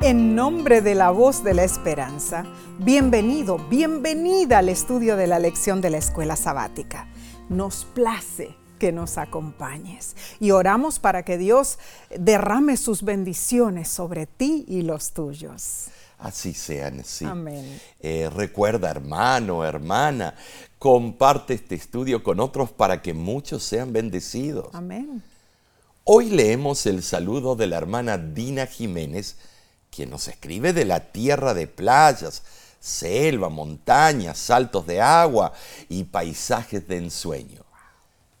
En 0.00 0.36
nombre 0.36 0.80
de 0.80 0.94
la 0.94 1.10
voz 1.10 1.42
de 1.42 1.54
la 1.54 1.64
esperanza, 1.64 2.44
bienvenido, 2.78 3.58
bienvenida 3.68 4.58
al 4.58 4.68
estudio 4.68 5.16
de 5.16 5.26
la 5.26 5.40
lección 5.40 5.80
de 5.80 5.90
la 5.90 5.98
escuela 5.98 6.36
sabática. 6.36 7.08
Nos 7.48 7.84
place 7.84 8.54
que 8.78 8.92
nos 8.92 9.18
acompañes 9.18 10.14
y 10.38 10.52
oramos 10.52 11.00
para 11.00 11.24
que 11.24 11.36
Dios 11.36 11.80
derrame 12.16 12.76
sus 12.76 13.02
bendiciones 13.02 13.88
sobre 13.88 14.26
ti 14.26 14.64
y 14.68 14.82
los 14.82 15.14
tuyos. 15.14 15.88
Así 16.16 16.54
sean, 16.54 17.04
sí. 17.04 17.24
Amén. 17.24 17.80
Eh, 17.98 18.30
recuerda, 18.32 18.90
hermano, 18.90 19.64
hermana, 19.64 20.36
comparte 20.78 21.54
este 21.54 21.74
estudio 21.74 22.22
con 22.22 22.38
otros 22.38 22.70
para 22.70 23.02
que 23.02 23.14
muchos 23.14 23.64
sean 23.64 23.92
bendecidos. 23.92 24.68
Amén. 24.74 25.24
Hoy 26.04 26.30
leemos 26.30 26.86
el 26.86 27.02
saludo 27.02 27.56
de 27.56 27.66
la 27.66 27.76
hermana 27.76 28.16
Dina 28.16 28.66
Jiménez, 28.66 29.36
quien 29.90 30.10
nos 30.10 30.28
escribe 30.28 30.72
de 30.72 30.84
la 30.84 31.12
tierra 31.12 31.54
de 31.54 31.66
playas, 31.66 32.42
selva, 32.80 33.48
montañas, 33.48 34.38
saltos 34.38 34.86
de 34.86 35.00
agua 35.00 35.52
y 35.88 36.04
paisajes 36.04 36.86
de 36.86 36.98
ensueño. 36.98 37.64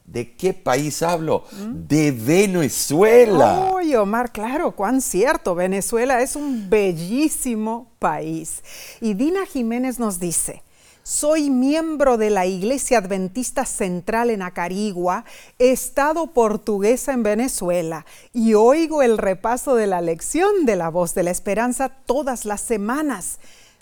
¿De 0.04 0.34
qué 0.36 0.54
país 0.54 1.02
hablo? 1.02 1.44
De 1.52 2.12
Venezuela. 2.12 3.72
Uy, 3.74 3.94
Omar, 3.94 4.32
claro, 4.32 4.74
cuán 4.74 5.02
cierto. 5.02 5.54
Venezuela 5.54 6.22
es 6.22 6.34
un 6.34 6.70
bellísimo 6.70 7.92
país. 7.98 8.62
Y 9.02 9.12
Dina 9.12 9.44
Jiménez 9.44 9.98
nos 9.98 10.18
dice, 10.18 10.62
soy 11.08 11.48
miembro 11.48 12.18
de 12.18 12.28
la 12.28 12.44
Iglesia 12.44 12.98
Adventista 12.98 13.64
Central 13.64 14.28
en 14.28 14.42
Acarigua, 14.42 15.24
Estado 15.58 16.34
portuguesa 16.34 17.14
en 17.14 17.22
Venezuela, 17.22 18.04
y 18.34 18.52
oigo 18.52 19.00
el 19.00 19.16
repaso 19.16 19.74
de 19.74 19.86
la 19.86 20.02
lección 20.02 20.66
de 20.66 20.76
la 20.76 20.90
voz 20.90 21.14
de 21.14 21.22
la 21.22 21.30
esperanza 21.30 21.88
todas 21.88 22.44
las 22.44 22.60
semanas. 22.60 23.38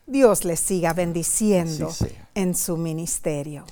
Dios 0.07 0.45
les 0.45 0.61
siga 0.61 0.93
bendiciendo 0.93 1.93
en 2.37 2.55
su 2.55 2.77
ministerio. 2.77 3.65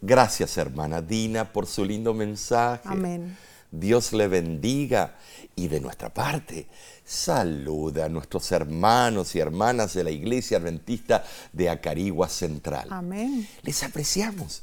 Gracias, 0.00 0.56
hermana 0.56 1.02
Dina, 1.02 1.52
por 1.52 1.66
su 1.66 1.84
lindo 1.84 2.14
mensaje. 2.14 2.88
Amén. 2.88 3.36
Dios 3.70 4.14
le 4.14 4.26
bendiga. 4.26 5.16
Y 5.54 5.68
de 5.68 5.80
nuestra 5.80 6.08
parte, 6.08 6.66
saluda 7.12 8.06
a 8.06 8.08
nuestros 8.08 8.50
hermanos 8.52 9.36
y 9.36 9.38
hermanas 9.38 9.92
de 9.92 10.02
la 10.02 10.10
Iglesia 10.10 10.56
Adventista 10.56 11.22
de 11.52 11.68
Acarigua 11.68 12.28
Central. 12.28 12.88
Amén. 12.90 13.46
Les 13.62 13.82
apreciamos 13.82 14.62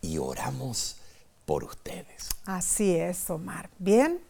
y 0.00 0.18
oramos 0.18 0.96
por 1.44 1.64
ustedes. 1.64 2.28
Así 2.46 2.94
es, 2.94 3.28
Omar. 3.28 3.68
Bien, 3.80 4.20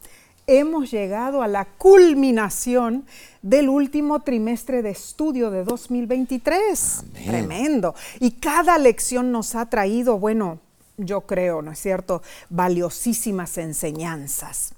hemos 0.46 0.90
llegado 0.90 1.42
a 1.42 1.48
la 1.48 1.66
culminación 1.66 3.04
del 3.42 3.68
último 3.68 4.20
trimestre 4.20 4.80
de 4.80 4.90
estudio 4.90 5.50
de 5.50 5.62
2023. 5.62 6.98
Amén. 7.00 7.26
Tremendo. 7.26 7.94
Y 8.20 8.32
cada 8.32 8.78
lección 8.78 9.32
nos 9.32 9.54
ha 9.54 9.66
traído, 9.66 10.18
bueno, 10.18 10.60
yo 10.96 11.20
creo, 11.22 11.60
¿no 11.60 11.72
es 11.72 11.78
cierto?, 11.78 12.22
valiosísimas 12.48 13.58
enseñanzas. 13.58 14.72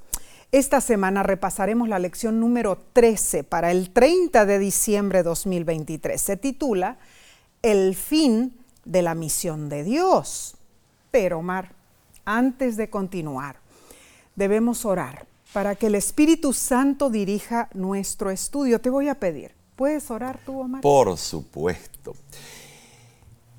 Esta 0.53 0.83
semana 0.83 1.22
repasaremos 1.22 1.89
la 1.89 1.98
lección 1.98 2.39
número 2.39 2.84
13 2.92 3.42
para 3.42 3.70
el 3.70 3.89
30 3.89 4.45
de 4.45 4.59
diciembre 4.59 5.20
de 5.20 5.22
2023. 5.22 6.20
Se 6.20 6.36
titula 6.36 6.98
El 7.62 7.97
fin 7.97 8.55
de 8.84 9.00
la 9.00 9.14
misión 9.14 9.70
de 9.70 9.83
Dios. 9.83 10.56
Pero, 11.11 11.39
Omar, 11.39 11.72
antes 12.27 12.77
de 12.77 12.91
continuar, 12.91 13.56
debemos 14.36 14.84
orar 14.84 15.27
para 15.55 15.75
que 15.75 15.86
el 15.86 15.94
Espíritu 15.94 16.53
Santo 16.53 17.09
dirija 17.09 17.70
nuestro 17.72 18.31
estudio. 18.31 18.78
Te 18.78 18.91
voy 18.91 19.09
a 19.09 19.14
pedir, 19.14 19.53
¿puedes 19.75 20.11
orar 20.11 20.39
tú, 20.44 20.61
Omar? 20.61 20.83
Por 20.83 21.16
supuesto. 21.16 22.15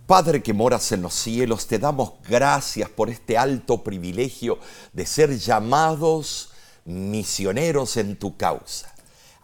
Padre 0.06 0.44
que 0.44 0.54
moras 0.54 0.92
en 0.92 1.02
los 1.02 1.16
cielos, 1.16 1.66
te 1.66 1.80
damos 1.80 2.14
gracias 2.30 2.88
por 2.88 3.10
este 3.10 3.36
alto 3.36 3.84
privilegio 3.84 4.60
de 4.92 5.08
ser 5.08 5.36
llamados 5.40 6.53
misioneros 6.86 7.98
en 7.98 8.18
tu 8.18 8.38
causa. 8.38 8.94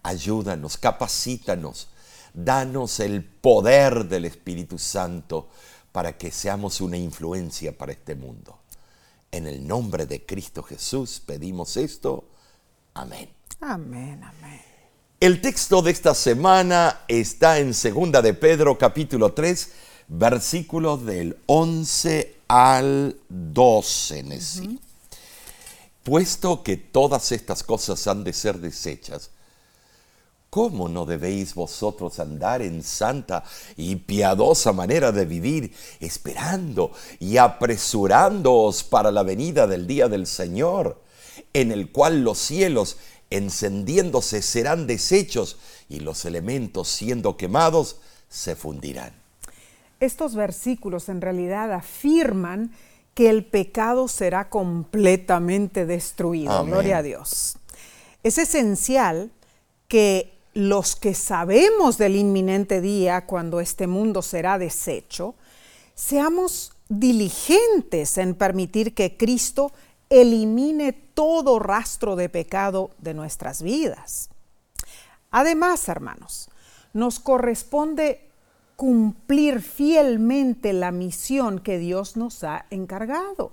Ayúdanos, 0.04 0.78
capacítanos, 0.78 1.90
danos 2.34 3.00
el 3.00 3.24
poder 3.24 4.06
del 4.06 4.26
Espíritu 4.26 4.78
Santo 4.78 5.50
para 5.92 6.18
que 6.18 6.32
seamos 6.32 6.82
una 6.82 6.98
influencia 6.98 7.78
para 7.78 7.92
este 7.92 8.16
mundo. 8.16 8.60
En 9.32 9.48
el 9.48 9.68
nombre 9.68 10.06
de 10.06 10.26
Cristo 10.26 10.64
Jesús 10.64 11.22
pedimos 11.26 11.78
esto. 11.78 12.30
Amén. 12.94 13.30
Amén, 13.62 14.24
amén. 14.24 14.62
El 15.20 15.42
texto 15.42 15.82
de 15.82 15.92
esta 15.92 16.16
semana 16.16 17.02
está 17.08 17.60
en 17.60 17.74
Segunda 17.74 18.22
de 18.22 18.34
Pedro 18.34 18.78
capítulo 18.78 19.34
3, 19.34 19.72
versículos 20.08 21.06
del 21.06 21.38
11 21.46 22.38
al 22.48 23.18
12. 23.28 24.24
Nesí. 24.24 24.80
Puesto 26.10 26.64
que 26.64 26.76
todas 26.76 27.32
estas 27.32 27.62
cosas 27.62 28.08
han 28.08 28.24
de 28.24 28.34
ser 28.34 28.58
desechas, 28.58 29.30
¿cómo 30.50 30.90
no 30.90 31.06
debéis 31.06 31.54
vosotros 31.54 32.20
andar 32.20 32.64
en 32.64 32.82
santa 32.82 33.44
y 33.78 33.96
piadosa 33.96 34.74
manera 34.74 35.12
de 35.12 35.26
vivir, 35.26 35.72
esperando 36.00 36.94
y 37.20 37.38
apresurándoos 37.38 38.84
para 38.84 39.12
la 39.12 39.22
venida 39.22 39.68
del 39.68 39.86
día 39.86 40.08
del 40.08 40.26
Señor, 40.26 41.00
en 41.54 41.72
el 41.72 41.92
cual 41.92 42.24
los 42.24 42.40
cielos 42.40 42.98
encendiéndose 43.30 44.42
serán 44.42 44.88
deshechos 44.88 45.58
y 45.90 46.00
los 46.00 46.26
elementos 46.26 46.88
siendo 46.88 47.38
quemados 47.38 47.98
se 48.30 48.56
fundirán? 48.56 49.14
Estos 50.00 50.34
versículos 50.34 51.08
en 51.08 51.22
realidad 51.22 51.72
afirman 51.72 52.72
que 53.20 53.30
el 53.30 53.44
pecado 53.44 54.08
será 54.08 54.50
completamente 54.50 55.86
destruido. 55.86 56.54
Amén. 56.54 56.72
Gloria 56.72 57.00
a 57.00 57.04
Dios. 57.04 57.58
Es 58.24 58.38
esencial 58.38 59.30
que 59.90 60.40
los 60.54 60.96
que 60.96 61.14
sabemos 61.14 61.98
del 61.98 62.16
inminente 62.16 62.80
día 62.80 63.26
cuando 63.26 63.60
este 63.60 63.88
mundo 63.88 64.22
será 64.22 64.58
deshecho, 64.58 65.36
seamos 65.96 66.72
diligentes 66.88 68.18
en 68.18 68.36
permitir 68.36 68.96
que 68.96 69.18
Cristo 69.18 69.74
elimine 70.10 70.94
todo 70.94 71.60
rastro 71.60 72.16
de 72.16 72.30
pecado 72.30 72.92
de 73.00 73.14
nuestras 73.14 73.62
vidas. 73.62 74.30
Además, 75.30 75.90
hermanos, 75.90 76.50
nos 76.94 77.20
corresponde 77.20 78.29
cumplir 78.80 79.62
fielmente 79.62 80.72
la 80.72 80.94
misión 80.94 81.60
que 81.60 81.80
Dios 81.80 82.16
nos 82.16 82.46
ha 82.46 82.66
encargado. 82.70 83.52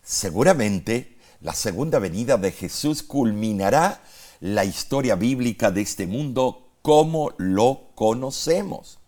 Seguramente 0.00 1.16
la 1.40 1.54
segunda 1.54 1.98
venida 1.98 2.36
de 2.36 2.52
Jesús 2.52 3.02
culminará 3.02 4.00
la 4.38 4.64
historia 4.64 5.16
bíblica 5.16 5.72
de 5.72 5.80
este 5.80 6.06
mundo 6.06 6.68
como 6.82 7.32
lo 7.36 7.88
conocemos. 7.96 9.00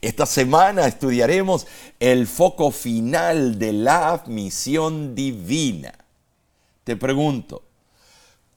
Esta 0.00 0.24
semana 0.24 0.86
estudiaremos 0.86 1.66
el 2.00 2.26
foco 2.26 2.70
final 2.70 3.58
de 3.58 3.74
la 3.74 4.24
misión 4.26 5.14
divina. 5.14 5.92
Te 6.84 6.96
pregunto, 6.96 7.62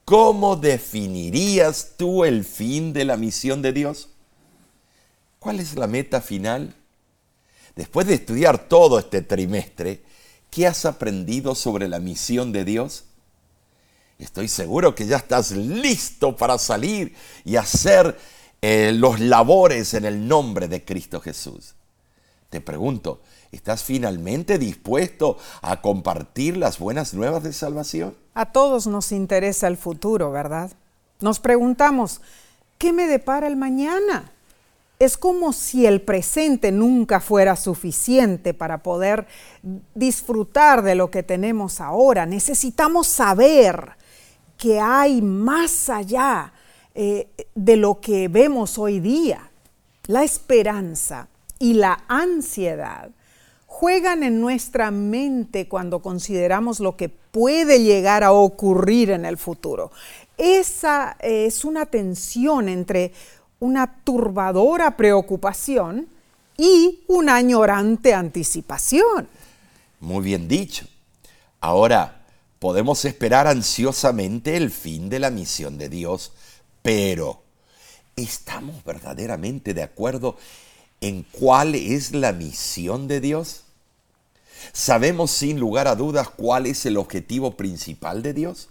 ¿cómo 0.06 0.56
definirías 0.56 1.96
tú 1.98 2.24
el 2.24 2.46
fin 2.46 2.94
de 2.94 3.04
la 3.04 3.18
misión 3.18 3.62
de 3.62 3.74
Dios? 3.74 4.15
¿Cuál 5.46 5.60
es 5.60 5.76
la 5.76 5.86
meta 5.86 6.22
final? 6.22 6.74
Después 7.76 8.08
de 8.08 8.16
estudiar 8.16 8.68
todo 8.68 8.98
este 8.98 9.22
trimestre, 9.22 10.02
¿qué 10.50 10.66
has 10.66 10.86
aprendido 10.86 11.54
sobre 11.54 11.88
la 11.88 12.00
misión 12.00 12.52
de 12.52 12.66
Dios? 12.66 13.04
Estoy 14.18 14.48
seguro 14.48 14.96
que 14.96 15.06
ya 15.06 15.18
estás 15.18 15.52
listo 15.52 16.36
para 16.36 16.58
salir 16.58 17.14
y 17.44 17.58
hacer 17.58 18.18
eh, 18.60 18.92
los 18.96 19.20
labores 19.20 19.94
en 19.94 20.06
el 20.06 20.28
nombre 20.28 20.68
de 20.68 20.84
Cristo 20.84 21.22
Jesús. 21.22 21.76
Te 22.50 22.60
pregunto, 22.60 23.22
¿estás 23.52 23.84
finalmente 23.84 24.58
dispuesto 24.58 25.38
a 25.62 25.80
compartir 25.80 26.58
las 26.58 26.80
buenas 26.80 27.14
nuevas 27.14 27.44
de 27.44 27.54
salvación? 27.54 28.18
A 28.34 28.52
todos 28.52 28.88
nos 28.88 29.12
interesa 29.12 29.68
el 29.68 29.78
futuro, 29.78 30.32
¿verdad? 30.32 30.72
Nos 31.20 31.40
preguntamos, 31.40 32.22
¿qué 32.80 32.92
me 32.92 33.06
depara 33.06 33.46
el 33.46 33.58
mañana? 33.58 34.32
Es 34.98 35.18
como 35.18 35.52
si 35.52 35.86
el 35.86 36.02
presente 36.02 36.72
nunca 36.72 37.20
fuera 37.20 37.56
suficiente 37.56 38.54
para 38.54 38.82
poder 38.82 39.28
disfrutar 39.94 40.84
de 40.84 40.96
lo 40.96 41.12
que 41.12 41.22
tenemos 41.22 41.82
ahora. 41.82 42.26
Necesitamos 42.26 43.08
saber 43.08 43.98
que 44.58 44.80
hay 44.80 45.22
más 45.22 45.90
allá 45.90 46.54
eh, 46.94 47.28
de 47.56 47.76
lo 47.76 48.00
que 48.00 48.30
vemos 48.30 48.78
hoy 48.78 49.02
día. 49.02 49.50
La 50.08 50.24
esperanza 50.24 51.28
y 51.60 51.74
la 51.74 52.06
ansiedad 52.08 53.10
juegan 53.66 54.24
en 54.24 54.40
nuestra 54.40 54.92
mente 54.92 55.68
cuando 55.68 56.02
consideramos 56.02 56.80
lo 56.80 56.96
que 56.96 57.10
puede 57.10 57.84
llegar 57.84 58.24
a 58.24 58.32
ocurrir 58.32 59.12
en 59.12 59.26
el 59.26 59.38
futuro. 59.38 59.92
Esa 60.38 61.18
es 61.20 61.66
una 61.66 61.86
tensión 61.86 62.70
entre 62.70 63.12
una 63.66 63.96
turbadora 64.04 64.96
preocupación 64.96 66.08
y 66.56 67.04
una 67.08 67.36
añorante 67.36 68.14
anticipación. 68.14 69.28
Muy 70.00 70.24
bien 70.24 70.48
dicho. 70.48 70.86
Ahora, 71.60 72.22
podemos 72.60 73.04
esperar 73.06 73.48
ansiosamente 73.48 74.56
el 74.56 74.70
fin 74.70 75.10
de 75.10 75.20
la 75.20 75.32
misión 75.32 75.80
de 75.80 75.90
Dios, 75.90 76.32
pero 76.84 77.42
¿estamos 78.16 78.84
verdaderamente 78.84 79.74
de 79.74 79.82
acuerdo 79.82 80.38
en 81.02 81.24
cuál 81.32 81.74
es 81.74 82.14
la 82.14 82.34
misión 82.34 83.08
de 83.08 83.20
Dios? 83.20 83.64
¿Sabemos 84.74 85.32
sin 85.32 85.60
lugar 85.60 85.88
a 85.88 85.96
dudas 85.96 86.30
cuál 86.30 86.68
es 86.68 86.86
el 86.86 86.98
objetivo 86.98 87.58
principal 87.58 88.22
de 88.22 88.34
Dios? 88.34 88.70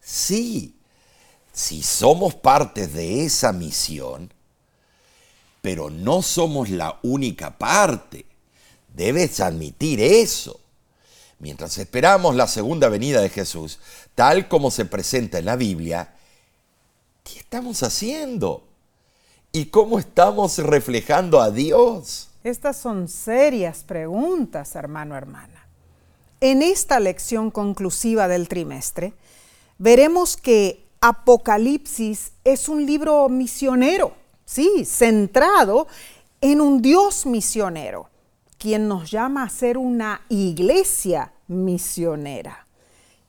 Sí, 0.00 0.77
si 1.58 1.82
somos 1.82 2.36
parte 2.36 2.86
de 2.86 3.24
esa 3.24 3.52
misión, 3.52 4.32
pero 5.60 5.90
no 5.90 6.22
somos 6.22 6.70
la 6.70 7.00
única 7.02 7.58
parte. 7.58 8.24
Debes 8.94 9.40
admitir 9.40 10.00
eso. 10.00 10.60
Mientras 11.40 11.76
esperamos 11.78 12.36
la 12.36 12.46
segunda 12.46 12.88
venida 12.88 13.20
de 13.20 13.28
Jesús, 13.28 13.80
tal 14.14 14.46
como 14.46 14.70
se 14.70 14.84
presenta 14.84 15.40
en 15.40 15.46
la 15.46 15.56
Biblia, 15.56 16.14
¿qué 17.24 17.40
estamos 17.40 17.82
haciendo? 17.82 18.62
¿Y 19.50 19.66
cómo 19.66 19.98
estamos 19.98 20.58
reflejando 20.58 21.40
a 21.40 21.50
Dios? 21.50 22.28
Estas 22.44 22.76
son 22.76 23.08
serias 23.08 23.82
preguntas, 23.82 24.76
hermano, 24.76 25.16
hermana. 25.16 25.66
En 26.40 26.62
esta 26.62 27.00
lección 27.00 27.50
conclusiva 27.50 28.28
del 28.28 28.46
trimestre, 28.46 29.12
veremos 29.78 30.36
que 30.36 30.87
Apocalipsis 31.00 32.32
es 32.44 32.68
un 32.68 32.84
libro 32.84 33.28
misionero 33.28 34.14
sí, 34.48 34.86
centrado 34.86 35.86
en 36.40 36.60
un 36.60 36.80
Dios 36.80 37.26
misionero, 37.26 38.08
quien 38.56 38.88
nos 38.88 39.10
llama 39.10 39.42
a 39.42 39.50
ser 39.50 39.76
una 39.76 40.22
iglesia 40.30 41.32
misionera. 41.48 42.66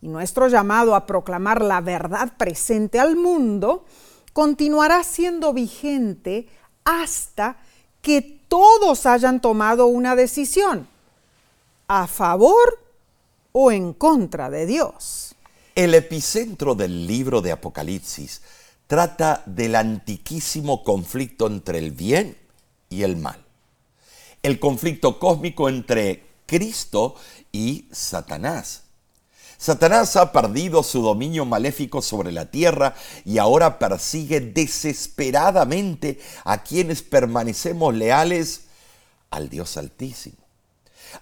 Y 0.02 0.08
nuestro 0.08 0.48
llamado 0.48 0.96
a 0.96 1.06
proclamar 1.06 1.62
la 1.62 1.82
verdad 1.82 2.38
presente 2.38 3.00
al 3.00 3.18
mundo 3.18 3.86
continuará 4.32 5.04
siendo 5.04 5.52
vigente 5.52 6.48
hasta 6.86 7.58
que 8.02 8.22
todos 8.48 9.06
hayan 9.06 9.42
tomado 9.42 9.88
una 9.88 10.16
decisión 10.16 10.88
a 11.90 12.08
favor 12.08 12.80
o 13.52 13.72
en 13.72 13.92
contra 13.94 14.50
de 14.50 14.66
Dios. 14.66 15.29
El 15.80 15.96
epicentro 15.96 16.76
del 16.76 17.08
libro 17.08 17.42
de 17.42 17.54
Apocalipsis 17.54 18.42
trata 18.86 19.44
del 19.46 19.76
antiquísimo 19.76 20.84
conflicto 20.84 21.48
entre 21.48 21.78
el 21.78 21.92
bien 21.92 22.38
y 22.90 23.04
el 23.04 23.16
mal. 23.16 23.46
El 24.44 24.60
conflicto 24.60 25.20
cósmico 25.20 25.70
entre 25.70 26.26
Cristo 26.46 27.16
y 27.54 27.88
Satanás. 27.94 28.82
Satanás 29.58 30.18
ha 30.18 30.34
perdido 30.34 30.84
su 30.84 31.02
dominio 31.02 31.46
maléfico 31.46 32.02
sobre 32.02 32.34
la 32.34 32.52
tierra 32.52 32.94
y 33.24 33.38
ahora 33.38 33.80
persigue 33.80 34.42
desesperadamente 34.42 36.20
a 36.44 36.62
quienes 36.62 37.04
permanecemos 37.04 37.96
leales 37.96 38.64
al 39.30 39.48
Dios 39.48 39.78
Altísimo. 39.78 40.50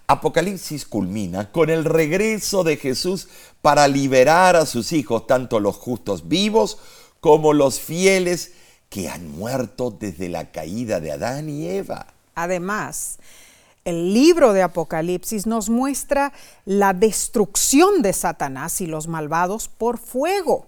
Apocalipsis 0.06 0.86
culmina 0.86 1.50
con 1.52 1.70
el 1.70 1.84
regreso 1.84 2.64
de 2.64 2.76
Jesús 2.76 3.28
para 3.62 3.88
liberar 3.88 4.56
a 4.56 4.66
sus 4.66 4.92
hijos, 4.92 5.26
tanto 5.26 5.60
los 5.60 5.76
justos 5.76 6.28
vivos 6.28 6.78
como 7.20 7.52
los 7.52 7.80
fieles 7.80 8.52
que 8.88 9.08
han 9.08 9.30
muerto 9.30 9.90
desde 9.90 10.28
la 10.28 10.50
caída 10.50 11.00
de 11.00 11.12
Adán 11.12 11.48
y 11.48 11.68
Eva. 11.68 12.06
Además, 12.34 13.18
el 13.84 14.14
libro 14.14 14.52
de 14.52 14.62
Apocalipsis 14.62 15.46
nos 15.46 15.70
muestra 15.70 16.32
la 16.64 16.92
destrucción 16.92 18.02
de 18.02 18.12
Satanás 18.12 18.80
y 18.80 18.86
los 18.86 19.08
malvados 19.08 19.68
por 19.68 19.98
fuego 19.98 20.66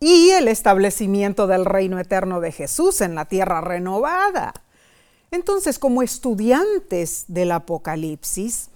y 0.00 0.30
el 0.30 0.48
establecimiento 0.48 1.46
del 1.46 1.64
reino 1.64 1.98
eterno 1.98 2.40
de 2.40 2.52
Jesús 2.52 3.00
en 3.00 3.14
la 3.14 3.24
tierra 3.24 3.60
renovada. 3.60 4.52
Entonces, 5.30 5.78
como 5.78 6.02
estudiantes 6.02 7.24
del 7.28 7.52
Apocalipsis, 7.52 8.68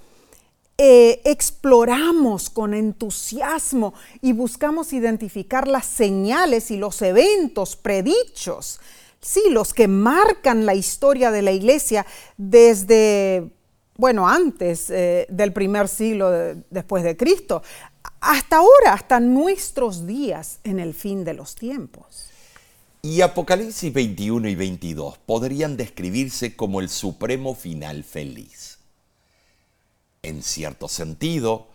eh, 0.80 1.20
exploramos 1.24 2.50
con 2.50 2.72
entusiasmo 2.72 3.94
y 4.22 4.32
buscamos 4.32 4.92
identificar 4.92 5.66
las 5.66 5.86
señales 5.86 6.70
y 6.70 6.76
los 6.76 7.02
eventos 7.02 7.74
predichos, 7.74 8.78
sí, 9.20 9.42
los 9.50 9.74
que 9.74 9.88
marcan 9.88 10.66
la 10.66 10.76
historia 10.76 11.32
de 11.32 11.42
la 11.42 11.50
iglesia 11.50 12.06
desde, 12.36 13.50
bueno, 13.96 14.28
antes 14.28 14.88
eh, 14.90 15.26
del 15.28 15.52
primer 15.52 15.88
siglo 15.88 16.30
después 16.70 17.02
de 17.02 17.16
Cristo, 17.16 17.60
hasta 18.20 18.58
ahora, 18.58 18.92
hasta 18.92 19.18
nuestros 19.18 20.06
días 20.06 20.60
en 20.62 20.78
el 20.78 20.94
fin 20.94 21.24
de 21.24 21.34
los 21.34 21.56
tiempos. 21.56 22.30
Y 23.02 23.20
Apocalipsis 23.22 23.92
21 23.92 24.48
y 24.48 24.54
22 24.54 25.18
podrían 25.18 25.76
describirse 25.76 26.54
como 26.54 26.78
el 26.78 26.88
supremo 26.88 27.56
final 27.56 28.04
feliz 28.04 28.77
en 30.22 30.42
cierto 30.42 30.88
sentido, 30.88 31.68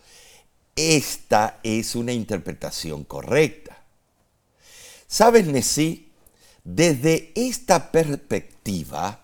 esta 0.76 1.60
es 1.64 1.96
una 1.96 2.14
interpretación 2.14 3.04
correcta. 3.04 3.78
¿Sabes, 5.08 5.46
Nesí? 5.46 6.12
Desde 6.64 7.32
esta 7.36 7.92
perspectiva, 7.92 9.20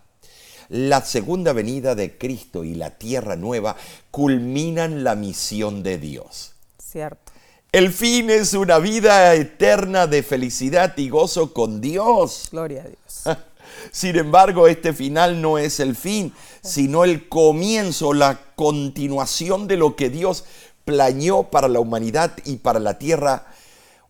la 0.70 1.02
segunda 1.02 1.54
venida 1.54 1.96
de 1.96 2.18
Cristo 2.18 2.64
y 2.64 2.76
la 2.76 2.92
tierra 2.92 3.36
nueva 3.36 3.76
culminan 4.12 5.04
la 5.04 5.16
misión 5.16 5.82
de 5.82 5.98
Dios. 5.98 6.54
Cierto. 6.78 7.32
El 7.72 7.94
fin 7.94 8.30
es 8.30 8.54
una 8.54 8.80
vida 8.80 9.34
eterna 9.36 10.08
de 10.08 10.24
felicidad 10.24 10.98
y 10.98 11.10
gozo 11.10 11.54
con 11.54 11.82
Dios. 11.82 12.50
Gloria 12.52 12.84
a 12.84 12.88
Dios. 12.88 13.24
Sin 13.92 14.16
embargo, 14.16 14.68
este 14.68 14.94
final 14.94 15.42
no 15.42 15.58
es 15.58 15.80
el 15.80 15.96
fin, 15.96 16.34
sino 16.62 17.04
el 17.04 17.28
comienzo, 17.30 18.14
la 18.14 18.40
continuación 18.56 19.68
de 19.68 19.78
lo 19.78 19.96
que 19.96 20.10
Dios 20.10 20.46
planeó 20.86 21.44
para 21.44 21.68
la 21.68 21.80
humanidad 21.80 22.34
y 22.46 22.58
para 22.58 22.80
la 22.80 22.98
tierra. 22.98 23.48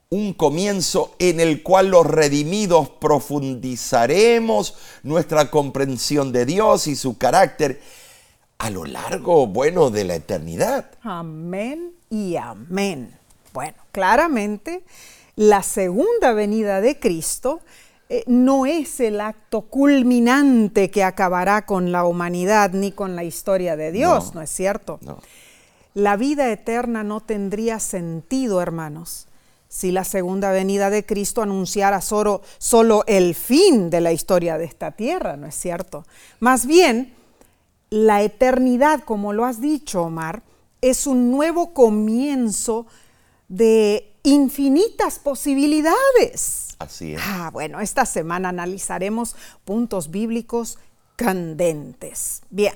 Un 0.10 0.34
comienzo 0.34 1.13
en 1.20 1.39
el 1.39 1.62
cual 1.62 1.89
los 1.89 2.05
redimidos 2.05 2.89
profundizaremos 2.89 4.75
nuestra 5.03 5.51
comprensión 5.51 6.32
de 6.32 6.46
Dios 6.46 6.88
y 6.88 6.96
su 6.96 7.17
carácter 7.17 7.82
a 8.58 8.70
lo 8.70 8.86
largo, 8.86 9.48
bueno, 9.48 9.89
de 9.89 10.03
la 10.03 10.15
eternidad. 10.15 10.91
Amén 11.01 11.93
y 12.10 12.36
amén. 12.36 13.17
Bueno, 13.53 13.77
claramente 13.91 14.84
la 15.36 15.63
segunda 15.63 16.34
venida 16.34 16.82
de 16.82 17.00
Cristo 17.00 17.62
eh, 18.12 18.24
no 18.25 18.66
es 18.66 19.00
el 19.00 19.22
acto 19.22 19.62
culminante 19.62 20.89
que 20.89 21.04
acabará 21.04 21.68
con 21.68 21.92
la 21.92 22.06
humanidad 22.06 22.72
ni 22.72 22.92
con 22.92 23.16
la 23.16 23.24
historia 23.24 23.75
de 23.75 23.92
Dios, 23.92 24.34
¿no, 24.34 24.42
es 24.42 24.50
cierto? 24.50 25.00
La 25.94 26.18
vida 26.18 26.51
eterna 26.51 27.04
no 27.04 27.22
tendría 27.22 27.80
sentido, 27.80 28.62
hermanos, 28.62 29.28
si 29.68 29.92
la 29.92 30.04
segunda 30.04 30.51
venida 30.51 30.89
de 30.89 31.06
Cristo 31.06 31.44
anunciara 31.44 32.01
solo, 32.01 32.42
solo 32.58 33.04
el 33.06 33.36
fin 33.36 33.92
de 33.92 34.01
la 34.01 34.12
historia 34.12 34.58
de 34.58 34.66
esta 34.66 34.92
tierra, 34.92 35.38
¿no 35.38 35.46
es 35.46 35.54
cierto? 35.54 36.04
Más 36.39 36.66
bien, 36.66 37.13
la 37.92 38.24
eternidad, 38.24 39.04
como 39.04 39.34
lo 39.34 39.46
has 39.46 39.62
dicho, 39.62 40.01
Omar, 40.01 40.42
es 40.82 41.06
un 41.06 41.30
nuevo 41.30 41.75
comienzo 41.75 42.88
de 43.48 44.12
infinitas 44.24 45.20
posibilidades. 45.20 46.68
Así 46.79 47.13
es. 47.13 47.21
Ah, 47.24 47.50
bueno, 47.51 47.81
esta 47.81 48.05
semana 48.05 48.50
analizaremos 48.50 49.36
puntos 49.65 50.09
bíblicos 50.12 50.77
candentes. 51.17 52.41
Bien, 52.50 52.74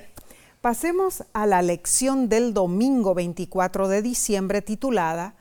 pasemos 0.60 1.24
a 1.32 1.46
la 1.46 1.62
lección 1.62 2.28
del 2.28 2.52
domingo 2.52 3.14
24 3.14 3.88
de 3.88 4.02
diciembre 4.02 4.60
titulada 4.60 5.34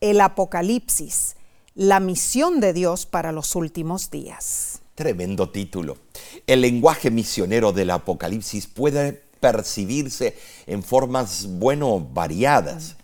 El 0.00 0.20
Apocalipsis, 0.20 1.34
la 1.74 1.98
misión 1.98 2.60
de 2.60 2.72
Dios 2.72 3.04
para 3.06 3.32
los 3.32 3.56
últimos 3.56 4.12
días. 4.12 4.80
Tremendo 4.94 5.50
título. 5.50 5.98
El 6.46 6.60
lenguaje 6.60 7.10
misionero 7.10 7.72
del 7.72 7.90
Apocalipsis 7.90 8.68
puede 8.68 9.24
percibirse 9.40 10.36
en 10.66 10.84
formas, 10.84 11.46
bueno, 11.48 11.98
variadas. 11.98 12.96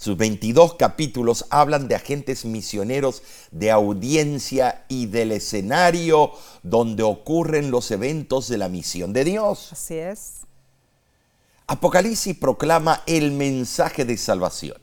Sus 0.00 0.16
22 0.16 0.76
capítulos 0.76 1.44
hablan 1.50 1.86
de 1.86 1.94
agentes 1.94 2.46
misioneros 2.46 3.22
de 3.50 3.70
audiencia 3.70 4.86
y 4.88 5.04
del 5.04 5.30
escenario 5.30 6.32
donde 6.62 7.02
ocurren 7.02 7.70
los 7.70 7.90
eventos 7.90 8.48
de 8.48 8.56
la 8.56 8.70
misión 8.70 9.12
de 9.12 9.24
Dios. 9.24 9.68
Así 9.72 9.96
es. 9.96 10.36
Apocalipsis 11.66 12.34
proclama 12.34 13.02
el 13.04 13.32
mensaje 13.32 14.06
de 14.06 14.16
salvación. 14.16 14.78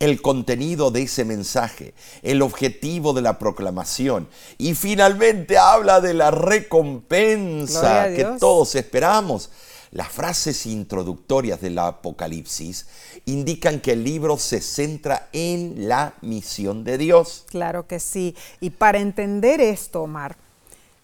el 0.00 0.22
contenido 0.22 0.90
de 0.90 1.02
ese 1.02 1.26
mensaje, 1.26 1.92
el 2.22 2.40
objetivo 2.40 3.12
de 3.12 3.20
la 3.20 3.38
proclamación 3.38 4.28
y 4.56 4.74
finalmente 4.74 5.58
habla 5.58 6.00
de 6.00 6.14
la 6.14 6.30
recompensa 6.30 8.08
que 8.08 8.24
todos 8.40 8.74
esperamos. 8.74 9.50
Las 9.92 10.08
frases 10.08 10.66
introductorias 10.66 11.60
del 11.60 11.78
Apocalipsis 11.78 12.86
indican 13.26 13.80
que 13.80 13.92
el 13.92 14.04
libro 14.04 14.38
se 14.38 14.60
centra 14.60 15.28
en 15.32 15.88
la 15.88 16.14
misión 16.20 16.84
de 16.84 16.96
Dios. 16.96 17.44
Claro 17.48 17.88
que 17.88 17.98
sí. 17.98 18.36
Y 18.60 18.70
para 18.70 19.00
entender 19.00 19.60
esto, 19.60 20.02
Omar, 20.02 20.36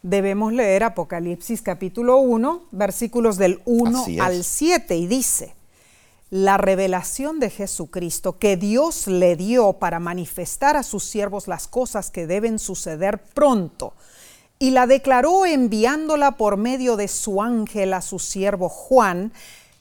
debemos 0.03 0.53
leer 0.53 0.85
Apocalipsis 0.85 1.63
capítulo 1.63 2.19
1, 2.19 2.67
versículos 2.71 3.39
del 3.39 3.61
1 3.65 4.07
al 4.21 4.45
7 4.45 4.97
y 4.97 5.09
dice, 5.09 5.57
la 6.31 6.57
revelación 6.57 7.41
de 7.41 7.51
Jesucristo 7.51 8.39
que 8.39 8.57
Dios 8.57 9.09
le 9.09 9.35
dio 9.35 9.75
para 9.75 9.99
manifestar 9.99 10.77
a 10.77 10.85
sus 10.85 11.03
siervos 11.05 11.49
las 11.49 11.67
cosas 11.67 12.11
que 12.11 12.29
deben 12.29 12.61
suceder 12.61 13.19
pronto, 13.19 13.95
y 14.59 14.71
la 14.71 14.87
declaró 14.87 15.47
enviándola 15.47 16.33
por 16.33 16.57
medio 16.57 16.97
de 16.97 17.09
su 17.09 17.43
ángel 17.43 17.93
a 17.93 18.01
su 18.01 18.19
siervo 18.19 18.69
Juan, 18.69 19.33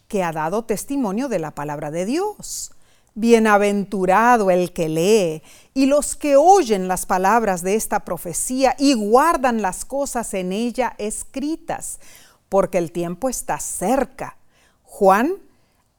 que 0.08 0.24
ha 0.24 0.32
dado 0.32 0.63
testimonio 0.63 1.29
de 1.29 1.39
la 1.39 1.51
palabra 1.51 1.91
de 1.91 2.05
Dios. 2.05 2.72
Bienaventurado 3.13 4.51
el 4.51 4.74
que 4.74 4.89
lee 4.89 5.41
y 5.74 5.86
los 5.86 6.17
que 6.17 6.36
oyen 6.36 6.89
las 6.89 7.05
palabras 7.05 7.62
de 7.62 7.75
esta 7.75 8.01
profecía 8.01 8.75
y 8.77 8.94
guardan 8.94 9.62
las 9.62 9.86
cosas 9.86 10.34
en 10.34 10.51
ella 10.51 10.96
escritas, 10.98 12.00
porque 12.50 12.77
el 12.77 12.91
tiempo 12.91 13.29
está 13.29 13.60
cerca. 13.60 14.38
Juan 14.84 15.36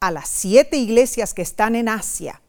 a 0.01 0.11
las 0.11 0.29
siete 0.29 0.77
iglesias 0.77 1.33
que 1.33 1.41
están 1.41 1.75
en 1.75 1.89
Asia, 1.89 2.43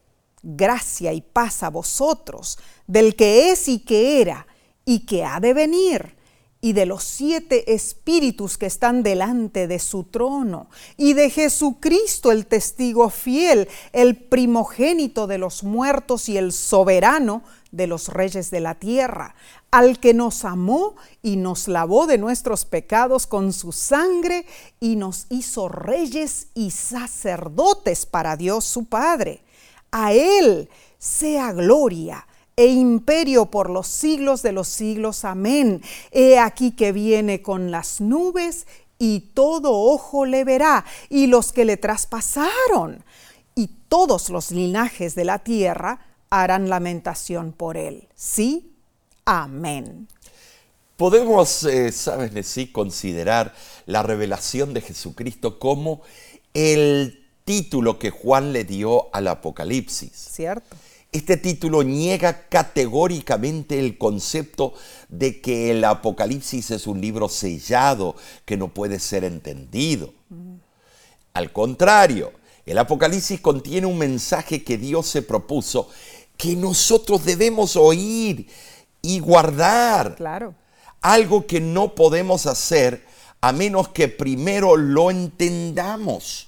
gracia 0.43 1.13
y 1.13 1.21
paz 1.21 1.63
a 1.63 1.69
vosotros, 1.69 2.59
del 2.87 3.15
que 3.15 3.51
es 3.51 3.69
y 3.69 3.79
que 3.79 4.21
era 4.21 4.45
y 4.83 5.05
que 5.05 5.23
ha 5.23 5.39
de 5.39 5.53
venir, 5.53 6.16
y 6.59 6.73
de 6.73 6.85
los 6.85 7.03
siete 7.03 7.73
espíritus 7.73 8.57
que 8.57 8.65
están 8.65 9.03
delante 9.03 9.67
de 9.67 9.79
su 9.79 10.03
trono, 10.03 10.69
y 10.97 11.13
de 11.13 11.29
Jesucristo 11.29 12.31
el 12.31 12.47
testigo 12.47 13.09
fiel, 13.09 13.67
el 13.93 14.15
primogénito 14.15 15.27
de 15.27 15.37
los 15.37 15.63
muertos 15.63 16.29
y 16.29 16.37
el 16.37 16.51
soberano 16.51 17.43
de 17.71 17.87
los 17.87 18.07
reyes 18.07 18.49
de 18.49 18.59
la 18.59 18.75
tierra, 18.75 19.35
al 19.69 19.99
que 19.99 20.13
nos 20.13 20.45
amó 20.45 20.95
y 21.21 21.35
nos 21.35 21.67
lavó 21.67 22.07
de 22.07 22.17
nuestros 22.17 22.65
pecados 22.65 23.27
con 23.27 23.53
su 23.53 23.71
sangre 23.71 24.45
y 24.79 24.95
nos 24.95 25.27
hizo 25.29 25.67
reyes 25.67 26.47
y 26.55 26.71
sacerdotes 26.71 28.05
para 28.05 28.35
Dios 28.35 28.65
su 28.65 28.85
Padre. 28.85 29.43
A 29.91 30.13
Él 30.13 30.69
sea 30.97 31.51
gloria 31.51 32.25
e 32.57 32.65
imperio 32.65 33.45
por 33.45 33.69
los 33.69 33.87
siglos 33.87 34.41
de 34.41 34.51
los 34.51 34.67
siglos. 34.67 35.23
Amén. 35.23 35.81
He 36.11 36.39
aquí 36.39 36.71
que 36.71 36.91
viene 36.91 37.41
con 37.43 37.71
las 37.71 38.01
nubes 38.01 38.65
y 38.99 39.19
todo 39.35 39.73
ojo 39.73 40.25
le 40.25 40.43
verá 40.43 40.83
y 41.07 41.27
los 41.27 41.53
que 41.53 41.65
le 41.65 41.77
traspasaron 41.77 43.03
y 43.53 43.69
todos 43.87 44.31
los 44.31 44.51
linajes 44.51 45.13
de 45.13 45.23
la 45.23 45.39
tierra 45.39 45.99
harán 46.31 46.67
lamentación 46.67 47.53
por 47.53 47.77
él. 47.77 48.07
Sí, 48.15 48.73
amén. 49.23 50.07
Podemos, 50.97 51.63
eh, 51.63 51.91
sabes, 51.91 52.47
sí, 52.47 52.71
considerar 52.71 53.53
la 53.85 54.01
revelación 54.01 54.73
de 54.73 54.81
Jesucristo 54.81 55.59
como 55.59 56.01
el 56.55 57.23
título 57.45 57.99
que 57.99 58.09
Juan 58.09 58.51
le 58.51 58.63
dio 58.63 59.13
al 59.13 59.27
Apocalipsis. 59.27 60.11
Cierto. 60.11 60.75
Este 61.11 61.37
título 61.37 61.83
niega 61.83 62.47
categóricamente 62.49 63.79
el 63.79 63.97
concepto 63.97 64.73
de 65.07 65.39
que 65.41 65.71
el 65.71 65.83
Apocalipsis 65.83 66.71
es 66.71 66.85
un 66.85 66.99
libro 66.99 67.29
sellado 67.29 68.15
que 68.45 68.57
no 68.57 68.73
puede 68.73 68.99
ser 68.99 69.23
entendido. 69.23 70.13
Al 71.33 71.53
contrario, 71.53 72.33
el 72.65 72.77
Apocalipsis 72.77 73.39
contiene 73.39 73.87
un 73.87 73.97
mensaje 73.97 74.63
que 74.63 74.77
Dios 74.77 75.07
se 75.07 75.21
propuso 75.21 75.89
que 76.35 76.55
nosotros 76.55 77.23
debemos 77.25 77.75
oír 77.75 78.47
y 79.01 79.19
guardar. 79.19 80.15
Claro. 80.15 80.55
Algo 81.01 81.47
que 81.47 81.61
no 81.61 81.95
podemos 81.95 82.45
hacer 82.45 83.05
a 83.39 83.53
menos 83.53 83.89
que 83.89 84.07
primero 84.07 84.75
lo 84.75 85.11
entendamos. 85.11 86.46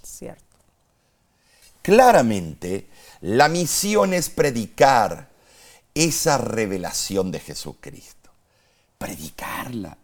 Claramente, 1.81 2.87
la 3.21 3.49
misión 3.49 4.13
es 4.13 4.29
predicar 4.29 5.29
esa 5.93 6.37
revelación 6.37 7.31
de 7.31 7.39
Jesucristo. 7.39 8.29
Predicarla 8.97 9.97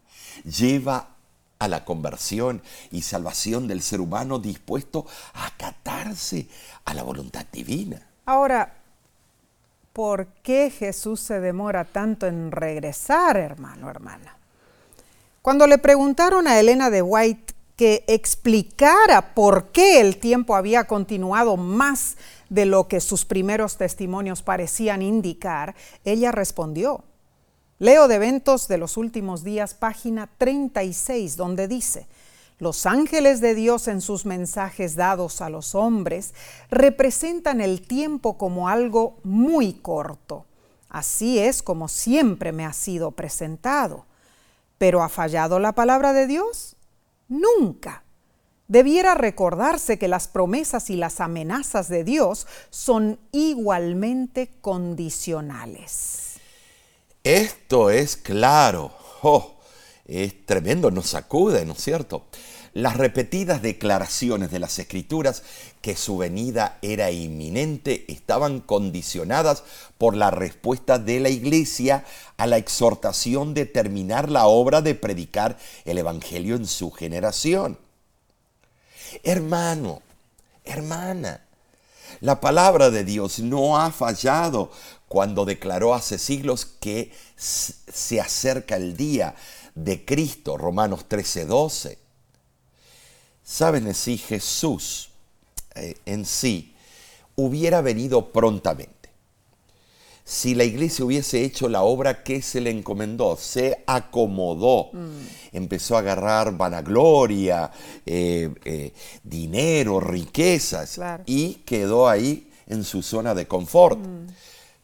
lleva 0.44 1.15
a 1.60 1.67
la 1.67 1.86
conversión 1.86 2.62
y 2.91 3.01
salvación 3.01 3.67
del 3.67 3.82
ser 3.82 4.01
humano 4.01 4.39
dispuesto 4.39 5.05
a 5.34 5.48
acatarse 5.48 6.48
a 6.86 6.94
la 6.94 7.03
voluntad 7.03 7.46
divina. 7.51 8.01
Ahora, 8.25 8.74
¿por 9.94 10.27
qué 10.44 10.70
Jesús 10.70 11.22
se 11.22 11.39
demora 11.39 11.86
tanto 11.86 12.27
en 12.27 12.51
regresar, 12.51 13.38
hermano, 13.38 13.89
hermana? 13.89 14.38
Cuando 15.41 15.67
le 15.67 15.77
preguntaron 15.77 16.48
a 16.48 16.60
Elena 16.60 16.89
de 16.89 17.01
White 17.01 17.55
que 17.75 18.05
explicara 18.08 19.34
por 19.34 19.72
qué 19.72 20.00
el 20.00 20.17
tiempo 20.17 20.55
había 20.55 20.86
continuado 20.86 21.58
más 21.58 22.17
de 22.50 22.65
lo 22.65 22.88
que 22.88 23.01
sus 23.01 23.25
primeros 23.25 23.77
testimonios 23.77 24.41
parecían 24.41 25.01
indicar, 25.01 25.75
ella 26.03 26.32
respondió. 26.32 27.03
Leo 27.77 28.08
de 28.08 28.15
eventos 28.15 28.70
de 28.70 28.77
los 28.77 28.96
últimos 28.96 29.44
días, 29.44 29.74
página 29.74 30.29
36, 30.38 31.36
donde 31.36 31.67
dice, 31.67 32.08
los 32.58 32.86
ángeles 32.86 33.41
de 33.41 33.53
Dios 33.53 33.89
en 33.89 34.00
sus 34.00 34.25
mensajes 34.25 34.96
dados 34.96 35.41
a 35.41 35.50
los 35.50 35.75
hombres 35.75 36.34
representan 36.72 37.60
el 37.60 37.86
tiempo 37.86 38.38
como 38.38 38.70
algo 38.70 39.17
muy 39.24 39.74
corto. 39.74 40.46
Así 40.88 41.38
es 41.39 41.62
como 41.62 41.89
siempre 41.89 42.53
me 42.53 42.63
ha 42.65 42.72
sido 42.72 43.12
presentado. 43.12 44.05
¿Pero 44.77 45.03
ha 45.03 45.10
fallado 45.10 45.60
la 45.60 45.74
palabra 45.74 46.13
de 46.13 46.27
Dios? 46.27 46.75
Nunca. 47.27 48.03
Debiera 48.67 49.13
recordarse 49.13 50.00
que 50.00 50.08
las 50.08 50.27
promesas 50.27 50.89
y 50.89 50.96
las 50.96 51.20
amenazas 51.20 51.88
de 51.88 52.03
Dios 52.03 52.48
son 52.70 53.20
igualmente 53.32 54.58
condicionales. 54.62 56.39
Esto 57.24 57.89
es 57.89 58.17
claro. 58.17 58.91
Oh 59.22 59.55
es 60.05 60.46
tremendo, 60.46 60.91
nos 60.91 61.08
sacude, 61.08 61.65
¿no 61.65 61.74
es 61.74 61.84
cierto? 61.84 62.25
Las 62.75 62.98
repetidas 62.98 63.62
declaraciones 63.62 64.51
de 64.51 64.60
las 64.60 64.77
escrituras 64.79 65.44
que 65.82 65.96
su 65.96 66.17
venida 66.17 66.77
era 66.82 67.10
inminente 67.10 68.03
estaban 68.10 68.60
condicionadas 68.60 69.63
por 69.98 70.13
la 70.13 70.29
respuesta 70.29 71.00
de 71.00 71.22
la 71.22 71.29
iglesia 71.29 72.03
a 72.36 72.48
la 72.48 72.58
exhortación 72.58 73.53
de 73.53 73.65
terminar 73.65 74.29
la 74.29 74.48
obra 74.48 74.82
de 74.82 74.94
predicar 74.94 75.58
el 75.86 76.00
Evangelio 76.00 76.58
en 76.58 76.67
su 76.67 76.91
generación. 76.91 77.77
Hermano, 79.24 80.01
hermana, 80.65 81.46
la 82.20 82.41
palabra 82.41 82.89
de 82.89 83.05
Dios 83.05 83.39
no 83.39 83.79
ha 83.79 83.89
fallado 83.91 84.70
cuando 85.08 85.46
declaró 85.46 85.96
hace 85.96 86.20
siglos 86.20 86.65
que 86.65 87.13
se 87.38 88.20
acerca 88.20 88.75
el 88.75 88.98
día 88.98 89.34
de 89.75 90.03
Cristo, 90.03 90.58
Romanos 90.58 91.05
13, 91.08 91.46
12. 91.46 92.05
Saben 93.46 93.94
si 93.94 94.18
Jesús 94.18 95.12
eh, 95.75 95.96
en 96.08 96.25
sí 96.25 96.74
hubiera 97.36 97.82
venido 97.82 98.32
prontamente. 98.32 98.96
Si 100.24 100.56
la 100.56 100.64
iglesia 100.64 101.06
hubiese 101.06 101.44
hecho 101.44 101.70
la 101.70 101.84
obra 101.84 102.24
que 102.24 102.42
se 102.42 102.60
le 102.60 102.72
encomendó, 102.72 103.38
se 103.38 103.84
acomodó, 103.86 104.90
mm. 104.92 105.28
empezó 105.52 105.96
a 105.96 106.00
agarrar 106.00 106.58
vanagloria, 106.58 107.70
eh, 108.04 108.50
eh, 108.66 108.92
dinero, 109.24 110.00
riquezas, 110.00 111.00
y 111.28 111.56
quedó 111.66 112.10
ahí 112.10 112.50
en 112.66 112.84
su 112.84 113.04
zona 113.04 113.36
de 113.36 113.48
confort. 113.48 114.00
Mm. 114.00 114.28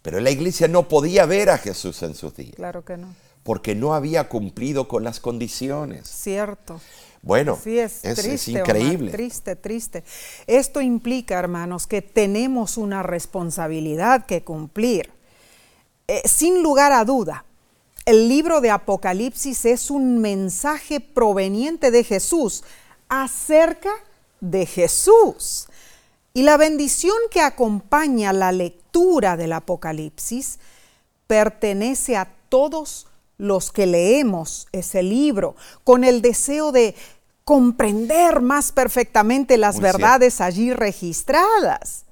Pero 0.04 0.20
la 0.20 0.30
iglesia 0.30 0.68
no 0.68 0.88
podía 0.88 1.26
ver 1.26 1.50
a 1.50 1.58
Jesús 1.58 2.04
en 2.04 2.14
sus 2.14 2.36
días. 2.36 2.54
Claro 2.56 2.86
que 2.86 2.98
no 2.98 3.08
porque 3.44 3.76
no 3.76 3.94
había 3.94 4.30
cumplido 4.30 4.88
con 4.88 5.04
las 5.04 5.20
condiciones. 5.20 6.08
Cierto. 6.08 6.80
Bueno, 7.24 7.58
sí, 7.62 7.78
es, 7.78 8.04
es, 8.04 8.48
increíble. 8.48 9.12
triste, 9.12 9.56
triste. 9.56 10.04
Esto 10.48 10.82
implica, 10.82 11.38
hermanos, 11.38 11.86
que 11.86 12.02
tenemos 12.02 12.78
una 12.78 13.04
responsabilidad 13.04 14.26
que 14.26 14.44
cumplir. 14.44 15.12
Eh, 16.08 16.24
sin 16.26 16.64
lugar 16.64 16.92
a 16.92 17.06
duda, 17.06 17.46
el 18.06 18.28
libro 18.28 18.60
de 18.60 18.72
Apocalipsis 18.72 19.66
es 19.66 19.92
un 19.92 20.20
mensaje 20.20 21.00
proveniente 21.00 21.92
de 21.92 22.04
Jesús 22.04 22.64
acerca 23.08 23.92
de 24.40 24.66
Jesús. 24.66 25.68
Y 26.34 26.42
la 26.42 26.58
bendición 26.58 27.16
que 27.30 27.42
acompaña 27.42 28.34
la 28.34 28.52
lectura 28.52 29.38
del 29.38 29.54
Apocalipsis 29.54 30.60
pertenece 31.28 32.18
a 32.18 32.34
todos 32.50 33.08
los 33.42 33.72
que 33.72 33.88
leemos 33.88 34.68
ese 34.72 35.02
libro 35.02 35.56
con 35.84 36.04
el 36.04 36.22
deseo 36.22 36.72
de 36.72 36.94
comprender 37.44 38.40
más 38.40 38.72
perfectamente 38.72 39.58
las 39.58 39.76
Muy 39.76 39.84
verdades 39.84 40.42
allí 40.42 40.72
registradas. 40.74 42.06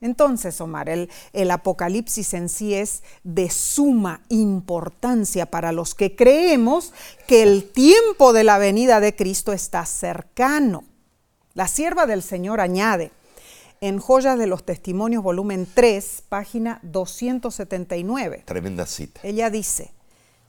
Entonces, 0.00 0.60
Omar, 0.60 0.88
el, 0.88 1.10
el, 1.32 1.50
Apocalipsis 1.50 2.32
en 2.34 2.48
sí 2.48 2.74
es 2.74 3.02
de 3.24 3.50
suma 3.50 4.22
importancia 4.28 5.44
para 5.44 5.72
los 5.72 5.96
que 5.96 6.14
creemos 6.14 6.94
que 7.26 7.42
el 7.42 7.68
tiempo 7.68 8.32
de 8.32 8.44
la 8.44 8.58
venida 8.58 9.00
de 9.00 9.14
Cristo 9.14 9.52
está 9.52 9.84
cercano. 9.84 10.84
La 11.52 11.66
sierva 11.66 12.06
del 12.06 12.22
Señor 12.22 12.60
añade, 12.60 13.10
en 13.80 13.98
Joyas 13.98 14.38
de 14.38 14.46
los 14.46 14.64
Testimonios, 14.64 15.22
volumen 15.22 15.66
3, 15.74 16.22
página 16.28 16.78
279. 16.84 18.44
Tremenda 18.46 18.86
cita. 18.86 19.20
Ella 19.24 19.50
dice, 19.50 19.92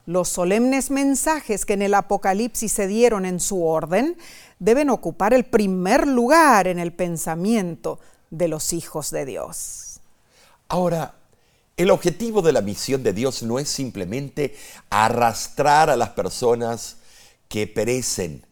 los 0.06 0.30
solemnes 0.30 0.92
mensajes 0.92 1.66
que 1.66 1.74
en 1.74 1.82
el 1.82 1.94
Apocalipsis 1.94 2.72
se 2.72 2.88
dieron 2.88 3.26
en 3.26 3.40
su 3.40 3.66
orden 3.66 4.18
deben 4.60 4.90
ocupar 4.90 5.34
el 5.34 5.46
primer 5.46 6.08
lugar 6.08 6.68
en 6.68 6.80
el 6.80 6.94
pensamiento 6.94 8.00
de 8.30 8.48
los 8.48 8.74
hijos 8.74 9.12
de 9.12 9.26
Dios. 9.26 10.00
Ahora, 10.68 11.16
el 11.78 11.92
objetivo 11.92 12.42
de 12.42 12.54
la 12.54 12.62
misión 12.62 13.04
de 13.04 13.14
Dios 13.14 13.44
no 13.44 13.60
es 13.60 13.70
simplemente 13.70 14.56
arrastrar 14.90 15.90
a 15.90 15.96
las 15.96 16.10
personas 16.10 16.98
que 17.48 17.68
perecen 17.68 18.46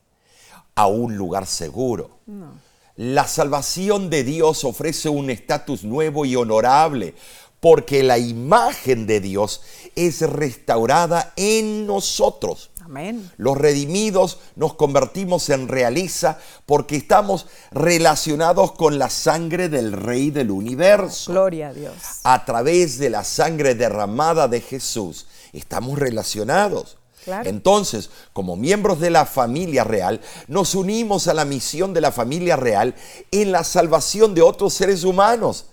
a 0.75 0.88
un 0.88 1.15
lugar 1.15 1.46
seguro. 1.46 2.20
No. 2.25 2.70
La 2.96 3.27
salvación 3.27 4.10
de 4.10 4.25
Dios 4.25 4.65
ofrece 4.65 5.08
un 5.08 5.29
estatus 5.29 5.86
nuevo 5.86 6.25
y 6.25 6.36
honorable, 6.36 7.15
porque 7.59 8.03
la 8.03 8.17
imagen 8.17 9.05
de 9.05 9.19
Dios 9.19 9.61
es 9.95 10.21
restaurada 10.21 11.33
en 11.35 11.85
nosotros. 11.85 12.71
Amén. 12.83 13.29
Los 13.37 13.57
redimidos 13.57 14.39
nos 14.55 14.73
convertimos 14.73 15.49
en 15.49 15.67
realiza 15.67 16.39
porque 16.65 16.95
estamos 16.95 17.45
relacionados 17.71 18.71
con 18.71 18.97
la 18.97 19.09
sangre 19.09 19.69
del 19.69 19.91
Rey 19.91 20.31
del 20.31 20.51
universo. 20.51 21.31
Gloria 21.31 21.69
a 21.69 21.73
Dios. 21.73 21.93
A 22.23 22.45
través 22.45 22.97
de 22.97 23.09
la 23.09 23.23
sangre 23.23 23.75
derramada 23.75 24.47
de 24.47 24.61
Jesús 24.61 25.27
estamos 25.53 25.99
relacionados. 25.99 26.97
Claro. 27.23 27.49
Entonces, 27.49 28.09
como 28.31 28.55
miembros 28.55 28.99
de 29.01 29.09
la 29.09 29.25
familia 29.25 29.83
real, 29.83 30.21
nos 30.47 30.73
unimos 30.73 31.27
a 31.27 31.33
la 31.33 31.45
misión 31.45 31.93
de 31.93 32.01
la 32.01 32.13
familia 32.13 32.55
real 32.55 32.95
en 33.29 33.51
la 33.51 33.65
salvación 33.65 34.33
de 34.33 34.41
otros 34.41 34.73
seres 34.73 35.03
humanos. 35.03 35.65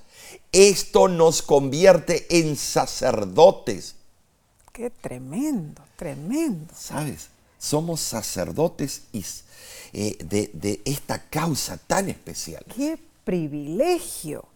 Esto 0.57 1.07
nos 1.07 1.43
convierte 1.43 2.27
en 2.31 2.57
sacerdotes. 2.57 3.95
Qué 4.73 4.89
tremendo, 4.89 5.83
tremendo. 5.97 6.73
¿Sabes? 6.75 7.29
Somos 7.59 8.01
sacerdotes 8.01 9.03
y, 9.13 9.23
eh, 9.93 10.17
de, 10.25 10.49
de, 10.55 10.81
esta 10.87 11.23
causa 11.29 11.77
tan 11.77 12.09
especial. 12.09 12.65
Qué 12.75 12.99
privilegio. 13.23 14.47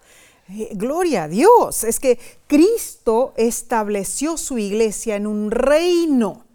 Eh, 0.49 0.71
gloria 0.73 1.25
a 1.25 1.28
Dios. 1.28 1.85
Es 1.85 2.00
que 2.00 2.19
Cristo 2.47 3.35
estableció 3.37 4.38
su 4.38 4.57
iglesia 4.57 5.16
en 5.16 5.26
un 5.26 5.50
reino 5.50 6.47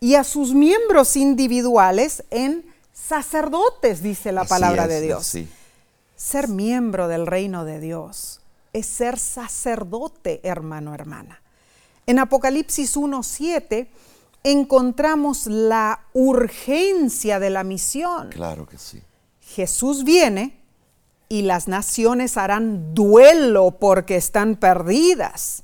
y 0.00 0.16
a 0.16 0.24
sus 0.24 0.54
miembros 0.54 1.14
individuales 1.14 2.24
en 2.30 2.64
sacerdotes, 2.92 4.02
dice 4.02 4.32
la 4.32 4.40
Así 4.40 4.48
palabra 4.48 4.82
es, 4.84 4.88
de 4.88 5.00
Dios. 5.02 5.36
Ser 6.16 6.48
miembro 6.48 7.06
del 7.06 7.28
reino 7.28 7.64
de 7.64 7.78
Dios 7.78 8.40
es 8.72 8.86
ser 8.86 9.18
sacerdote, 9.18 10.40
hermano, 10.42 10.94
hermana. 10.94 11.40
En 12.06 12.18
Apocalipsis 12.18 12.96
1.7 12.96 13.88
encontramos 14.44 15.46
la 15.46 16.00
urgencia 16.12 17.38
de 17.38 17.50
la 17.50 17.64
misión. 17.64 18.30
Claro 18.30 18.66
que 18.66 18.78
sí. 18.78 19.02
Jesús 19.40 20.04
viene 20.04 20.58
y 21.28 21.42
las 21.42 21.68
naciones 21.68 22.36
harán 22.36 22.94
duelo 22.94 23.78
porque 23.78 24.16
están 24.16 24.56
perdidas. 24.56 25.62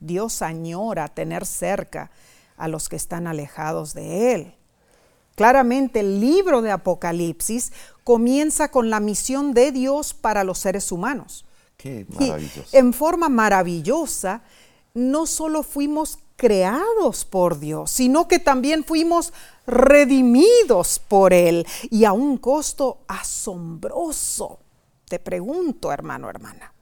Dios 0.00 0.42
añora 0.42 1.08
tener 1.08 1.46
cerca 1.46 2.10
a 2.56 2.68
los 2.68 2.88
que 2.88 2.96
están 2.96 3.26
alejados 3.26 3.94
de 3.94 4.34
Él. 4.34 4.54
Claramente 5.34 6.00
el 6.00 6.20
libro 6.20 6.62
de 6.62 6.70
Apocalipsis 6.70 7.72
comienza 8.04 8.70
con 8.70 8.90
la 8.90 9.00
misión 9.00 9.52
de 9.52 9.72
Dios 9.72 10.14
para 10.14 10.44
los 10.44 10.58
seres 10.58 10.92
humanos. 10.92 11.44
Qué 11.84 12.06
Y 12.18 12.24
maravilloso. 12.30 12.64
en 12.72 12.94
forma 12.94 13.28
maravillosa, 13.28 14.40
no 14.94 15.26
solo 15.26 15.62
fuimos 15.62 16.18
creados 16.36 17.26
por 17.26 17.60
Dios, 17.60 17.90
sino 17.90 18.26
que 18.26 18.38
también 18.38 18.84
fuimos 18.84 19.34
redimidos 19.66 20.98
por 20.98 21.34
Él 21.34 21.66
y 21.90 22.06
a 22.06 22.14
un 22.14 22.38
costo 22.38 23.00
asombroso. 23.06 24.60
Te 25.10 25.18
pregunto, 25.18 25.92
hermano, 25.92 26.30
hermana, 26.30 26.72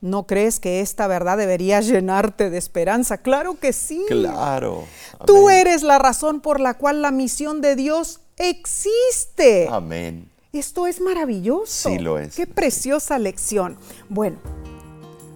¿no 0.00 0.26
crees 0.26 0.58
que 0.58 0.80
esta 0.80 1.06
verdad 1.06 1.36
debería 1.36 1.82
llenarte 1.82 2.48
de 2.48 2.56
esperanza? 2.56 3.18
Claro 3.18 3.60
que 3.60 3.74
sí. 3.74 4.02
Claro. 4.08 4.84
Tú 5.26 5.50
eres 5.50 5.82
la 5.82 5.98
razón 5.98 6.40
por 6.40 6.60
la 6.60 6.78
cual 6.78 7.02
la 7.02 7.10
misión 7.10 7.60
de 7.60 7.76
Dios 7.76 8.20
existe. 8.38 9.68
Amén. 9.70 10.29
Esto 10.52 10.88
es 10.88 11.00
maravilloso. 11.00 11.90
Sí 11.90 12.00
lo 12.00 12.18
es. 12.18 12.34
Qué 12.34 12.44
preciosa 12.44 13.20
lección. 13.20 13.76
Bueno, 14.08 14.38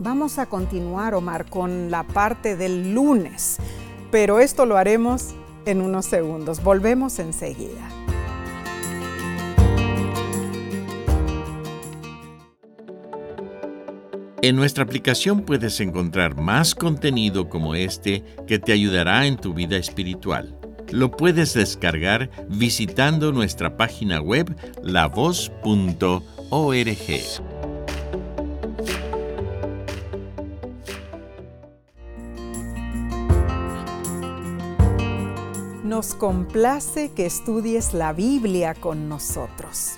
vamos 0.01 0.39
a 0.41 0.47
continuar, 0.47 1.15
Omar, 1.15 1.49
con 1.49 1.89
la 1.89 2.03
parte 2.03 2.57
del 2.57 2.95
lunes, 2.95 3.59
pero 4.11 4.41
esto 4.41 4.67
lo 4.67 4.77
haremos 4.77 5.37
en 5.67 5.83
unos 5.83 6.07
segundos. 6.07 6.65
Volvemos 6.65 7.21
enseguida. 7.21 7.89
En 14.43 14.57
nuestra 14.57 14.83
aplicación 14.83 15.43
puedes 15.43 15.79
encontrar 15.79 16.37
más 16.37 16.75
contenido 16.75 17.49
como 17.49 17.77
este 17.77 18.25
que 18.49 18.59
te 18.59 18.73
ayudará 18.73 19.27
en 19.27 19.37
tu 19.37 19.55
vida 19.55 19.77
espiritual. 19.77 20.59
Lo 20.95 21.11
puedes 21.11 21.55
descargar 21.55 22.31
visitando 22.49 23.33
nuestra 23.33 23.77
página 23.77 24.21
web 24.21 24.57
lavoz.org. 24.81 26.21
Nos 35.83 36.15
complace 36.15 37.11
que 37.11 37.27
estudies 37.27 37.93
la 37.93 38.13
Biblia 38.13 38.75
con 38.75 39.09
nosotros. 39.09 39.95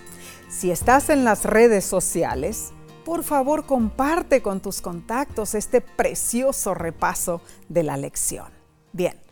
Si 0.48 0.70
estás 0.70 1.10
en 1.10 1.24
las 1.24 1.44
redes 1.44 1.84
sociales, 1.84 2.72
por 3.04 3.22
favor 3.22 3.66
comparte 3.66 4.40
con 4.40 4.62
tus 4.62 4.80
contactos 4.80 5.54
este 5.54 5.82
precioso 5.82 6.72
repaso 6.72 7.42
de 7.68 7.82
la 7.82 7.98
lección. 7.98 8.46
Bien, 8.94 9.25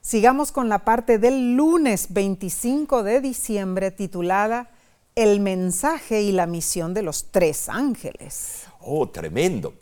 sigamos 0.00 0.52
con 0.52 0.68
la 0.68 0.80
parte 0.80 1.18
del 1.18 1.54
lunes 1.54 2.06
25 2.10 3.02
de 3.02 3.20
diciembre 3.20 3.90
titulada 3.90 4.70
El 5.14 5.40
mensaje 5.40 6.22
y 6.22 6.32
la 6.32 6.46
misión 6.46 6.94
de 6.94 7.02
los 7.02 7.26
tres 7.30 7.68
ángeles. 7.68 8.64
Oh, 8.80 9.08
tremendo. 9.08 9.74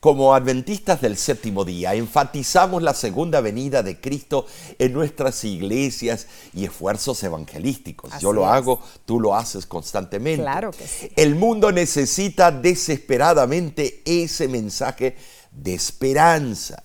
Como 0.00 0.34
adventistas 0.34 1.02
del 1.02 1.16
séptimo 1.18 1.64
día, 1.64 1.94
enfatizamos 1.94 2.82
la 2.82 2.94
segunda 2.94 3.42
venida 3.42 3.82
de 3.82 4.00
Cristo 4.00 4.46
en 4.78 4.94
nuestras 4.94 5.44
iglesias 5.44 6.26
y 6.54 6.64
esfuerzos 6.64 7.22
evangelísticos. 7.22 8.12
Así 8.12 8.22
Yo 8.22 8.32
lo 8.32 8.42
es. 8.44 8.48
hago, 8.48 8.80
tú 9.04 9.20
lo 9.20 9.34
haces 9.34 9.66
constantemente. 9.66 10.42
Claro 10.42 10.70
que 10.70 10.86
sí. 10.86 11.10
El 11.16 11.34
mundo 11.34 11.70
necesita 11.72 12.50
desesperadamente 12.50 14.00
ese 14.06 14.48
mensaje 14.48 15.16
de 15.52 15.74
esperanza. 15.74 16.82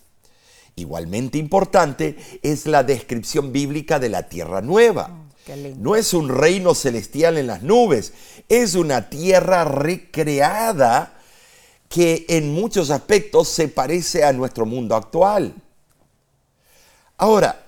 Igualmente 0.76 1.38
importante 1.38 2.18
es 2.42 2.66
la 2.66 2.84
descripción 2.84 3.52
bíblica 3.52 4.00
de 4.00 4.10
la 4.10 4.30
tierra 4.30 4.62
nueva. 4.62 5.10
lindo. 5.48 5.80
No 5.80 5.96
es 5.96 6.14
un 6.14 6.30
reino 6.30 6.74
celestial 6.74 7.38
en 7.38 7.48
las 7.48 7.62
nubes, 7.62 8.14
es 8.48 8.76
una 8.76 9.10
tierra 9.10 9.66
recreada 9.66 11.14
que 11.90 12.26
en 12.30 12.54
muchos 12.54 12.90
aspectos 12.90 13.50
se 13.50 13.68
parece 13.68 14.24
a 14.24 14.32
nuestro 14.32 14.66
mundo 14.66 14.96
actual. 14.96 15.54
Ahora, 17.18 17.64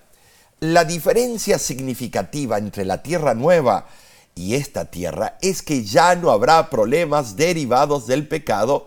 la 0.62 0.86
diferencia 0.86 1.60
significativa 1.60 2.58
entre 2.58 2.86
la 2.86 3.04
tierra 3.04 3.34
nueva 3.34 3.86
y 4.34 4.56
esta 4.56 4.86
tierra 4.86 5.38
es 5.42 5.62
que 5.62 5.84
ya 5.84 6.16
no 6.16 6.32
habrá 6.32 6.70
problemas 6.70 7.36
derivados 7.36 8.08
del 8.08 8.28
pecado 8.28 8.86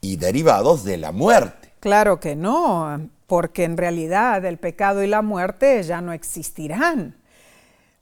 y 0.00 0.16
derivados 0.16 0.84
de 0.84 0.98
la 0.98 1.12
muerte. 1.12 1.72
Claro 1.80 2.20
que 2.20 2.36
no, 2.36 3.08
porque 3.26 3.64
en 3.64 3.76
realidad 3.76 4.44
el 4.44 4.58
pecado 4.58 5.02
y 5.02 5.06
la 5.06 5.22
muerte 5.22 5.82
ya 5.82 6.00
no 6.00 6.12
existirán. 6.12 7.16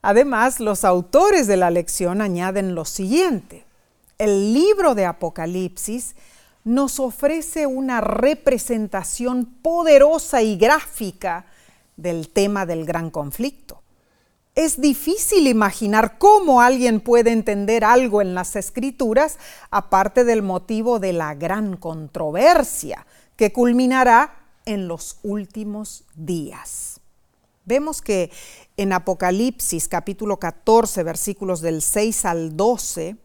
Además, 0.01 0.59
los 0.59 0.83
autores 0.83 1.47
de 1.47 1.57
la 1.57 1.71
lección 1.71 2.21
añaden 2.21 2.75
lo 2.75 2.85
siguiente. 2.85 3.65
el 4.19 4.53
libro 4.53 4.95
de 4.95 5.05
Apocalipsis 5.05 6.15
nos 6.63 6.99
ofrece 6.99 7.65
una 7.65 7.99
representación 7.99 9.45
poderosa 9.61 10.41
y 10.41 10.55
gráfica 10.55 11.45
del 11.97 12.29
tema 12.29 12.65
del 12.65 12.85
gran 12.85 13.09
conflicto. 13.09 13.81
Es 14.55 14.79
difícil 14.79 15.47
imaginar 15.47 16.17
cómo 16.19 16.61
alguien 16.61 16.99
puede 16.99 17.31
entender 17.31 17.83
algo 17.83 18.21
en 18.21 18.35
las 18.35 18.55
escrituras 18.55 19.39
aparte 19.71 20.23
del 20.23 20.43
motivo 20.43 20.99
de 20.99 21.11
la 21.11 21.33
gran 21.33 21.75
controversia 21.75 23.05
que 23.35 23.51
culminará 23.51 24.42
en 24.65 24.87
los 24.87 25.17
últimos 25.23 26.05
días. 26.15 26.99
Vemos 27.65 28.01
que 28.01 28.31
en 28.75 28.91
Apocalipsis 28.91 29.87
capítulo 29.87 30.37
14 30.37 31.03
versículos 31.03 31.61
del 31.61 31.81
6 31.81 32.25
al 32.25 32.57
12, 32.57 33.15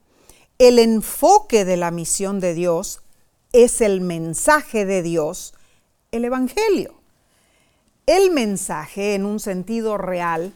el 0.59 0.79
enfoque 0.79 1.65
de 1.65 1.77
la 1.77 1.91
misión 1.91 2.39
de 2.41 2.55
Dios 2.55 3.01
es 3.53 3.81
el 3.81 4.01
mensaje 4.01 4.85
de 4.85 5.03
Dios, 5.03 5.55
el 6.13 6.25
Evangelio. 6.25 6.95
El 8.07 8.31
mensaje 8.31 9.15
en 9.15 9.27
un 9.27 9.41
sentido 9.41 9.99
real 9.99 10.55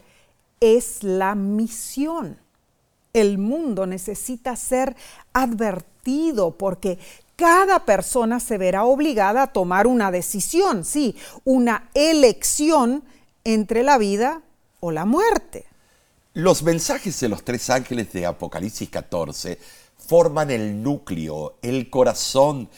es 0.61 1.03
la 1.03 1.35
misión. 1.35 2.39
El 3.13 3.39
mundo 3.39 3.87
necesita 3.87 4.57
ser 4.57 4.97
advertido 5.33 6.57
porque 6.57 6.99
cada 7.43 7.85
persona 7.85 8.39
se 8.39 8.57
verá 8.57 8.85
obligada 8.85 9.43
a 9.43 9.47
tomar 9.49 9.89
una 9.89 10.13
decisión, 10.13 10.85
sí, 10.85 11.17
una 11.43 11.91
elección 11.93 13.03
entre 13.43 13.83
la 13.83 13.99
vida 13.99 14.43
o 14.79 14.93
la 14.93 15.05
muerte. 15.07 15.65
Los 16.35 16.63
mensajes 16.63 17.19
de 17.19 17.29
los 17.29 17.43
tres 17.43 17.69
ángeles 17.69 18.13
de 18.13 18.27
Apocalipsis 18.27 18.89
14 18.89 19.59
forman 19.99 20.53
el 20.53 20.85
núcleo, 20.85 21.57
el 21.63 21.91
corazón 21.91 22.69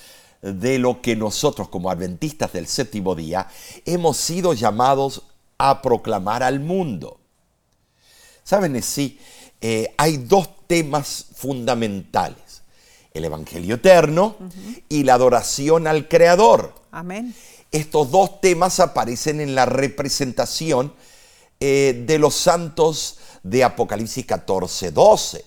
de 0.40 0.78
lo 0.78 1.02
que 1.02 1.14
nosotros 1.14 1.68
como 1.68 1.90
adventistas 1.90 2.54
del 2.54 2.66
séptimo 2.66 3.14
día 3.14 3.46
hemos 3.84 4.16
sido 4.16 4.54
llamados 4.54 5.24
a 5.58 5.82
proclamar 5.82 6.42
al 6.42 6.60
mundo. 6.60 7.20
Saben, 8.44 8.82
sí, 8.82 9.18
eh, 9.60 9.92
hay 9.98 10.16
dos 10.16 10.48
temas 10.66 11.26
fundamentales, 11.34 12.43
el 13.14 13.24
Evangelio 13.24 13.76
eterno 13.76 14.36
y 14.88 15.04
la 15.04 15.14
adoración 15.14 15.86
al 15.86 16.08
Creador. 16.08 16.74
Amén. 16.90 17.32
Estos 17.70 18.10
dos 18.10 18.40
temas 18.40 18.80
aparecen 18.80 19.40
en 19.40 19.54
la 19.54 19.66
representación 19.66 20.92
eh, 21.60 22.04
de 22.06 22.18
los 22.18 22.34
santos 22.34 23.18
de 23.44 23.62
Apocalipsis 23.62 24.26
14, 24.26 24.90
12, 24.90 25.44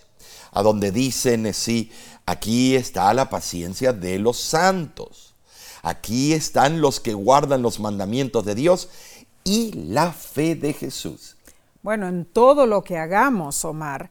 a 0.51 0.61
donde 0.61 0.91
dicen, 0.91 1.53
sí, 1.53 1.91
aquí 2.25 2.73
está 2.73 3.13
la 3.13 3.29
paciencia 3.29 3.91
de 3.91 4.17
los 4.17 4.39
santos. 4.39 5.35
Aquí 5.83 6.31
están 6.31 6.79
los 6.79 7.01
que 7.01 7.13
guardan 7.13 7.61
los 7.61 7.81
mandamientos 7.81 8.45
de 8.45 8.55
Dios 8.55 8.87
y 9.43 9.73
la 9.73 10.13
fe 10.13 10.55
de 10.55 10.71
Jesús. 10.71 11.35
Bueno, 11.81 12.07
en 12.07 12.23
todo 12.23 12.65
lo 12.65 12.81
que 12.81 12.97
hagamos, 12.97 13.65
Omar, 13.65 14.09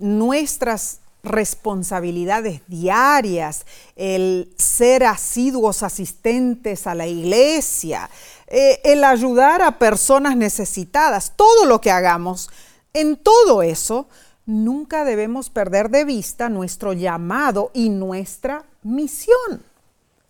nuestras 0.00 1.00
responsabilidades 1.26 2.62
diarias, 2.66 3.66
el 3.96 4.54
ser 4.56 5.04
asiduos 5.04 5.82
asistentes 5.82 6.86
a 6.86 6.94
la 6.94 7.06
iglesia, 7.06 8.08
eh, 8.46 8.80
el 8.84 9.04
ayudar 9.04 9.60
a 9.60 9.78
personas 9.78 10.36
necesitadas, 10.36 11.32
todo 11.36 11.66
lo 11.66 11.80
que 11.80 11.90
hagamos, 11.90 12.48
en 12.94 13.16
todo 13.16 13.62
eso, 13.62 14.08
nunca 14.46 15.04
debemos 15.04 15.50
perder 15.50 15.90
de 15.90 16.04
vista 16.04 16.48
nuestro 16.48 16.92
llamado 16.92 17.70
y 17.74 17.90
nuestra 17.90 18.64
misión. 18.82 19.62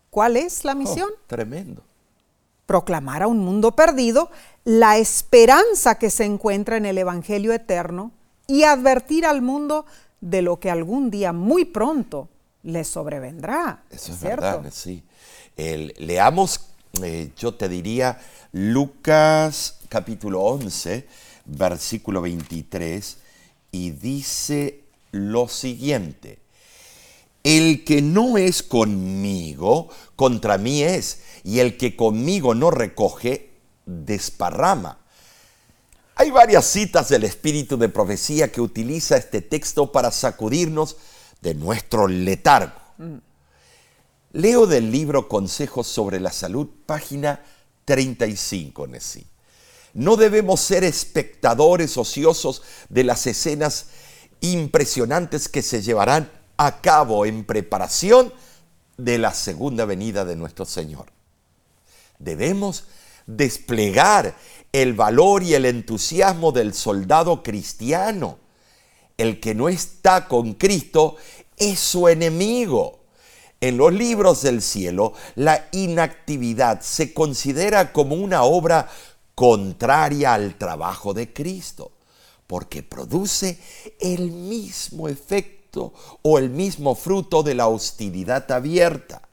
¿Cuál 0.09 0.35
es 0.35 0.65
la 0.65 0.73
oh, 0.73 0.75
misión? 0.75 1.09
tremendo. 1.27 1.83
Proclamar 2.65 3.23
a 3.23 3.27
un 3.27 3.39
mundo 3.39 3.75
perdido 3.75 4.29
la 4.65 4.97
esperanza 4.97 5.95
que 5.95 6.09
se 6.09 6.25
encuentra 6.25 6.75
en 6.75 6.85
el 6.85 6.97
Evangelio 6.97 7.53
eterno 7.53 8.11
y 8.47 8.63
advertir 8.63 9.25
al 9.25 9.41
mundo 9.41 9.85
de 10.21 10.41
lo 10.41 10.59
que 10.59 10.69
algún 10.69 11.09
día 11.09 11.33
muy 11.33 11.65
pronto 11.65 12.29
le 12.63 12.83
sobrevendrá. 12.83 13.83
Eso 13.89 14.11
es 14.11 14.21
verdad, 14.21 14.65
sí. 14.71 15.03
leamos, 15.55 16.61
eh, 17.01 17.31
yo 17.37 17.53
te 17.53 17.69
diría, 17.69 18.19
Lucas 18.51 19.79
capítulo 19.89 20.41
11, 20.41 21.07
versículo 21.45 22.21
23, 22.21 23.17
y 23.71 23.91
dice 23.91 24.83
lo 25.11 25.47
siguiente. 25.47 26.39
El 27.43 27.85
que 27.85 28.01
no 28.01 28.37
es 28.37 28.63
conmigo, 28.63 29.89
contra 30.15 30.57
mí 30.57 30.83
es, 30.83 31.21
y 31.43 31.59
el 31.59 31.77
que 31.77 31.95
conmigo 31.95 32.53
no 32.53 32.71
recoge, 32.71 33.51
desparrama. 33.85 34.99
Hay 36.19 36.31
varias 36.31 36.65
citas 36.65 37.09
del 37.09 37.25
espíritu 37.25 37.77
de 37.77 37.89
profecía 37.89 38.51
que 38.51 38.59
utiliza 38.59 39.17
este 39.17 39.39
texto 39.41 39.91
para 39.91 40.09
sacudirnos 40.09 40.97
de 41.41 41.53
nuestro 41.53 42.07
letargo. 42.07 42.73
Leo 44.31 44.65
del 44.65 44.91
libro 44.91 45.29
Consejos 45.29 45.85
sobre 45.85 46.19
la 46.19 46.31
Salud, 46.31 46.69
página 46.87 47.45
35, 47.85 48.87
Nesí. 48.87 49.27
No 49.93 50.15
debemos 50.15 50.59
ser 50.59 50.83
espectadores 50.83 51.95
ociosos 51.97 52.63
de 52.89 53.03
las 53.03 53.27
escenas 53.27 53.85
impresionantes 54.41 55.47
que 55.47 55.61
se 55.61 55.83
llevarán 55.83 56.31
a 56.57 56.81
cabo 56.81 57.27
en 57.27 57.45
preparación 57.45 58.33
de 58.97 59.19
la 59.19 59.35
segunda 59.35 59.85
venida 59.85 60.25
de 60.25 60.35
nuestro 60.35 60.65
Señor. 60.65 61.11
Debemos 62.17 62.85
desplegar 63.27 64.35
el 64.71 64.93
valor 64.93 65.43
y 65.43 65.53
el 65.53 65.65
entusiasmo 65.65 66.51
del 66.51 66.73
soldado 66.73 67.43
cristiano. 67.43 68.37
El 69.17 69.39
que 69.39 69.55
no 69.55 69.69
está 69.69 70.27
con 70.27 70.53
Cristo 70.53 71.15
es 71.57 71.79
su 71.79 72.07
enemigo. 72.07 72.99
En 73.59 73.77
los 73.77 73.91
libros 73.91 74.43
del 74.43 74.61
cielo, 74.61 75.13
la 75.35 75.67
inactividad 75.71 76.81
se 76.81 77.13
considera 77.13 77.91
como 77.91 78.15
una 78.15 78.43
obra 78.43 78.87
contraria 79.33 80.35
al 80.35 80.55
trabajo 80.55 81.13
de 81.15 81.33
Cristo, 81.33 81.91
porque 82.45 82.83
produce 82.83 83.59
el 83.99 84.31
mismo 84.31 85.09
efecto 85.09 85.93
o 86.21 86.37
el 86.37 86.51
mismo 86.51 86.93
fruto 86.93 87.41
de 87.41 87.55
la 87.55 87.67
hostilidad 87.67 88.51
abierta. 88.51 89.23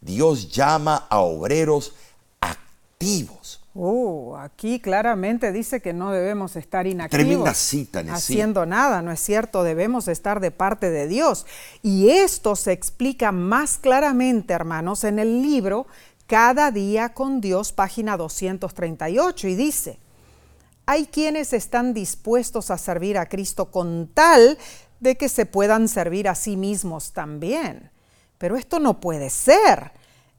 Dios 0.00 0.50
llama 0.50 1.06
a 1.08 1.20
obreros 1.20 1.92
activos 2.40 3.63
Uh, 3.76 4.36
aquí 4.36 4.78
claramente 4.78 5.50
dice 5.50 5.82
que 5.82 5.92
no 5.92 6.12
debemos 6.12 6.54
estar 6.54 6.86
inactivos. 6.86 7.26
haciendo 8.08 8.66
nada, 8.66 9.02
¿no 9.02 9.10
es 9.10 9.18
cierto? 9.18 9.64
Debemos 9.64 10.06
estar 10.06 10.38
de 10.38 10.52
parte 10.52 10.90
de 10.90 11.08
Dios. 11.08 11.44
Y 11.82 12.10
esto 12.10 12.54
se 12.54 12.70
explica 12.70 13.32
más 13.32 13.78
claramente, 13.78 14.54
hermanos, 14.54 15.02
en 15.02 15.18
el 15.18 15.42
libro 15.42 15.86
Cada 16.26 16.70
día 16.70 17.10
con 17.10 17.40
Dios, 17.40 17.72
página 17.72 18.16
238, 18.16 19.48
y 19.48 19.56
dice, 19.56 19.98
hay 20.86 21.06
quienes 21.06 21.52
están 21.52 21.94
dispuestos 21.94 22.70
a 22.70 22.78
servir 22.78 23.18
a 23.18 23.26
Cristo 23.26 23.70
con 23.70 24.08
tal 24.14 24.56
de 25.00 25.16
que 25.16 25.28
se 25.28 25.46
puedan 25.46 25.88
servir 25.88 26.28
a 26.28 26.34
sí 26.34 26.56
mismos 26.56 27.12
también. 27.12 27.90
Pero 28.38 28.56
esto 28.56 28.78
no 28.78 29.00
puede 29.00 29.30
ser 29.30 29.92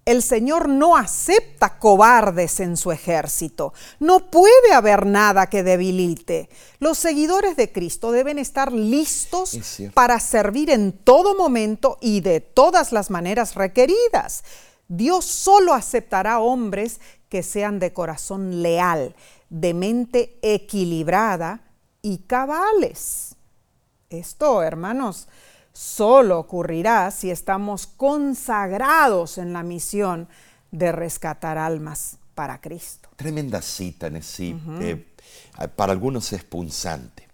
el 0.06 0.22
Señor 0.22 0.70
no 0.70 0.96
acepta 0.96 1.80
cobardes 1.80 2.60
en 2.60 2.78
su 2.78 2.92
ejército. 2.92 3.74
No 4.00 4.30
puede 4.30 4.72
haber 4.74 5.08
nada 5.08 5.48
que 5.48 5.64
debilite. 5.64 6.48
Los 6.80 7.00
seguidores 7.00 7.58
de 7.58 7.72
Cristo 7.72 8.12
deben 8.12 8.38
estar 8.38 8.72
listos 8.72 9.58
para 9.96 10.20
servir 10.20 10.70
en 10.70 10.92
todo 10.92 11.36
momento 11.36 11.98
y 12.02 12.22
de 12.22 12.40
todas 12.40 12.92
las 12.92 13.10
maneras 13.10 13.56
requeridas. 13.56 14.44
Dios 14.88 15.26
solo 15.26 15.74
aceptará 15.74 16.40
hombres 16.40 17.00
que 17.28 17.42
sean 17.42 17.80
de 17.80 17.92
corazón 17.92 18.62
leal, 18.62 19.16
de 19.50 19.74
mente 19.74 20.38
equilibrada 20.44 21.62
y 22.04 22.20
cabales. 22.20 23.36
Esto, 24.12 24.62
hermanos, 24.62 25.28
solo 25.76 26.40
ocurrirá 26.40 27.12
si 27.12 27.30
estamos 27.30 27.86
consagrados 27.86 29.38
en 29.38 29.52
la 29.52 29.62
misión 29.62 30.30
de 30.72 30.94
rescatar 30.94 31.58
almas 31.58 32.18
para 32.34 32.62
Cristo. 32.62 33.10
Tremenda 33.18 33.62
cita, 33.62 34.10
Nessie. 34.10 34.56
Eh, 34.80 35.06
para 35.76 35.92
algunos 35.92 36.32
es 36.32 36.46
punzante. 36.46 37.28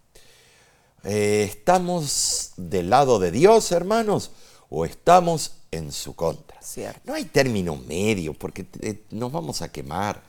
Eh, 1.04 1.48
¿Estamos 1.50 2.54
del 2.58 2.90
lado 2.90 3.20
de 3.20 3.32
Dios, 3.32 3.72
hermanos, 3.72 4.32
o 4.70 4.86
estamos 4.86 5.58
en 5.70 5.92
su 5.92 6.16
contra? 6.16 6.60
No 7.06 7.14
hay 7.14 7.26
término 7.26 7.76
medio, 7.76 8.34
porque 8.34 8.66
eh, 8.82 9.04
nos 9.12 9.32
vamos 9.32 9.62
a 9.62 9.72
quemar. 9.72 10.24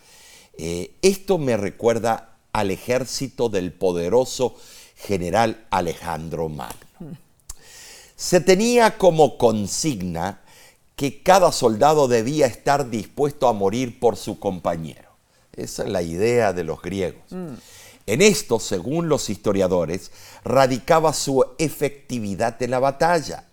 esto 0.54 1.38
me 1.38 1.56
recuerda 1.56 2.36
al 2.52 2.70
ejército 2.70 3.48
del 3.48 3.72
poderoso 3.72 4.54
general 4.96 5.66
Alejandro 5.70 6.50
Magno. 6.50 7.16
Se 8.22 8.40
tenía 8.40 8.98
como 8.98 9.36
consigna 9.36 10.42
que 10.94 11.24
cada 11.24 11.50
soldado 11.50 12.06
debía 12.06 12.46
estar 12.46 12.88
dispuesto 12.88 13.48
a 13.48 13.52
morir 13.52 13.98
por 13.98 14.16
su 14.16 14.38
compañero. 14.38 15.08
Esa 15.52 15.82
es 15.82 15.88
la 15.88 16.02
idea 16.02 16.52
de 16.52 16.62
los 16.62 16.80
griegos. 16.80 17.24
En 17.32 18.22
esto, 18.22 18.60
según 18.60 19.08
los 19.08 19.28
historiadores, 19.28 20.12
radicaba 20.44 21.14
su 21.14 21.44
efectividad 21.58 22.62
en 22.62 22.70
la 22.70 22.78
batalla. 22.78 23.48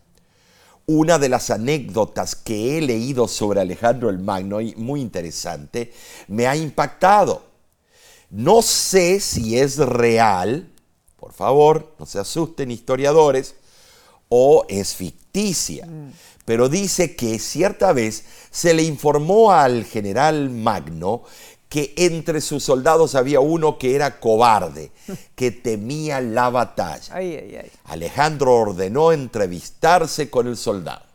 Una 0.85 1.17
de 1.17 1.29
las 1.29 1.49
anécdotas 1.49 2.35
que 2.35 2.77
he 2.77 2.81
leído 2.81 3.27
sobre 3.27 3.61
Alejandro 3.61 4.11
el 4.11 4.19
Magno, 4.19 4.61
y 4.61 4.75
muy 4.75 5.01
interesante, 5.01 5.91
me 6.27 6.45
ha 6.45 6.55
impactado. 6.55 7.41
No 8.29 8.61
sé 8.61 9.19
si 9.19 9.57
es 9.57 9.77
real, 9.77 10.71
por 11.17 11.33
favor, 11.33 11.95
no 11.97 12.05
se 12.05 12.19
asusten 12.19 12.69
historiadores, 12.69 13.55
o 14.29 14.65
es 14.69 14.95
ficticia. 14.95 15.87
Pero 16.45 16.69
dice 16.69 17.15
que 17.15 17.37
cierta 17.39 17.93
vez 17.93 18.23
se 18.49 18.73
le 18.73 18.83
informó 18.83 19.51
al 19.51 19.85
general 19.85 20.49
Magno 20.49 21.23
que 21.67 21.93
entre 21.97 22.41
sus 22.41 22.63
soldados 22.63 23.13
había 23.13 23.39
uno 23.39 23.77
que 23.77 23.93
era 23.93 24.19
cobarde, 24.19 24.91
que 25.35 25.51
temía 25.51 26.19
la 26.19 26.49
batalla. 26.49 27.15
Alejandro 27.85 28.55
ordenó 28.55 29.11
entrevistarse 29.11 30.29
con 30.29 30.47
el 30.47 30.57
soldado. 30.57 31.05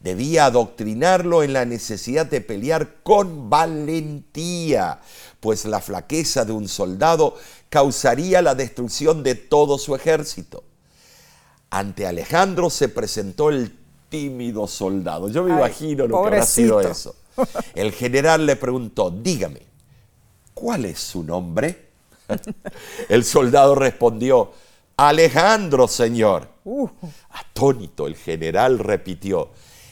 Debía 0.00 0.44
adoctrinarlo 0.44 1.42
en 1.42 1.54
la 1.54 1.64
necesidad 1.64 2.26
de 2.26 2.42
pelear 2.42 3.02
con 3.02 3.48
valentía, 3.48 5.00
pues 5.40 5.64
la 5.64 5.80
flaqueza 5.80 6.44
de 6.44 6.52
un 6.52 6.68
soldado 6.68 7.36
causaría 7.70 8.42
la 8.42 8.54
destrucción 8.54 9.22
de 9.22 9.34
todo 9.34 9.78
su 9.78 9.94
ejército. 9.94 10.62
Ante 11.74 12.06
Alejandro 12.06 12.70
se 12.70 12.88
presentó 12.88 13.50
el 13.50 13.76
tímido 14.08 14.68
soldado. 14.68 15.28
Yo 15.28 15.42
me 15.42 15.50
imagino 15.50 16.06
lo 16.06 16.22
que 16.22 16.28
habrá 16.28 16.46
sido 16.46 16.80
eso. 16.80 17.16
El 17.74 17.90
general 17.90 18.46
le 18.46 18.54
preguntó, 18.54 19.10
dígame, 19.10 19.60
¿cuál 20.54 20.84
es 20.84 21.00
su 21.00 21.24
nombre? 21.24 21.88
El 23.08 23.24
soldado 23.24 23.74
respondió, 23.74 24.52
Alejandro, 24.96 25.88
señor. 25.88 26.46
Uh. 26.64 26.88
Atónito, 27.30 28.06
el 28.06 28.14
general 28.14 28.78
repitió, 28.78 29.50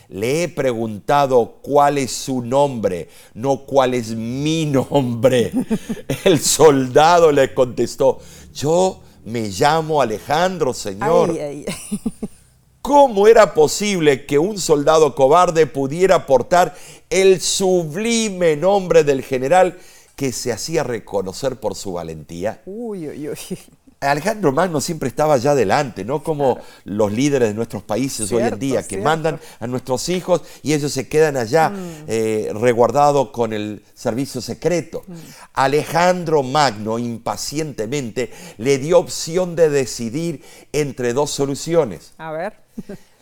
le 0.08 0.44
he 0.44 0.48
preguntado 0.48 1.56
cuál 1.62 1.98
es 1.98 2.12
su 2.12 2.42
nombre, 2.42 3.08
no 3.34 3.66
cuál 3.66 3.94
es 3.94 4.10
mi 4.14 4.66
nombre. 4.66 5.50
El 6.24 6.38
soldado 6.38 7.32
le 7.32 7.52
contestó, 7.52 8.20
yo 8.54 9.02
me 9.24 9.48
llamo 9.48 10.00
Alejandro, 10.00 10.74
señor. 10.74 11.36
¿Cómo 12.82 13.28
era 13.28 13.54
posible 13.54 14.26
que 14.26 14.40
un 14.40 14.58
soldado 14.58 15.14
cobarde 15.14 15.66
pudiera 15.66 16.26
portar 16.26 16.74
el 17.10 17.40
sublime 17.40 18.56
nombre 18.56 19.04
del 19.04 19.22
general 19.22 19.78
que 20.16 20.32
se 20.32 20.52
hacía 20.52 20.82
reconocer 20.82 21.60
por 21.60 21.76
su 21.76 21.92
valentía? 21.92 22.60
Uy, 22.66 23.08
uy, 23.08 23.28
uy. 23.28 23.58
Alejandro 24.02 24.52
Magno 24.52 24.80
siempre 24.80 25.08
estaba 25.08 25.34
allá 25.34 25.52
adelante, 25.52 26.04
no 26.04 26.22
como 26.22 26.58
los 26.84 27.12
líderes 27.12 27.48
de 27.48 27.54
nuestros 27.54 27.82
países 27.82 28.30
hoy 28.32 28.42
en 28.42 28.58
día, 28.58 28.86
que 28.86 28.98
mandan 28.98 29.40
a 29.60 29.66
nuestros 29.66 30.08
hijos 30.08 30.42
y 30.62 30.72
ellos 30.72 30.92
se 30.92 31.08
quedan 31.08 31.36
allá 31.36 31.70
mm. 31.70 32.04
eh, 32.08 32.50
reguardados 32.54 33.30
con 33.30 33.52
el 33.52 33.84
servicio 33.94 34.40
secreto. 34.40 35.04
Mm. 35.06 35.14
Alejandro 35.54 36.42
Magno 36.42 36.98
impacientemente 36.98 38.32
le 38.58 38.78
dio 38.78 38.98
opción 38.98 39.54
de 39.56 39.70
decidir 39.70 40.42
entre 40.72 41.12
dos 41.12 41.30
soluciones. 41.30 42.12
A 42.18 42.32
ver. 42.32 42.54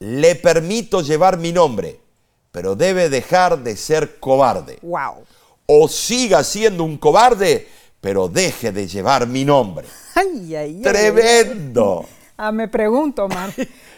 le 0.00 0.34
permito 0.34 1.02
llevar 1.02 1.38
mi 1.38 1.52
nombre, 1.52 2.00
pero 2.52 2.74
debe 2.74 3.08
dejar 3.08 3.62
de 3.62 3.76
ser 3.76 4.18
cobarde. 4.18 4.78
Wow. 4.82 5.24
O 5.66 5.88
siga 5.88 6.42
siendo 6.42 6.84
un 6.84 6.96
cobarde, 6.96 7.68
pero 8.00 8.28
deje 8.28 8.72
de 8.72 8.86
llevar 8.88 9.26
mi 9.26 9.44
nombre. 9.44 9.86
Ay, 10.14 10.54
ay, 10.56 10.82
Tremendo. 10.82 12.04
Ah, 12.36 12.52
me 12.52 12.68
pregunto, 12.68 13.28
Mar, 13.28 13.52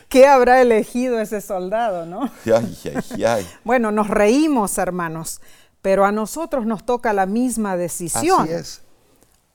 ¿qué 0.09 0.27
habrá 0.27 0.61
elegido 0.61 1.21
ese 1.21 1.41
soldado, 1.41 2.05
no? 2.07 2.31
Ay, 2.45 2.79
ay, 2.85 3.25
ay. 3.25 3.51
bueno, 3.65 3.91
nos 3.93 4.09
reímos, 4.09 4.79
hermanos, 4.79 5.41
pero 5.81 6.05
a 6.05 6.12
nosotros 6.12 6.67
nos 6.67 6.85
toca 6.85 7.12
la 7.12 7.27
misma 7.27 7.77
decisión. 7.77 8.43
Así 8.43 8.53
es. 8.53 8.83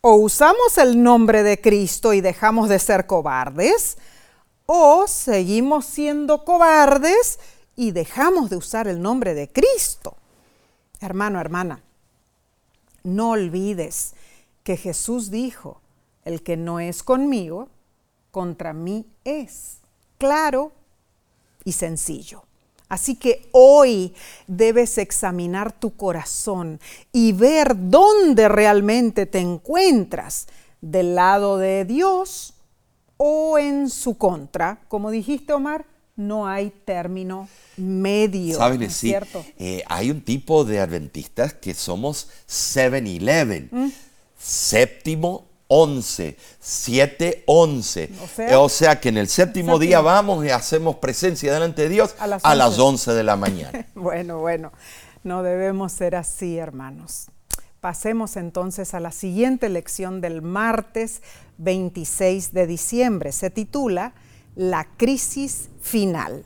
O 0.02 0.14
usamos 0.16 0.78
el 0.78 1.04
nombre 1.04 1.44
de 1.44 1.60
Cristo 1.60 2.14
y 2.14 2.22
dejamos 2.22 2.70
de 2.70 2.80
ser 2.80 3.08
cobardes, 3.08 3.98
o 4.66 5.06
seguimos 5.08 5.86
siendo 5.86 6.44
cobardes 6.44 7.40
y 7.76 7.92
dejamos 7.92 8.50
de 8.50 8.58
usar 8.58 8.88
el 8.88 9.02
nombre 9.02 9.34
de 9.34 9.50
Cristo. 9.50 10.18
Hermano, 11.02 11.40
hermana, 11.40 11.82
no 13.04 13.32
olvides 13.32 14.14
que 14.68 14.76
Jesús 14.76 15.32
dijo, 15.32 15.80
el 16.26 16.44
que 16.44 16.58
no 16.58 16.82
es 16.82 17.02
conmigo, 17.02 17.70
contra 18.32 18.74
mí 18.74 19.06
es. 19.24 19.78
Claro 20.18 20.74
y 21.64 21.72
sencillo. 21.72 22.44
Así 22.90 23.16
que 23.16 23.48
hoy 23.54 24.14
debes 24.46 24.98
examinar 24.98 25.72
tu 25.72 25.96
corazón 25.96 26.82
y 27.14 27.32
ver 27.32 27.78
dónde 27.78 28.50
realmente 28.50 29.26
te 29.26 29.40
encuentras, 29.40 30.48
del 30.82 31.16
lado 31.16 31.58
de 31.58 31.86
Dios 31.86 32.54
o 33.16 33.58
en 33.58 33.90
su 33.90 34.18
contra. 34.18 34.82
Como 34.90 35.12
dijiste, 35.12 35.54
Omar, 35.54 35.86
no 36.18 36.46
hay 36.46 36.74
término 36.84 37.48
medio. 37.78 38.58
¿Saben? 38.58 38.82
¿no 38.82 38.90
cierto? 38.90 39.46
Eh, 39.58 39.82
hay 39.88 40.12
un 40.12 40.20
tipo 40.20 40.66
de 40.66 40.82
adventistas 40.82 41.54
que 41.54 41.74
somos 41.74 42.28
7-Eleven. 42.50 43.70
¿Mm? 43.72 44.07
Séptimo, 44.48 45.50
once, 45.68 46.38
siete, 46.62 47.44
once. 47.48 48.10
O 48.56 48.70
sea, 48.70 48.98
que 48.98 49.10
en 49.10 49.18
el 49.18 49.28
séptimo, 49.28 49.78
día 49.78 50.00
vamos 50.00 50.46
y 50.46 50.52
hacemos 50.52 50.96
presencia 50.96 51.54
delante 51.54 51.82
de 51.82 51.90
Dios 51.90 52.16
a 52.18 52.28
las, 52.28 52.46
a 52.46 52.56
las 52.56 52.80
11 52.80 53.14
de 53.14 53.24
la 53.26 53.36
mañana. 53.36 53.86
bueno, 53.96 54.40
bueno, 54.40 54.72
no 55.26 55.44
debemos 55.44 55.92
ser 55.92 56.16
así, 56.16 56.58
hermanos. 56.58 57.28
Pasemos 57.82 58.38
entonces 58.38 58.94
a 58.94 59.02
la 59.02 59.12
siguiente 59.12 59.68
lección 59.68 60.22
del 60.22 60.42
martes 60.42 61.22
26 61.58 62.54
de 62.54 62.68
diciembre. 62.68 63.34
Se 63.34 63.50
titula 63.50 64.14
La 64.56 64.88
crisis 64.96 65.68
final. 65.82 66.46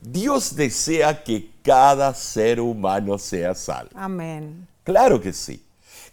Dios 0.00 0.56
desea 0.56 1.22
que 1.22 1.52
cada 1.62 2.12
ser 2.14 2.60
humano 2.60 3.16
sea 3.16 3.54
salvo. 3.54 3.92
Amén. 3.94 4.66
Claro 4.82 5.20
que 5.20 5.32
sí. 5.32 5.62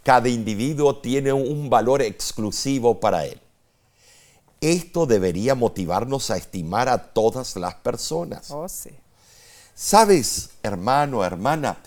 Cada 0.07 0.29
individuo 0.29 0.95
tiene 0.95 1.33
un 1.33 1.69
valor 1.69 2.01
exclusivo 2.01 2.97
para 3.01 3.25
él. 3.25 3.41
Esto 4.61 5.05
debería 5.05 5.53
motivarnos 5.53 6.31
a 6.31 6.37
estimar 6.37 6.87
a 6.87 7.11
todas 7.11 7.57
las 7.57 7.75
personas. 7.75 8.49
Oh, 8.51 8.69
sí. 8.69 8.91
Sabes, 9.75 10.51
hermano, 10.63 11.25
hermana, 11.25 11.79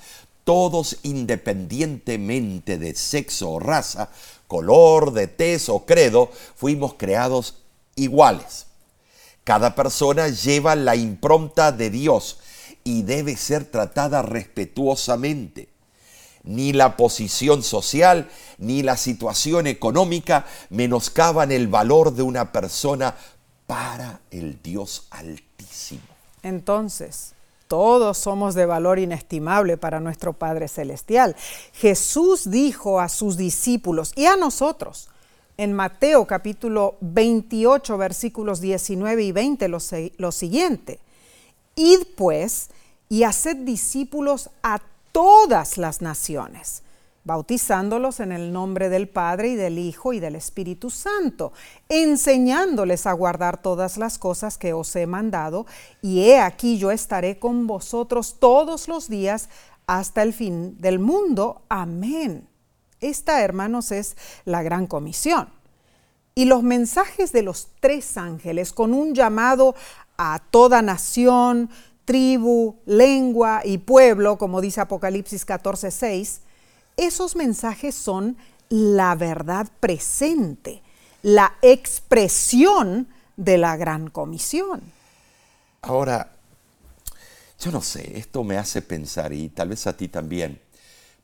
todos 0.44 0.98
independientemente 1.02 2.76
de 2.76 2.94
sexo 2.94 3.52
o 3.52 3.58
raza, 3.58 4.10
color, 4.46 5.14
de 5.14 5.26
tez 5.26 5.70
o 5.70 5.86
credo, 5.86 6.30
fuimos 6.56 6.96
creados 6.98 7.62
iguales. 7.96 8.66
Cada 9.44 9.74
persona 9.74 10.28
lleva 10.28 10.76
la 10.76 10.94
impronta 10.94 11.72
de 11.72 11.88
Dios 11.88 12.36
y 12.84 13.00
debe 13.00 13.34
ser 13.38 13.64
tratada 13.64 14.20
respetuosamente. 14.20 15.69
Ni 16.42 16.72
la 16.72 16.96
posición 16.96 17.62
social 17.62 18.30
ni 18.58 18.82
la 18.82 18.96
situación 18.96 19.66
económica 19.66 20.46
menoscaban 20.70 21.52
el 21.52 21.68
valor 21.68 22.14
de 22.14 22.22
una 22.22 22.52
persona 22.52 23.14
para 23.66 24.20
el 24.30 24.60
Dios 24.62 25.06
Altísimo. 25.10 26.02
Entonces, 26.42 27.34
todos 27.68 28.18
somos 28.18 28.56
de 28.56 28.66
valor 28.66 28.98
inestimable 28.98 29.76
para 29.76 30.00
nuestro 30.00 30.32
Padre 30.32 30.66
Celestial. 30.66 31.36
Jesús 31.72 32.50
dijo 32.50 32.98
a 32.98 33.08
sus 33.08 33.36
discípulos 33.36 34.12
y 34.16 34.26
a 34.26 34.36
nosotros 34.36 35.08
en 35.56 35.72
Mateo 35.72 36.26
capítulo 36.26 36.96
28 37.00 37.96
versículos 37.96 38.60
19 38.60 39.22
y 39.22 39.30
20 39.30 39.68
lo, 39.68 39.78
lo 40.16 40.32
siguiente. 40.32 40.98
Id 41.76 42.00
pues 42.16 42.70
y 43.08 43.22
haced 43.22 43.58
discípulos 43.58 44.50
a 44.62 44.80
todas 45.12 45.78
las 45.78 46.00
naciones, 46.02 46.82
bautizándolos 47.24 48.20
en 48.20 48.32
el 48.32 48.52
nombre 48.52 48.88
del 48.88 49.08
Padre 49.08 49.48
y 49.50 49.54
del 49.56 49.78
Hijo 49.78 50.12
y 50.12 50.20
del 50.20 50.36
Espíritu 50.36 50.90
Santo, 50.90 51.52
enseñándoles 51.88 53.06
a 53.06 53.12
guardar 53.12 53.60
todas 53.60 53.98
las 53.98 54.18
cosas 54.18 54.56
que 54.56 54.72
os 54.72 54.94
he 54.96 55.06
mandado, 55.06 55.66
y 56.00 56.22
he 56.22 56.40
aquí 56.40 56.78
yo 56.78 56.90
estaré 56.90 57.38
con 57.38 57.66
vosotros 57.66 58.36
todos 58.38 58.88
los 58.88 59.08
días 59.08 59.48
hasta 59.86 60.22
el 60.22 60.32
fin 60.32 60.78
del 60.78 60.98
mundo. 60.98 61.62
Amén. 61.68 62.48
Esta, 63.00 63.42
hermanos, 63.42 63.92
es 63.92 64.16
la 64.44 64.62
gran 64.62 64.86
comisión. 64.86 65.48
y 66.34 66.44
los 66.46 66.62
mensajes 66.62 67.32
de 67.32 67.42
los 67.42 67.68
tres 67.80 68.16
ángeles 68.16 68.72
con 68.72 68.94
un 68.94 69.14
llamado 69.14 69.74
a 70.16 70.40
toda 70.50 70.80
nación, 70.80 71.68
tribu, 72.10 72.74
lengua 72.86 73.62
y 73.64 73.78
pueblo, 73.78 74.36
como 74.36 74.60
dice 74.60 74.80
Apocalipsis 74.80 75.46
14:6, 75.46 76.40
esos 76.96 77.36
mensajes 77.36 77.94
son 77.94 78.36
la 78.68 79.14
verdad 79.14 79.68
presente, 79.78 80.82
la 81.22 81.54
expresión 81.62 83.06
de 83.36 83.58
la 83.58 83.76
gran 83.76 84.10
comisión. 84.10 84.82
Ahora, 85.82 86.32
yo 87.60 87.70
no 87.70 87.80
sé, 87.80 88.18
esto 88.18 88.42
me 88.42 88.58
hace 88.58 88.82
pensar, 88.82 89.32
y 89.32 89.48
tal 89.48 89.68
vez 89.68 89.86
a 89.86 89.96
ti 89.96 90.08
también, 90.08 90.60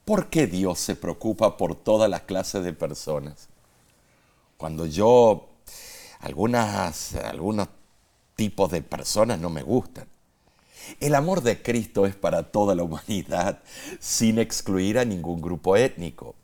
¿por 0.05 0.29
qué 0.29 0.47
Dios 0.47 0.79
se 0.79 0.95
preocupa 0.95 1.57
por 1.57 1.75
toda 1.75 2.07
la 2.07 2.21
clase 2.21 2.61
de 2.61 2.73
personas? 2.73 3.49
Cuando 4.57 4.87
yo, 4.87 5.49
algunas, 6.21 7.17
algunos 7.17 7.67
tipos 8.37 8.71
de 8.71 8.83
personas 8.83 9.41
no 9.41 9.51
me 9.51 9.65
gustan. 9.65 10.07
El 11.01 11.15
amor 11.15 11.43
de 11.43 11.63
Cristo 11.63 12.07
es 12.07 12.15
para 12.15 12.45
toda 12.45 12.75
la 12.75 12.83
humanidad, 12.83 13.61
sin 14.01 14.39
excluir 14.39 14.99
a 14.99 15.05
ningún 15.05 15.41
grupo 15.41 15.77
étnico. 15.77 16.35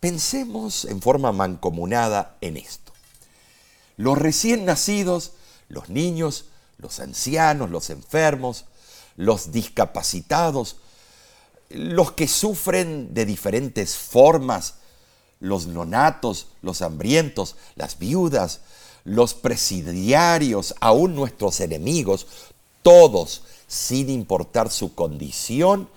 Pensemos 0.00 0.84
en 0.84 1.00
forma 1.00 1.32
mancomunada 1.32 2.36
en 2.40 2.56
esto. 2.56 2.92
Los 3.96 4.18
recién 4.18 4.64
nacidos, 4.64 5.32
los 5.68 5.88
niños, 5.88 6.46
los 6.78 7.00
ancianos, 7.00 7.70
los 7.70 7.90
enfermos, 7.90 8.66
los 9.16 9.52
discapacitados, 9.52 10.76
los 11.70 12.12
que 12.12 12.28
sufren 12.28 13.14
de 13.14 13.24
diferentes 13.24 13.96
formas, 13.96 14.74
los 15.40 15.66
nonatos, 15.66 16.48
los 16.62 16.82
hambrientos, 16.82 17.56
las 17.74 17.98
viudas, 17.98 18.60
los 19.04 19.34
presidiarios, 19.34 20.74
aún 20.80 21.14
nuestros 21.14 21.60
enemigos, 21.60 22.26
todos, 22.86 23.42
sin 23.66 24.08
importar 24.10 24.70
su 24.70 24.94
condición, 24.94 25.88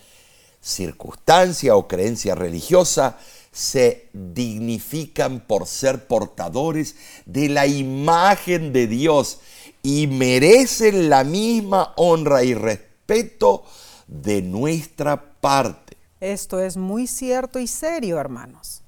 circunstancia 0.60 1.75
o 1.75 1.88
creencia 1.88 2.34
religiosa, 2.34 3.19
se 3.52 4.10
dignifican 4.12 5.39
por 5.39 5.67
ser 5.67 6.08
portadores 6.08 6.95
de 7.28 7.47
la 7.47 7.67
imagen 7.67 8.73
de 8.73 8.88
Dios 8.88 9.39
y 9.84 10.08
merecen 10.08 11.12
la 11.12 11.23
misma 11.23 11.93
honra 11.95 12.43
y 12.43 12.56
respeto 12.56 13.65
de 14.08 14.41
nuestra 14.41 15.21
parte. 15.39 15.95
Esto 16.19 16.60
es 16.60 16.75
muy 16.75 17.06
cierto 17.06 17.60
y 17.60 17.67
serio, 17.67 18.19
hermanos. 18.19 18.82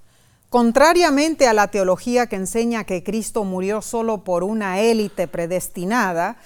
Contrariamente 0.49 1.45
a 1.45 1.53
la 1.53 1.67
teología 1.67 2.25
que 2.25 2.37
enseña 2.37 2.83
que 2.83 3.03
Cristo 3.03 3.43
murió 3.43 3.83
solo 3.83 4.23
por 4.23 4.43
una 4.43 4.79
élite 4.79 5.27
predestinada, 5.27 6.39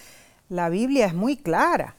la 0.49 0.69
Biblia 0.69 1.05
es 1.05 1.13
muy 1.13 1.37
clara. 1.37 1.95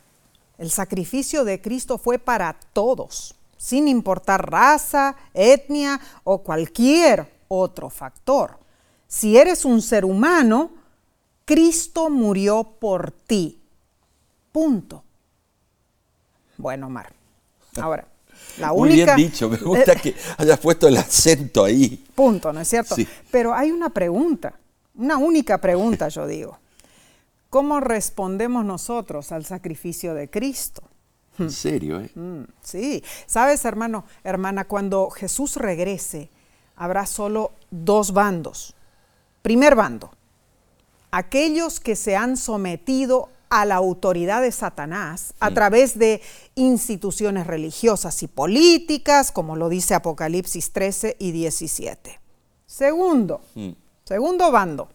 El 0.58 0.70
sacrificio 0.70 1.44
de 1.44 1.60
Cristo 1.60 1.98
fue 1.98 2.18
para 2.18 2.56
todos, 2.72 3.34
sin 3.56 3.88
importar 3.88 4.50
raza, 4.50 5.16
etnia 5.34 6.00
o 6.24 6.38
cualquier 6.42 7.30
otro 7.48 7.90
factor. 7.90 8.58
Si 9.06 9.36
eres 9.36 9.64
un 9.64 9.82
ser 9.82 10.04
humano, 10.04 10.70
Cristo 11.44 12.10
murió 12.10 12.64
por 12.64 13.12
ti. 13.12 13.60
Punto. 14.50 15.04
Bueno, 16.56 16.88
Mar. 16.88 17.12
Ahora, 17.76 18.06
la 18.58 18.72
Muy 18.72 18.90
única... 18.90 19.14
bien 19.14 19.28
dicho, 19.28 19.48
me 19.48 19.58
gusta 19.58 19.94
que 19.96 20.14
hayas 20.38 20.58
puesto 20.58 20.88
el 20.88 20.96
acento 20.96 21.64
ahí. 21.64 22.04
Punto, 22.14 22.52
¿no 22.52 22.60
es 22.60 22.68
cierto? 22.68 22.94
Sí. 22.94 23.06
Pero 23.30 23.54
hay 23.54 23.70
una 23.70 23.90
pregunta, 23.90 24.54
una 24.94 25.18
única 25.18 25.58
pregunta, 25.58 26.08
yo 26.08 26.26
digo. 26.26 26.58
¿Cómo 27.50 27.80
respondemos 27.80 28.64
nosotros 28.64 29.32
al 29.32 29.44
sacrificio 29.44 30.14
de 30.14 30.28
Cristo? 30.28 30.82
En 31.38 31.50
serio, 31.50 32.00
¿eh? 32.00 32.10
Mm, 32.14 32.44
sí, 32.62 33.04
sabes, 33.26 33.64
hermano, 33.64 34.04
hermana, 34.24 34.64
cuando 34.64 35.10
Jesús 35.10 35.56
regrese, 35.56 36.30
habrá 36.76 37.06
solo 37.06 37.52
dos 37.70 38.12
bandos. 38.12 38.74
Primer 39.42 39.74
bando, 39.74 40.10
aquellos 41.10 41.78
que 41.80 41.94
se 41.94 42.16
han 42.16 42.36
sometido 42.36 43.28
a 43.48 43.64
la 43.64 43.76
autoridad 43.76 44.42
de 44.42 44.50
Satanás 44.50 45.32
a 45.38 45.52
través 45.52 45.98
de 45.98 46.20
instituciones 46.56 47.46
religiosas 47.46 48.22
y 48.22 48.26
políticas, 48.28 49.30
como 49.30 49.54
lo 49.56 49.68
dice 49.68 49.94
Apocalipsis 49.94 50.72
13 50.72 51.16
y 51.18 51.30
17. 51.30 52.18
Segundo, 52.66 53.40
Mm. 53.54 53.70
segundo 54.04 54.50
bando, 54.50 54.88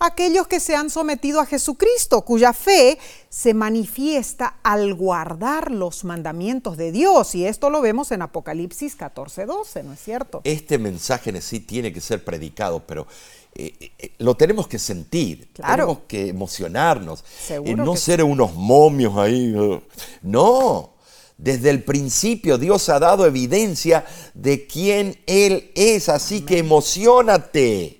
aquellos 0.00 0.48
que 0.48 0.58
se 0.60 0.74
han 0.74 0.90
sometido 0.90 1.40
a 1.40 1.46
Jesucristo, 1.46 2.22
cuya 2.22 2.52
fe 2.52 2.98
se 3.28 3.54
manifiesta 3.54 4.56
al 4.62 4.94
guardar 4.94 5.70
los 5.70 6.04
mandamientos 6.04 6.76
de 6.76 6.90
Dios. 6.90 7.34
Y 7.34 7.46
esto 7.46 7.70
lo 7.70 7.80
vemos 7.80 8.10
en 8.10 8.22
Apocalipsis 8.22 8.96
14, 8.96 9.46
12, 9.46 9.82
¿no 9.84 9.92
es 9.92 10.00
cierto? 10.02 10.40
Este 10.44 10.78
mensaje 10.78 11.30
en 11.30 11.40
sí 11.42 11.60
tiene 11.60 11.92
que 11.92 12.00
ser 12.00 12.24
predicado, 12.24 12.80
pero 12.86 13.06
eh, 13.54 13.92
eh, 13.98 14.12
lo 14.18 14.36
tenemos 14.36 14.66
que 14.68 14.78
sentir, 14.78 15.48
Claro. 15.52 15.72
tenemos 15.74 15.98
que 16.08 16.28
emocionarnos, 16.28 17.24
y 17.64 17.74
no 17.74 17.92
que 17.92 17.98
ser 17.98 18.24
unos 18.24 18.54
momios 18.54 19.16
ahí. 19.16 19.52
eh. 19.56 19.80
No, 20.22 20.94
desde 21.36 21.70
el 21.70 21.82
principio 21.84 22.58
Dios 22.58 22.88
ha 22.88 22.98
dado 22.98 23.26
evidencia 23.26 24.04
de 24.34 24.66
quién 24.66 25.18
Él 25.26 25.70
es, 25.74 26.08
así 26.08 26.42
que 26.42 26.58
emocionate. 26.58 27.99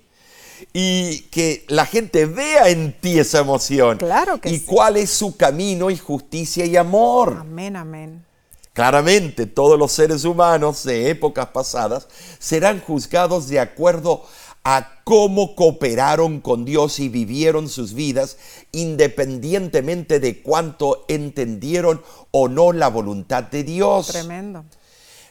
Y 0.73 1.21
que 1.31 1.65
la 1.67 1.85
gente 1.85 2.25
vea 2.25 2.69
en 2.69 2.93
ti 2.99 3.19
esa 3.19 3.39
emoción. 3.39 3.97
Claro 3.97 4.39
que 4.39 4.49
y 4.49 4.59
sí. 4.59 4.65
cuál 4.65 4.97
es 4.97 5.09
su 5.09 5.35
camino 5.35 5.89
y 5.89 5.97
justicia 5.97 6.65
y 6.65 6.77
amor. 6.77 7.37
Amén, 7.39 7.75
amén. 7.75 8.25
Claramente 8.73 9.47
todos 9.47 9.77
los 9.77 9.91
seres 9.91 10.23
humanos 10.23 10.83
de 10.83 11.09
épocas 11.09 11.47
pasadas 11.47 12.07
serán 12.39 12.79
juzgados 12.79 13.49
de 13.49 13.59
acuerdo 13.59 14.23
a 14.63 15.01
cómo 15.03 15.55
cooperaron 15.55 16.39
con 16.39 16.65
Dios 16.65 16.99
y 16.99 17.09
vivieron 17.09 17.67
sus 17.67 17.93
vidas, 17.93 18.37
independientemente 18.71 20.19
de 20.19 20.41
cuánto 20.41 21.05
entendieron 21.07 22.01
o 22.31 22.47
no 22.47 22.71
la 22.71 22.87
voluntad 22.87 23.43
de 23.43 23.63
Dios. 23.63 24.07
Tremendo. 24.07 24.63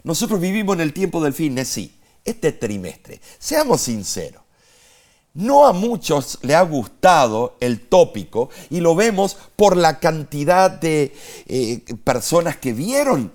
Nosotros 0.03 0.41
vivimos 0.41 0.75
en 0.75 0.81
el 0.81 0.93
tiempo 0.93 1.23
del 1.23 1.33
fin, 1.33 1.65
sí, 1.65 1.97
este 2.25 2.53
trimestre. 2.53 3.21
Seamos 3.39 3.83
sinceros. 3.83 4.43
No 5.35 5.67
a 5.67 5.73
muchos 5.73 6.39
le 6.43 6.55
ha 6.55 6.63
gustado 6.63 7.57
el 7.61 7.81
tópico 7.81 8.51
y 8.69 8.81
lo 8.81 8.95
vemos 8.95 9.37
por 9.57 9.77
la 9.77 10.01
cantidad 10.01 10.71
de 10.71 11.15
eh, 11.47 11.83
personas 12.05 12.57
que 12.57 12.73
vieron 12.73 13.33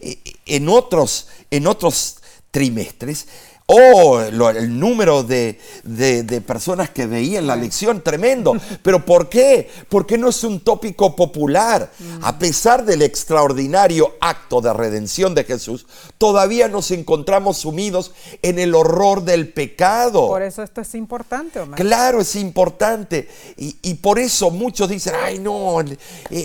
Eh, 0.00 0.18
en 0.46 0.68
otros, 0.68 1.28
en 1.50 1.66
otros 1.66 2.16
trimestres. 2.50 3.28
Oh, 3.72 4.20
lo- 4.32 4.50
el 4.50 4.78
número 4.78 5.22
de, 5.22 5.58
de- 5.84 6.22
de 6.24 6.40
personas 6.40 6.90
que 6.90 7.06
veían 7.06 7.46
la 7.46 7.56
lección, 7.56 8.02
tremendo. 8.02 8.54
¿Pero 8.82 9.04
por 9.04 9.28
qué? 9.28 9.70
Porque 9.88 10.18
no 10.18 10.28
es 10.30 10.42
un 10.44 10.60
tópico 10.60 11.14
popular. 11.14 11.90
A 12.22 12.38
pesar 12.38 12.84
del 12.84 13.02
extraordinario 13.02 14.16
acto 14.20 14.60
de 14.60 14.72
redención 14.72 15.34
de 15.34 15.44
Jesús, 15.44 15.86
todavía 16.18 16.68
nos 16.68 16.90
encontramos 16.90 17.58
sumidos 17.58 18.12
en 18.42 18.58
el 18.58 18.74
horror 18.74 19.22
del 19.22 19.52
pecado. 19.52 20.26
Por 20.28 20.42
eso 20.42 20.62
esto 20.62 20.80
es 20.80 20.94
importante, 20.94 21.60
Omar. 21.60 21.78
Claro, 21.78 22.20
es 22.20 22.34
importante. 22.36 23.28
Y, 23.56 23.76
y 23.82 23.94
por 23.94 24.18
eso 24.18 24.50
muchos 24.50 24.88
dicen, 24.88 25.14
ay 25.22 25.38
no, 25.38 25.80
eh, 25.80 25.96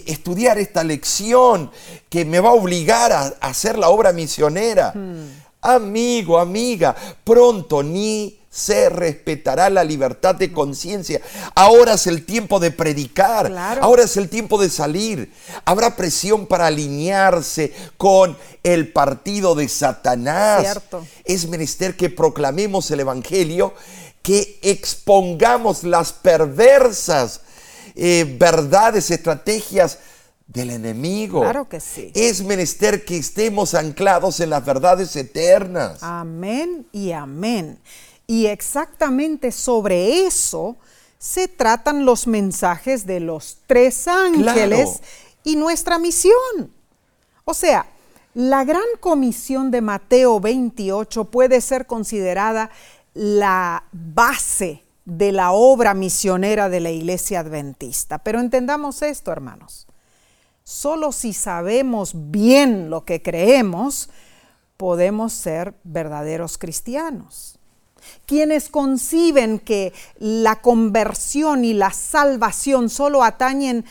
estudiar 0.08 0.58
esta 0.60 0.84
lección 0.84 1.72
que 2.10 2.24
me 2.26 2.40
va 2.40 2.50
a 2.50 2.54
obligar 2.54 3.12
a, 3.12 3.22
a 3.40 3.48
hacer 3.48 3.78
la 3.78 3.90
obra 3.90 4.14
misionera. 4.14 4.94
Amigo, 5.74 6.40
amiga, 6.40 6.96
pronto 7.24 7.82
ni 7.82 8.40
se 8.56 8.88
respetará 8.88 9.70
la 9.70 9.84
libertad 9.84 10.34
de 10.36 10.54
conciencia. 10.54 11.20
Ahora 11.56 11.96
es 11.96 12.08
el 12.08 12.26
tiempo 12.26 12.60
de 12.60 12.72
predicar. 12.72 13.48
Claro. 13.48 13.84
Ahora 13.84 14.04
es 14.04 14.16
el 14.16 14.30
tiempo 14.30 14.62
de 14.62 14.70
salir. 14.70 15.34
Habrá 15.66 15.98
presión 15.98 16.48
para 16.48 16.68
alinearse 16.68 17.74
con 17.98 18.38
el 18.64 18.94
partido 18.94 19.56
de 19.56 19.68
Satanás. 19.68 20.62
Cierto. 20.62 21.06
Es 21.26 21.50
menester 21.50 21.98
que 21.98 22.10
proclamemos 22.10 22.90
el 22.92 23.02
Evangelio, 23.02 23.74
que 24.22 24.58
expongamos 24.62 25.84
las 25.84 26.14
perversas 26.14 27.42
eh, 27.96 28.38
verdades, 28.40 29.12
estrategias 29.12 30.00
del 30.48 30.70
enemigo. 30.70 31.42
Claro 31.42 31.68
que 31.68 31.80
sí. 31.80 32.12
Es 32.14 32.44
menester 32.44 33.04
que 33.06 33.18
estemos 33.18 33.74
anclados 33.74 34.40
en 34.40 34.52
las 34.52 34.64
verdades 34.66 35.16
eternas. 35.16 36.00
Amén 36.02 36.88
y 36.92 37.12
amén. 37.12 37.80
Y 38.28 38.48
exactamente 38.48 39.52
sobre 39.52 40.26
eso 40.26 40.78
se 41.18 41.48
tratan 41.48 42.06
los 42.06 42.28
mensajes 42.28 43.06
de 43.06 43.20
los 43.20 43.58
tres 43.68 44.08
ángeles 44.08 44.90
Claro. 44.90 45.00
y 45.44 45.56
nuestra 45.56 45.98
misión. 45.98 46.72
O 47.44 47.54
sea, 47.54 47.88
la 48.34 48.64
gran 48.66 48.84
comisión 49.00 49.72
de 49.72 49.82
Mateo 49.82 50.40
28 50.40 51.26
puede 51.26 51.62
ser 51.62 51.86
considerada 51.88 52.70
la 53.14 53.84
base 53.92 54.84
de 55.06 55.32
la 55.32 55.52
obra 55.52 55.94
misionera 55.94 56.68
de 56.70 56.80
la 56.80 56.90
Iglesia 56.92 57.40
Adventista. 57.40 58.18
Pero 58.20 58.40
entendamos 58.40 59.02
esto, 59.02 59.32
hermanos. 59.32 59.88
Solo 60.68 61.12
si 61.12 61.32
sabemos 61.34 62.14
bien 62.16 62.90
lo 62.90 63.06
que 63.06 63.22
creemos, 63.22 64.10
podemos 64.78 65.32
ser 65.32 65.76
verdaderos 65.84 66.58
cristianos. 66.58 67.60
Quienes 68.26 68.70
conciben 68.70 69.60
que 69.60 69.94
la 70.18 70.64
conversión 70.64 71.66
y 71.66 71.76
la 71.76 71.92
salvación 71.92 72.90
solo 72.90 73.24
atañen 73.24 73.86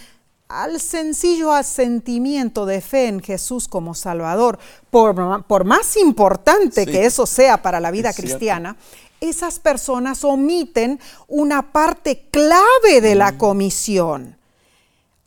al 0.49 0.81
sencillo 0.81 1.53
asentimiento 1.53 2.67
de 2.67 2.81
fe 2.81 3.07
en 3.07 3.21
Jesús 3.21 3.69
como 3.69 3.95
Salvador, 3.95 4.59
por, 4.91 5.65
más 5.65 5.97
importante 5.97 6.87
que 6.87 7.07
eso 7.07 7.25
sea 7.25 7.63
para 7.63 7.79
la 7.79 7.93
vida 7.93 8.13
cristiana, 8.13 8.77
esas 9.21 9.61
personas 9.61 10.25
omiten 10.25 10.99
una 11.29 11.71
parte 11.71 12.27
clave 12.33 13.01
de 13.01 13.15
la 13.15 13.31
mm. 13.31 13.39
comisión. 13.39 14.44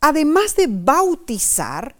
Además 0.00 0.54
de 0.54 0.66
bautizar, 0.68 1.94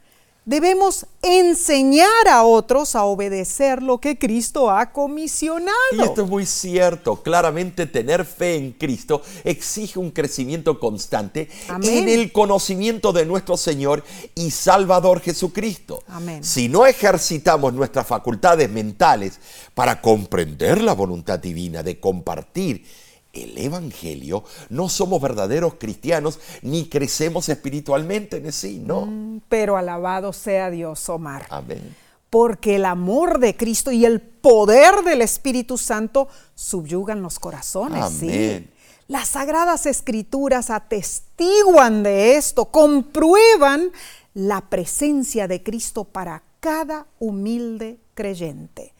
debemos 0.48 1.04
enseñar 1.20 2.28
a 2.30 2.42
otros 2.42 2.94
a 2.94 3.04
obedecer 3.04 3.82
lo 3.82 3.98
que 3.98 4.16
Cristo 4.16 4.70
ha 4.70 4.92
comisionado. 4.92 5.76
Y 5.92 6.00
esto 6.00 6.22
es 6.22 6.28
muy 6.28 6.46
cierto. 6.46 7.22
Claramente 7.22 7.84
tener 7.86 8.24
fe 8.24 8.54
en 8.54 8.72
Cristo 8.72 9.20
exige 9.44 9.98
un 9.98 10.10
crecimiento 10.10 10.80
constante 10.80 11.50
en 11.82 12.08
el 12.08 12.32
conocimiento 12.32 13.12
de 13.12 13.26
nuestro 13.26 13.58
Señor 13.58 14.02
y 14.34 14.50
Salvador 14.50 15.20
Jesucristo. 15.20 16.02
Amén. 16.06 16.42
Si 16.42 16.68
no 16.68 16.86
ejercitamos 16.86 17.74
nuestras 17.74 18.06
facultades 18.06 18.70
mentales 18.70 19.40
para 19.74 20.00
comprender 20.00 20.80
la 20.80 20.94
voluntad 20.94 21.38
divina 21.38 21.82
de 21.82 22.00
compartir 22.00 22.86
el 23.32 23.58
Evangelio, 23.58 24.44
no 24.70 24.88
somos 24.88 25.20
verdaderos 25.20 25.74
cristianos 25.74 26.38
ni 26.62 26.88
crecemos 26.88 27.48
espiritualmente 27.48 28.38
en 28.38 28.52
sí, 28.52 28.82
no. 28.84 29.06
Mm, 29.06 29.40
pero 29.48 29.76
alabado 29.76 30.32
sea 30.32 30.70
Dios, 30.70 31.08
Omar. 31.08 31.46
Amén. 31.50 31.94
Porque 32.30 32.76
el 32.76 32.84
amor 32.84 33.38
de 33.38 33.56
Cristo 33.56 33.90
y 33.90 34.04
el 34.04 34.20
poder 34.20 35.02
del 35.04 35.22
Espíritu 35.22 35.78
Santo 35.78 36.28
subyugan 36.54 37.22
los 37.22 37.38
corazones. 37.38 38.02
Amén. 38.02 38.70
Las 39.06 39.28
sagradas 39.28 39.86
escrituras 39.86 40.68
atestiguan 40.68 42.02
de 42.02 42.36
esto, 42.36 42.66
comprueban 42.66 43.90
la 44.34 44.68
presencia 44.68 45.48
de 45.48 45.62
Cristo 45.62 46.04
para 46.04 46.42
cada 46.60 47.06
humilde 47.18 47.98
creyente 48.14 48.92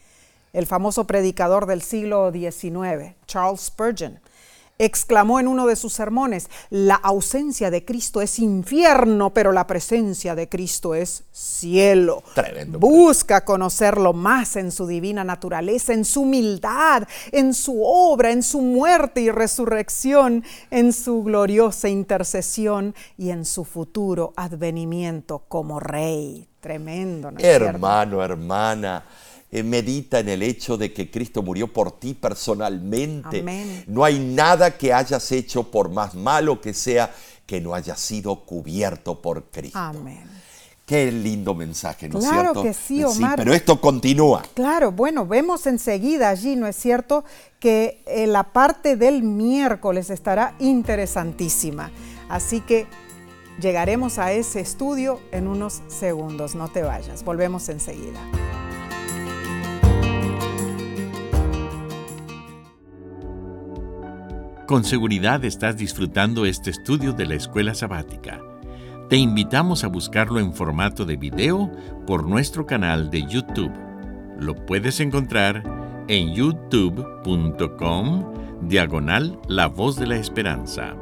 el 0.53 0.67
famoso 0.67 1.05
predicador 1.05 1.67
del 1.67 1.83
siglo 1.83 2.33
XIX, 2.33 3.15
Charles 3.27 3.61
Spurgeon, 3.63 4.21
exclamó 4.79 5.41
en 5.41 5.49
uno 5.49 5.67
de 5.67 5.77
sus 5.77 5.93
sermones, 5.93 6.49
la 6.71 6.95
ausencia 6.95 7.71
de 7.71 7.85
Cristo 7.85 8.23
es 8.23 8.39
infierno, 8.39 9.35
pero 9.35 9.53
la 9.53 9.67
presencia 9.67 10.35
de 10.35 10.49
Cristo 10.49 10.95
es 10.95 11.25
cielo. 11.33 12.23
Tremendo. 12.35 12.79
Busca 12.79 13.45
conocerlo 13.45 14.13
más 14.13 14.57
en 14.57 14.71
su 14.71 14.87
divina 14.87 15.25
naturaleza, 15.25 15.93
en 15.93 16.05
su 16.05 16.23
humildad, 16.23 17.09
en 17.33 17.55
su 17.55 17.83
obra, 17.83 18.31
en 18.31 18.43
su 18.43 18.61
muerte 18.61 19.21
y 19.21 19.31
resurrección, 19.31 20.45
en 20.71 20.93
su 20.93 21.25
gloriosa 21.25 21.89
intercesión 21.89 22.95
y 23.17 23.31
en 23.31 23.45
su 23.45 23.65
futuro 23.65 24.33
advenimiento 24.37 25.41
como 25.49 25.81
rey. 25.81 26.49
Tremendo, 26.61 27.31
¿no 27.31 27.41
Hermano, 27.41 28.23
hermana 28.23 29.05
medita 29.51 30.21
en 30.21 30.29
el 30.29 30.43
hecho 30.43 30.77
de 30.77 30.93
que 30.93 31.11
Cristo 31.11 31.43
murió 31.43 31.73
por 31.73 31.99
ti 31.99 32.15
personalmente. 32.15 33.85
No 33.87 34.05
hay 34.05 34.19
nada 34.19 34.77
que 34.77 34.93
hayas 34.93 35.33
hecho, 35.33 35.71
por 35.71 35.89
más 35.91 36.15
malo 36.15 36.61
que 36.61 36.75
sea, 36.75 37.15
que 37.47 37.61
no 37.61 37.75
haya 37.75 37.97
sido 37.97 38.45
cubierto 38.45 39.21
por 39.21 39.45
Cristo. 39.45 39.79
Amén. 39.79 40.39
Qué 40.85 41.13
lindo 41.13 41.55
mensaje, 41.55 42.09
¿no 42.09 42.19
es 42.19 42.25
cierto? 42.25 42.53
Claro 42.53 42.63
que 42.63 42.73
sí, 42.73 43.05
Omar. 43.05 43.37
pero 43.37 43.53
esto 43.53 43.79
continúa. 43.79 44.43
Claro, 44.55 44.91
bueno, 44.91 45.27
vemos 45.27 45.67
enseguida 45.67 46.31
allí, 46.31 46.57
¿no 46.57 46.67
es 46.67 46.77
cierto? 46.77 47.25
Que 47.61 48.03
eh, 48.07 48.27
la 48.27 48.45
parte 48.55 48.97
del 48.97 49.23
miércoles 49.23 50.09
estará 50.09 50.55
interesantísima. 50.59 51.91
Así 52.31 52.63
que 52.63 52.87
llegaremos 53.61 54.19
a 54.19 54.33
ese 54.33 54.61
estudio 54.61 55.21
en 55.31 55.47
unos 55.47 55.83
segundos. 55.89 56.55
No 56.55 56.69
te 56.69 56.83
vayas, 56.83 57.23
volvemos 57.23 57.69
enseguida. 57.69 58.21
Con 64.69 64.85
seguridad 64.85 65.43
estás 65.47 65.79
disfrutando 65.79 66.45
este 66.45 66.69
estudio 66.69 67.15
de 67.15 67.25
la 67.25 67.37
escuela 67.37 67.73
sabática. 67.73 68.39
Te 69.09 69.17
invitamos 69.17 69.83
a 69.83 69.87
buscarlo 69.87 70.41
en 70.41 70.53
formato 70.53 71.07
de 71.07 71.17
video 71.17 71.73
por 72.07 72.29
nuestro 72.29 72.67
canal 72.67 73.09
de 73.09 73.23
YouTube. 73.23 73.73
Lo 74.39 74.55
puedes 74.67 75.01
encontrar 75.01 75.63
en 76.07 76.35
youtube.com 76.35 77.71
diagonal 78.69 79.41
La 79.49 79.69
Voz 79.69 79.97
de 79.97 80.07
la 80.07 80.17
Esperanza. 80.17 80.95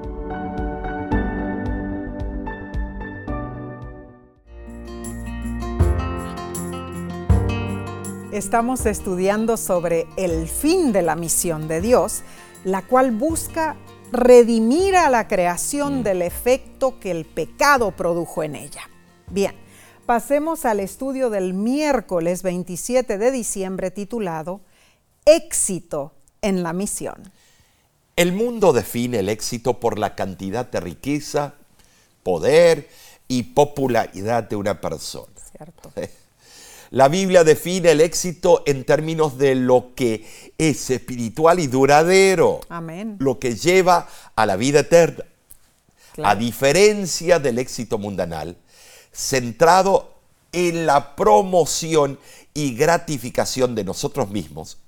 Estamos 8.31 8.87
estudiando 8.87 9.57
sobre 9.57 10.07
el 10.17 10.47
fin 10.47 10.93
de 10.93 11.03
la 11.03 11.17
misión 11.17 11.67
de 11.67 11.81
Dios 11.81 12.23
la 12.67 12.83
cual 12.83 13.13
busca 13.13 13.77
redimir 14.11 14.97
a 14.97 15.09
la 15.09 15.29
creación 15.29 16.01
mm. 16.01 16.03
del 16.03 16.23
efecto 16.23 16.99
que 16.99 17.13
el 17.13 17.25
pecado 17.25 17.93
produjo 17.93 18.43
en 18.43 18.57
ella. 18.57 18.91
Bien, 19.31 19.55
pasemos 20.05 20.65
al 20.65 20.81
estudio 20.81 21.31
del 21.31 21.55
miércoles 21.55 22.43
27 22.43 23.19
de 23.19 23.31
diciembre 23.31 23.93
titulado 23.93 24.63
Éxito 25.25 26.15
en 26.43 26.65
la 26.65 26.73
misión. 26.73 27.31
El 28.17 28.33
mundo 28.33 28.73
define 28.73 29.21
el 29.21 29.29
éxito 29.29 29.79
por 29.79 29.97
la 29.97 30.17
cantidad 30.17 30.69
de 30.69 30.81
riqueza, 30.81 31.55
poder 32.25 32.89
y 33.29 33.45
popularidad 33.45 34.43
de 34.43 34.57
una 34.57 34.81
persona. 34.81 35.33
Cierto. 35.57 35.93
La 36.97 37.09
Biblia 37.09 37.45
define 37.45 37.91
el 37.91 38.01
éxito 38.01 38.63
en 38.65 38.83
términos 38.85 39.37
de 39.37 39.55
lo 39.55 39.95
que 39.95 40.25
es 40.57 40.89
espiritual 40.89 41.61
y 41.61 41.67
duradero. 41.67 42.63
Amén. 42.71 43.17
Lo 43.19 43.39
que 43.39 43.55
lleva 43.55 44.09
a 44.35 44.47
la 44.47 44.57
vida 44.57 44.81
eterna. 44.81 45.23
A 46.25 46.35
diferencia 46.35 47.39
del 47.39 47.59
éxito 47.59 47.99
mundanal, 47.99 48.57
centrado 49.13 50.15
en 50.53 50.87
la 50.87 51.17
promoción 51.17 52.19
y 52.55 52.75
gratificación 52.75 53.75
de 53.75 53.85
nosotros 53.85 54.31
mismos, 54.31 54.79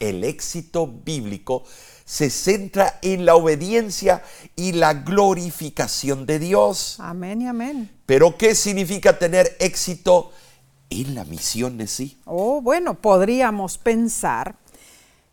el 0.00 0.24
éxito 0.24 0.88
bíblico 0.88 1.62
se 2.04 2.30
centra 2.30 2.98
en 3.02 3.24
la 3.24 3.36
obediencia 3.36 4.24
y 4.56 4.72
la 4.72 4.94
glorificación 4.94 6.26
de 6.26 6.40
Dios. 6.40 6.96
Amén 6.98 7.40
y 7.40 7.46
amén. 7.46 7.88
Pero 8.04 8.36
¿qué 8.36 8.56
significa 8.56 9.16
tener 9.16 9.56
éxito 9.60 10.32
en 11.00 11.14
la 11.14 11.24
misión 11.24 11.78
de 11.78 11.86
sí? 11.86 12.18
Oh, 12.24 12.60
bueno, 12.60 12.94
podríamos 12.94 13.78
pensar 13.78 14.56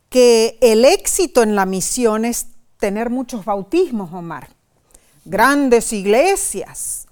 que 0.10 0.58
el 0.62 0.86
éxito 0.86 1.44
en 1.44 1.56
la 1.56 1.66
misión 1.66 2.26
es 2.26 2.48
tener 2.78 3.10
muchos 3.10 3.46
bautismos, 3.46 4.14
Omar, 4.14 4.50
grandes 5.26 5.94
iglesias, 5.94 7.08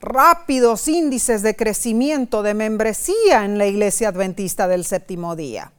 rápidos 0.00 0.88
índices 0.88 1.42
de 1.42 1.54
crecimiento 1.54 2.42
de 2.42 2.54
membresía 2.54 3.44
en 3.44 3.56
la 3.56 3.66
iglesia 3.66 4.08
adventista 4.08 4.66
del 4.66 4.84
séptimo 4.84 5.36
día. 5.36 5.72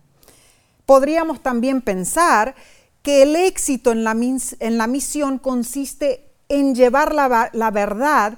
Podríamos 0.86 1.44
también 1.44 1.82
pensar 1.82 2.56
que 3.02 3.24
el 3.24 3.36
éxito 3.36 3.92
en 3.92 4.04
la, 4.06 4.12
en 4.14 4.78
la 4.78 4.88
misión 4.88 5.38
consiste 5.38 6.32
en 6.48 6.74
llevar 6.74 7.14
la, 7.14 7.50
la 7.52 7.72
verdad 7.72 8.38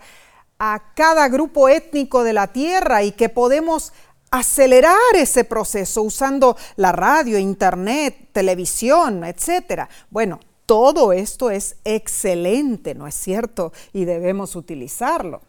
a 0.59 0.93
cada 0.95 1.27
grupo 1.27 1.69
étnico 1.69 2.23
de 2.23 2.33
la 2.33 2.47
tierra 2.47 3.03
y 3.03 3.11
que 3.11 3.29
podemos 3.29 3.93
acelerar 4.31 5.15
ese 5.15 5.43
proceso 5.43 6.01
usando 6.01 6.57
la 6.75 6.91
radio, 6.91 7.37
internet, 7.37 8.29
televisión, 8.31 9.23
etcétera. 9.23 9.89
Bueno, 10.09 10.39
todo 10.65 11.13
esto 11.13 11.51
es 11.51 11.77
excelente, 11.83 12.95
¿no 12.95 13.07
es 13.07 13.15
cierto? 13.15 13.71
Y 13.93 14.05
debemos 14.05 14.55
utilizarlo. 14.55 15.41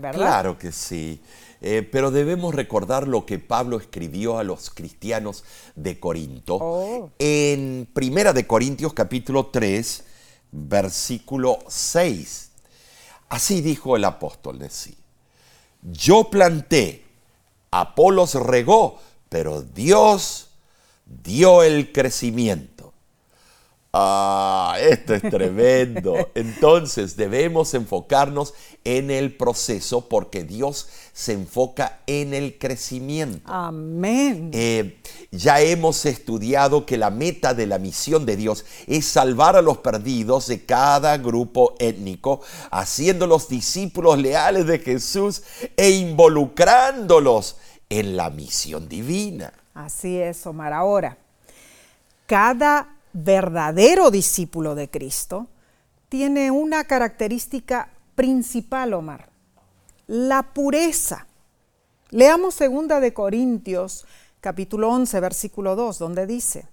¿verdad? 0.00 0.14
Claro 0.14 0.58
que 0.58 0.72
sí. 0.72 1.20
Eh, 1.60 1.88
pero 1.90 2.10
debemos 2.10 2.54
recordar 2.54 3.08
lo 3.08 3.24
que 3.24 3.38
Pablo 3.38 3.78
escribió 3.78 4.38
a 4.38 4.44
los 4.44 4.70
cristianos 4.70 5.44
de 5.76 5.98
Corinto 5.98 6.58
oh. 6.60 7.10
en 7.18 7.88
Primera 7.94 8.32
de 8.32 8.46
Corintios 8.46 8.92
capítulo 8.92 9.46
3, 9.46 10.04
versículo 10.50 11.58
6. 11.68 12.50
Así 13.28 13.60
dijo 13.60 13.96
el 13.96 14.04
apóstol 14.04 14.58
de 14.58 14.70
sí. 14.70 14.96
Yo 15.82 16.30
planté, 16.30 17.04
Apolos 17.70 18.34
regó, 18.34 18.98
pero 19.28 19.62
Dios 19.62 20.48
dio 21.04 21.62
el 21.62 21.92
crecimiento. 21.92 22.73
Ah, 23.96 24.76
esto 24.80 25.14
es 25.14 25.22
tremendo. 25.22 26.30
Entonces 26.34 27.16
debemos 27.16 27.74
enfocarnos 27.74 28.52
en 28.82 29.08
el 29.12 29.36
proceso 29.36 30.08
porque 30.08 30.42
Dios 30.42 30.88
se 31.12 31.34
enfoca 31.34 32.00
en 32.08 32.34
el 32.34 32.58
crecimiento. 32.58 33.40
Amén. 33.44 34.50
Eh, 34.52 35.00
ya 35.30 35.60
hemos 35.60 36.06
estudiado 36.06 36.86
que 36.86 36.98
la 36.98 37.10
meta 37.10 37.54
de 37.54 37.68
la 37.68 37.78
misión 37.78 38.26
de 38.26 38.34
Dios 38.34 38.64
es 38.88 39.06
salvar 39.06 39.54
a 39.54 39.62
los 39.62 39.78
perdidos 39.78 40.48
de 40.48 40.64
cada 40.64 41.16
grupo 41.18 41.76
étnico, 41.78 42.40
haciendo 42.72 43.28
los 43.28 43.48
discípulos 43.48 44.18
leales 44.18 44.66
de 44.66 44.80
Jesús 44.80 45.44
e 45.76 45.90
involucrándolos 45.90 47.58
en 47.88 48.16
la 48.16 48.30
misión 48.30 48.88
divina. 48.88 49.52
Así 49.72 50.18
es, 50.18 50.44
Omar. 50.48 50.72
Ahora, 50.72 51.16
cada 52.26 52.93
verdadero 53.14 54.10
discípulo 54.10 54.74
de 54.74 54.90
Cristo 54.90 55.46
tiene 56.08 56.50
una 56.50 56.84
característica 56.84 57.88
principal, 58.14 58.92
Omar, 58.92 59.30
la 60.06 60.42
pureza. 60.52 61.26
Leamos 62.10 62.54
segunda 62.54 63.00
de 63.00 63.14
Corintios 63.14 64.04
capítulo 64.40 64.90
11 64.90 65.20
versículo 65.20 65.74
2 65.74 65.98
donde 65.98 66.26
dice, 66.26 66.68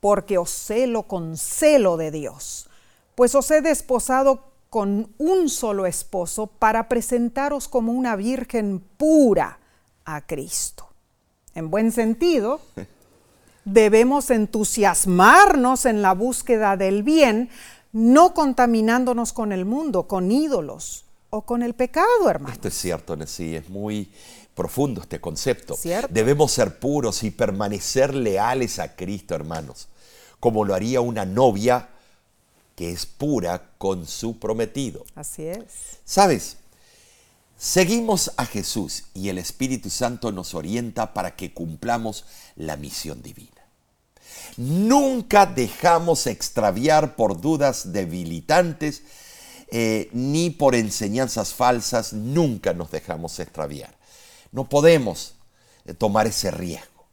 porque 0.00 0.38
os 0.38 0.50
celo 0.50 1.04
con 1.04 1.36
celo 1.36 1.96
de 1.96 2.10
Dios, 2.10 2.68
pues 3.14 3.34
os 3.34 3.48
he 3.50 3.60
desposado 3.60 4.50
con 4.70 5.12
un 5.18 5.48
solo 5.48 5.86
esposo 5.86 6.46
para 6.46 6.88
presentaros 6.88 7.68
como 7.68 7.92
una 7.92 8.16
virgen 8.16 8.80
pura 8.96 9.58
a 10.04 10.22
Cristo. 10.22 10.88
En 11.54 11.70
buen 11.70 11.92
sentido, 11.92 12.60
debemos 13.64 14.30
entusiasmarnos 14.30 15.86
en 15.86 16.02
la 16.02 16.12
búsqueda 16.14 16.76
del 16.76 17.02
bien, 17.02 17.50
no 17.92 18.34
contaminándonos 18.34 19.32
con 19.32 19.52
el 19.52 19.64
mundo, 19.64 20.08
con 20.08 20.30
ídolos 20.32 21.04
o 21.30 21.42
con 21.42 21.62
el 21.62 21.74
pecado, 21.74 22.28
hermano. 22.28 22.52
Esto 22.52 22.68
es 22.68 22.74
cierto, 22.74 23.16
sí, 23.26 23.54
es 23.54 23.68
muy 23.68 24.10
profundo 24.54 25.02
este 25.02 25.20
concepto. 25.20 25.74
¿Cierto? 25.74 26.08
Debemos 26.12 26.52
ser 26.52 26.78
puros 26.78 27.22
y 27.22 27.30
permanecer 27.30 28.14
leales 28.14 28.78
a 28.78 28.94
Cristo, 28.96 29.34
hermanos, 29.34 29.88
como 30.40 30.64
lo 30.64 30.74
haría 30.74 31.00
una 31.00 31.24
novia 31.24 31.88
que 32.74 32.90
es 32.90 33.06
pura 33.06 33.70
con 33.78 34.06
su 34.06 34.38
prometido. 34.38 35.04
Así 35.14 35.44
es. 35.44 35.98
¿Sabes? 36.04 36.56
Seguimos 37.56 38.32
a 38.36 38.44
Jesús 38.44 39.04
y 39.14 39.28
el 39.28 39.38
Espíritu 39.38 39.88
Santo 39.88 40.32
nos 40.32 40.54
orienta 40.54 41.14
para 41.14 41.36
que 41.36 41.54
cumplamos 41.54 42.24
la 42.56 42.76
misión 42.76 43.22
divina. 43.22 43.51
Nunca 44.56 45.46
dejamos 45.46 46.26
extraviar 46.26 47.16
por 47.16 47.40
dudas 47.40 47.92
debilitantes 47.92 49.02
eh, 49.74 50.10
ni 50.12 50.50
por 50.50 50.74
enseñanzas 50.74 51.54
falsas, 51.54 52.12
nunca 52.12 52.74
nos 52.74 52.90
dejamos 52.90 53.38
extraviar. 53.38 53.96
No 54.50 54.68
podemos 54.68 55.34
eh, 55.86 55.94
tomar 55.94 56.26
ese 56.26 56.50
riesgo. 56.50 57.06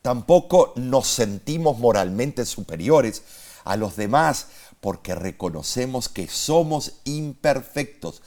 Tampoco 0.00 0.72
nos 0.76 1.06
sentimos 1.06 1.78
moralmente 1.78 2.46
superiores 2.46 3.22
a 3.64 3.76
los 3.76 3.96
demás 3.96 4.46
porque 4.80 5.14
reconocemos 5.14 6.08
que 6.08 6.28
somos 6.28 7.00
imperfectos, 7.04 8.22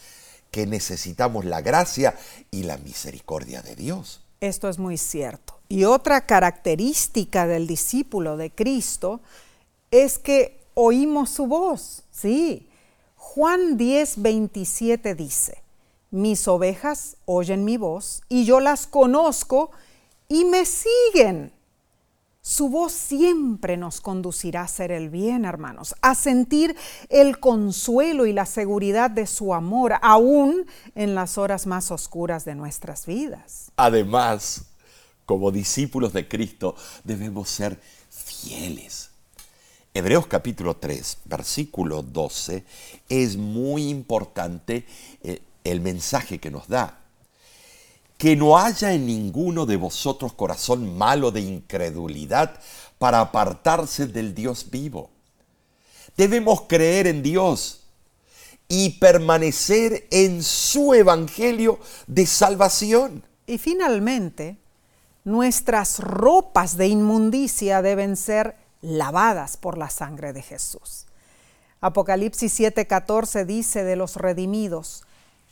que 0.51 0.67
necesitamos 0.67 1.43
la 1.43 1.61
gracia 1.61 2.15
y 2.51 2.63
la 2.63 2.77
misericordia 2.77 3.63
de 3.63 3.75
Dios. 3.75 4.21
Esto 4.41 4.69
es 4.69 4.79
muy 4.79 4.97
cierto. 4.97 5.59
Y 5.67 5.83
otra 5.83 6.25
característica 6.25 7.45
del 7.45 7.67
discípulo 7.67 8.37
de 8.37 8.51
Cristo 8.51 9.19
es 9.91 10.17
que 10.17 10.59
oímos 10.73 11.29
su 11.29 11.47
voz. 11.47 12.03
Sí. 12.11 12.69
Juan 13.15 13.77
10, 13.77 14.21
27 14.21 15.13
dice, 15.13 15.61
mis 16.09 16.47
ovejas 16.47 17.17
oyen 17.25 17.65
mi 17.65 17.77
voz 17.77 18.21
y 18.29 18.45
yo 18.45 18.59
las 18.59 18.87
conozco 18.87 19.71
y 20.27 20.45
me 20.45 20.65
siguen. 20.65 21.51
Su 22.41 22.69
voz 22.69 22.93
siempre 22.93 23.75
nos 23.75 23.99
conducirá 23.99 24.61
a 24.61 24.63
hacer 24.63 24.91
el 24.91 25.09
bien, 25.09 25.43
hermanos, 25.43 25.93
a 26.01 26.15
sentir 26.15 26.75
el 27.09 27.39
consuelo 27.39 28.25
y 28.25 28.33
la 28.33 28.45
seguridad 28.45 29.11
de 29.11 29.27
su 29.27 29.53
amor, 29.53 29.95
aún 30.01 30.65
en 30.95 31.15
las 31.15 31.37
horas 31.37 31.67
más 31.67 31.91
oscuras 31.91 32.45
de 32.45 32.55
nuestras 32.55 33.05
vidas. 33.05 33.71
Además, 33.75 34.67
como 35.25 35.51
discípulos 35.51 36.13
de 36.13 36.27
Cristo, 36.29 36.75
debemos 37.03 37.49
ser 37.49 37.79
fieles. 38.09 39.09
Hebreos 39.93 40.27
capítulo 40.27 40.77
3, 40.77 41.17
versículo 41.25 42.03
12, 42.03 42.63
es 43.09 43.35
muy 43.35 43.89
importante 43.89 44.85
eh, 45.23 45.41
el 45.65 45.81
mensaje 45.81 46.39
que 46.39 46.51
nos 46.51 46.69
da. 46.69 46.98
Que 48.19 48.35
no 48.35 48.59
haya 48.59 48.93
en 48.93 49.07
ninguno 49.07 49.65
de 49.65 49.77
vosotros 49.77 50.33
corazón 50.33 50.97
malo 50.97 51.31
de 51.31 51.39
incredulidad 51.39 52.59
para 52.97 53.21
apartarse 53.21 54.07
del 54.07 54.35
Dios 54.35 54.69
vivo. 54.69 55.09
Debemos 56.17 56.63
creer 56.67 57.07
en 57.07 57.23
Dios 57.23 57.85
y 58.67 58.99
permanecer 58.99 60.05
en 60.11 60.43
su 60.43 60.93
evangelio 60.93 61.79
de 62.07 62.25
salvación. 62.25 63.23
Y 63.47 63.57
finalmente, 63.57 64.57
nuestras 65.23 65.99
ropas 65.99 66.75
de 66.75 66.87
inmundicia 66.87 67.81
deben 67.81 68.17
ser 68.17 68.57
lavadas 68.81 69.55
por 69.55 69.77
la 69.77 69.89
sangre 69.89 70.33
de 70.33 70.41
Jesús. 70.41 71.05
Apocalipsis 71.81 72.59
7:14 72.59 73.45
dice 73.45 73.85
de 73.85 73.95
los 73.95 74.17
redimidos, 74.17 75.03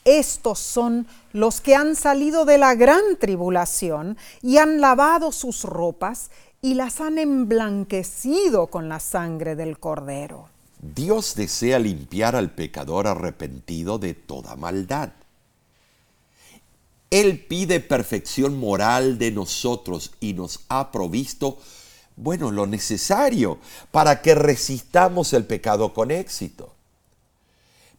estos 0.08 0.60
son 0.60 1.06
los 1.34 1.60
que 1.60 1.76
han 1.76 1.98
salido 1.98 2.46
de 2.46 2.58
la 2.58 2.76
gran 2.76 3.18
tribulación 3.20 4.18
y 4.42 4.58
han 4.58 4.80
lavado 4.80 5.34
sus 5.34 5.64
ropas 5.66 6.32
y 6.62 6.76
las 6.76 7.02
han 7.02 7.18
emblanquecido 7.18 8.68
con 8.68 8.88
la 8.88 9.02
sangre 9.02 9.58
del 9.58 9.80
cordero. 9.80 10.48
Dios 10.80 11.36
desea 11.36 11.78
limpiar 11.78 12.38
al 12.38 12.52
pecador 12.52 13.06
arrepentido 13.08 14.00
de 14.00 14.14
toda 14.14 14.56
maldad. 14.56 15.10
Él 17.10 17.46
pide 17.46 17.82
perfección 17.82 18.58
moral 18.58 19.18
de 19.18 19.32
nosotros 19.32 20.14
y 20.22 20.34
nos 20.34 20.62
ha 20.70 20.92
provisto, 20.94 21.58
bueno, 22.16 22.52
lo 22.52 22.66
necesario 22.66 23.60
para 23.92 24.22
que 24.22 24.36
resistamos 24.36 25.34
el 25.34 25.46
pecado 25.46 25.94
con 25.94 26.12
éxito. 26.12 26.77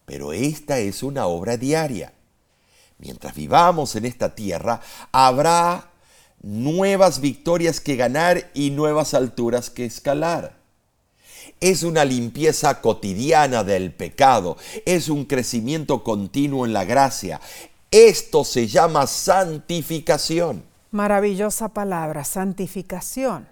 Pero 0.08 0.32
esta 0.32 0.78
es 0.78 1.02
una 1.02 1.26
obra 1.26 1.58
diaria. 1.58 2.14
Mientras 2.96 3.34
vivamos 3.34 3.94
en 3.94 4.06
esta 4.06 4.34
tierra, 4.34 4.80
habrá 5.12 5.90
nuevas 6.40 7.20
victorias 7.20 7.78
que 7.78 7.94
ganar 7.94 8.50
y 8.54 8.70
nuevas 8.70 9.12
alturas 9.12 9.68
que 9.68 9.84
escalar. 9.84 10.56
Es 11.60 11.82
una 11.82 12.06
limpieza 12.06 12.80
cotidiana 12.80 13.64
del 13.64 13.92
pecado, 13.92 14.56
es 14.86 15.10
un 15.10 15.26
crecimiento 15.26 16.02
continuo 16.02 16.64
en 16.64 16.72
la 16.72 16.86
gracia, 16.86 17.38
esto 17.90 18.44
se 18.44 18.66
llama 18.66 19.06
santificación. 19.06 20.64
Maravillosa 20.90 21.68
palabra, 21.68 22.24
santificación. 22.24 23.46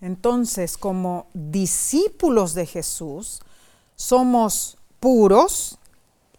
Entonces, 0.00 0.76
como 0.76 1.28
discípulos 1.32 2.54
de 2.54 2.66
Jesús, 2.66 3.40
somos 3.94 4.78
puros, 4.98 5.78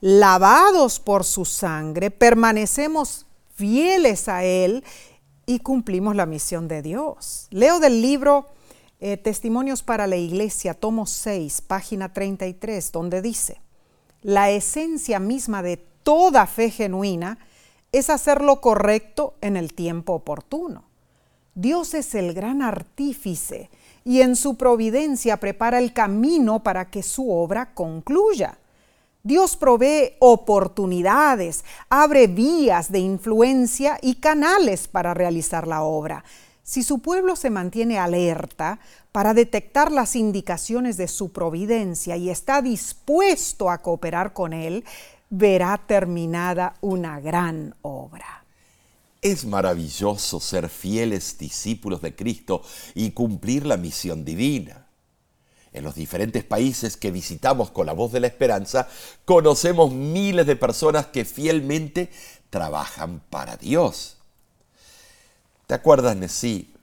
lavados 0.04 1.00
por 1.00 1.24
su 1.24 1.46
sangre, 1.46 2.12
permanecemos 2.12 3.26
fieles 3.56 4.28
a 4.28 4.44
Él 4.44 4.84
y 5.46 5.60
cumplimos 5.60 6.14
la 6.14 6.26
misión 6.26 6.68
de 6.68 6.82
Dios. 6.82 7.48
Leo 7.52 7.80
del 7.80 8.02
libro 8.02 8.48
eh, 9.00 9.16
Testimonios 9.16 9.82
para 9.82 10.06
la 10.06 10.18
Iglesia, 10.18 10.74
tomo 10.74 11.06
6, 11.06 11.62
página 11.62 12.12
33, 12.12 12.92
donde 12.92 13.22
dice, 13.22 13.62
la 14.22 14.50
esencia 14.50 15.22
misma 15.22 15.64
de 15.64 15.78
toda 15.78 16.48
fe 16.48 16.70
genuina 16.70 17.38
es 17.94 18.10
hacer 18.10 18.42
lo 18.42 18.60
correcto 18.60 19.36
en 19.40 19.56
el 19.56 19.74
tiempo 19.74 20.12
oportuno. 20.16 20.84
Dios 21.56 21.94
es 21.94 22.14
el 22.14 22.34
gran 22.34 22.62
artífice 22.62 23.70
y 24.04 24.20
en 24.20 24.36
su 24.36 24.58
providencia 24.58 25.38
prepara 25.38 25.80
el 25.80 25.94
camino 25.94 26.62
para 26.62 26.90
que 26.90 27.04
su 27.04 27.32
obra 27.32 27.74
concluya. 27.74 28.58
Dios 29.26 29.56
provee 29.56 30.18
oportunidades, 30.20 31.64
abre 31.88 32.28
vías 32.28 32.92
de 32.92 33.00
influencia 33.00 33.98
y 34.02 34.16
canales 34.16 34.90
para 34.90 35.14
realizar 35.14 35.66
la 35.66 35.84
obra. 35.84 36.26
Si 36.62 36.84
su 36.84 37.00
pueblo 37.00 37.38
se 37.38 37.50
mantiene 37.50 37.98
alerta 37.98 38.82
para 39.14 39.34
detectar 39.34 39.94
las 39.94 40.18
indicaciones 40.18 40.98
de 40.98 41.08
su 41.08 41.32
providencia 41.32 42.18
y 42.18 42.30
está 42.30 42.62
dispuesto 42.62 43.70
a 43.70 43.78
cooperar 43.78 44.34
con 44.34 44.52
él, 44.52 44.84
verá 45.30 45.82
terminada 45.88 46.76
una 46.82 47.22
gran 47.22 47.76
obra. 47.82 48.44
Es 49.22 49.46
maravilloso 49.46 50.42
ser 50.42 50.68
fieles 50.68 51.38
discípulos 51.38 52.02
de 52.02 52.14
Cristo 52.14 52.62
y 52.94 53.12
cumplir 53.12 53.66
la 53.66 53.78
misión 53.78 54.26
divina. 54.26 54.83
En 55.74 55.84
los 55.84 55.96
diferentes 55.96 56.44
países 56.44 56.98
que 56.98 57.12
visitamos 57.12 57.72
con 57.72 57.88
la 57.88 57.94
voz 57.94 58.12
de 58.12 58.20
la 58.20 58.28
esperanza, 58.28 58.88
conocemos 59.26 59.92
miles 59.92 60.46
de 60.46 60.56
personas 60.56 61.08
que 61.08 61.26
fielmente 61.26 62.12
trabajan 62.50 63.22
para 63.30 63.58
Dios. 63.58 64.18
¿Te 65.66 65.74
acuerdas, 65.74 66.16
Nesí? 66.16 66.74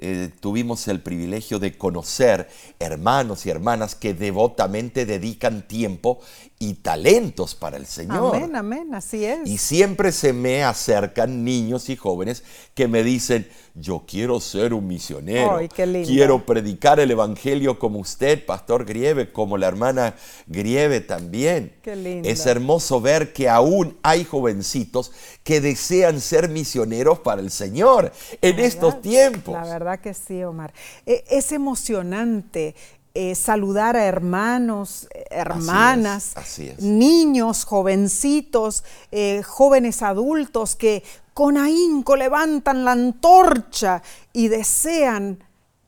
Eh, 0.00 0.30
tuvimos 0.38 0.86
el 0.86 1.00
privilegio 1.00 1.58
de 1.58 1.76
conocer 1.76 2.48
hermanos 2.78 3.46
y 3.46 3.50
hermanas 3.50 3.96
que 3.96 4.14
devotamente 4.14 5.06
dedican 5.06 5.66
tiempo 5.66 6.20
y 6.60 6.74
talentos 6.74 7.54
para 7.54 7.76
el 7.76 7.86
Señor. 7.86 8.34
Amén, 8.34 8.56
amén, 8.56 8.94
así 8.94 9.24
es. 9.24 9.48
Y 9.48 9.58
siempre 9.58 10.10
se 10.10 10.32
me 10.32 10.64
acercan 10.64 11.44
niños 11.44 11.88
y 11.88 11.94
jóvenes 11.96 12.42
que 12.74 12.88
me 12.88 13.04
dicen, 13.04 13.48
yo 13.74 14.02
quiero 14.08 14.40
ser 14.40 14.74
un 14.74 14.88
misionero, 14.88 15.58
Ay, 15.58 15.68
qué 15.68 15.86
lindo. 15.86 16.08
quiero 16.08 16.44
predicar 16.44 16.98
el 16.98 17.12
Evangelio 17.12 17.78
como 17.78 18.00
usted, 18.00 18.44
Pastor 18.44 18.84
Grieve, 18.84 19.30
como 19.30 19.56
la 19.56 19.68
hermana 19.68 20.16
Grieve 20.48 21.00
también. 21.00 21.76
Qué 21.82 21.94
lindo. 21.94 22.28
Es 22.28 22.44
hermoso 22.46 23.00
ver 23.00 23.32
que 23.32 23.48
aún 23.48 23.96
hay 24.02 24.24
jovencitos 24.24 25.12
que 25.44 25.60
desean 25.60 26.20
ser 26.20 26.48
misioneros 26.48 27.20
para 27.20 27.40
el 27.40 27.52
Señor 27.52 28.10
en 28.42 28.58
estos 28.58 29.00
tiempos. 29.00 29.54
La 29.54 29.62
verdad 29.64 30.00
que 30.00 30.12
sí, 30.12 30.42
Omar. 30.42 30.74
E- 31.06 31.24
Es 31.30 31.52
emocionante 31.52 32.74
eh, 33.20 33.34
saludar 33.34 33.96
a 33.96 34.04
hermanos, 34.04 35.08
hermanas, 35.28 36.36
así 36.36 36.68
es. 36.68 36.78
niños, 36.78 37.64
jovencitos, 37.64 38.84
eh, 39.10 39.42
jóvenes 39.42 40.02
adultos 40.02 40.76
que 40.76 41.02
con 41.34 41.56
ahínco 41.56 42.14
levantan 42.14 42.84
la 42.84 42.92
antorcha 42.92 44.02
y 44.32 44.46
desean 44.46 45.42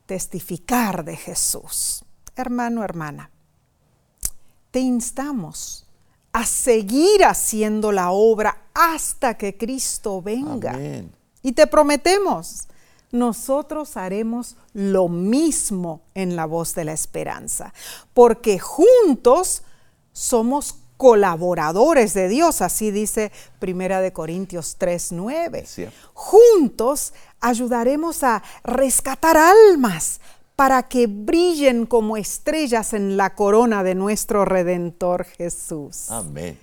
testificar 0.05 1.05
de 1.05 1.15
Jesús. 1.15 2.03
Hermano, 2.35 2.83
hermana, 2.83 3.31
te 4.71 4.81
instamos 4.81 5.85
a 6.33 6.45
seguir 6.45 7.23
haciendo 7.23 7.93
la 7.93 8.11
obra 8.11 8.63
hasta 8.73 9.37
que 9.37 9.55
Cristo 9.55 10.21
venga. 10.21 10.71
Amén. 10.71 11.09
Y 11.41 11.53
te 11.53 11.65
prometemos, 11.65 12.67
nosotros 13.11 13.97
haremos 13.97 14.55
lo 14.73 15.07
mismo 15.07 16.01
en 16.13 16.35
la 16.35 16.45
voz 16.45 16.73
de 16.75 16.85
la 16.85 16.93
esperanza, 16.93 17.73
porque 18.13 18.59
juntos 18.59 19.63
somos 20.13 20.75
colaboradores 20.97 22.13
de 22.13 22.27
Dios, 22.27 22.61
así 22.61 22.91
dice 22.91 23.31
Primera 23.59 24.01
de 24.01 24.13
Corintios 24.13 24.77
3:9. 24.77 25.65
Cierto. 25.65 25.97
Juntos 26.13 27.13
ayudaremos 27.39 28.23
a 28.23 28.43
rescatar 28.63 29.35
almas 29.35 30.21
para 30.55 30.83
que 30.83 31.07
brillen 31.07 31.87
como 31.87 32.17
estrellas 32.17 32.93
en 32.93 33.17
la 33.17 33.33
corona 33.33 33.83
de 33.83 33.95
nuestro 33.95 34.45
redentor 34.45 35.25
Jesús. 35.25 36.11
Amén. 36.11 36.55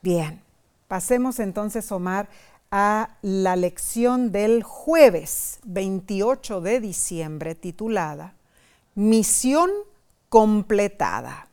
Bien, 0.00 0.40
pasemos 0.88 1.38
entonces, 1.38 1.92
Omar, 1.92 2.30
a 2.70 3.16
la 3.22 3.56
lección 3.56 4.32
del 4.32 4.62
jueves 4.62 5.60
28 5.64 6.60
de 6.60 6.80
diciembre 6.80 7.54
titulada 7.54 8.34
Misión 8.94 9.70
completada. 10.28 11.48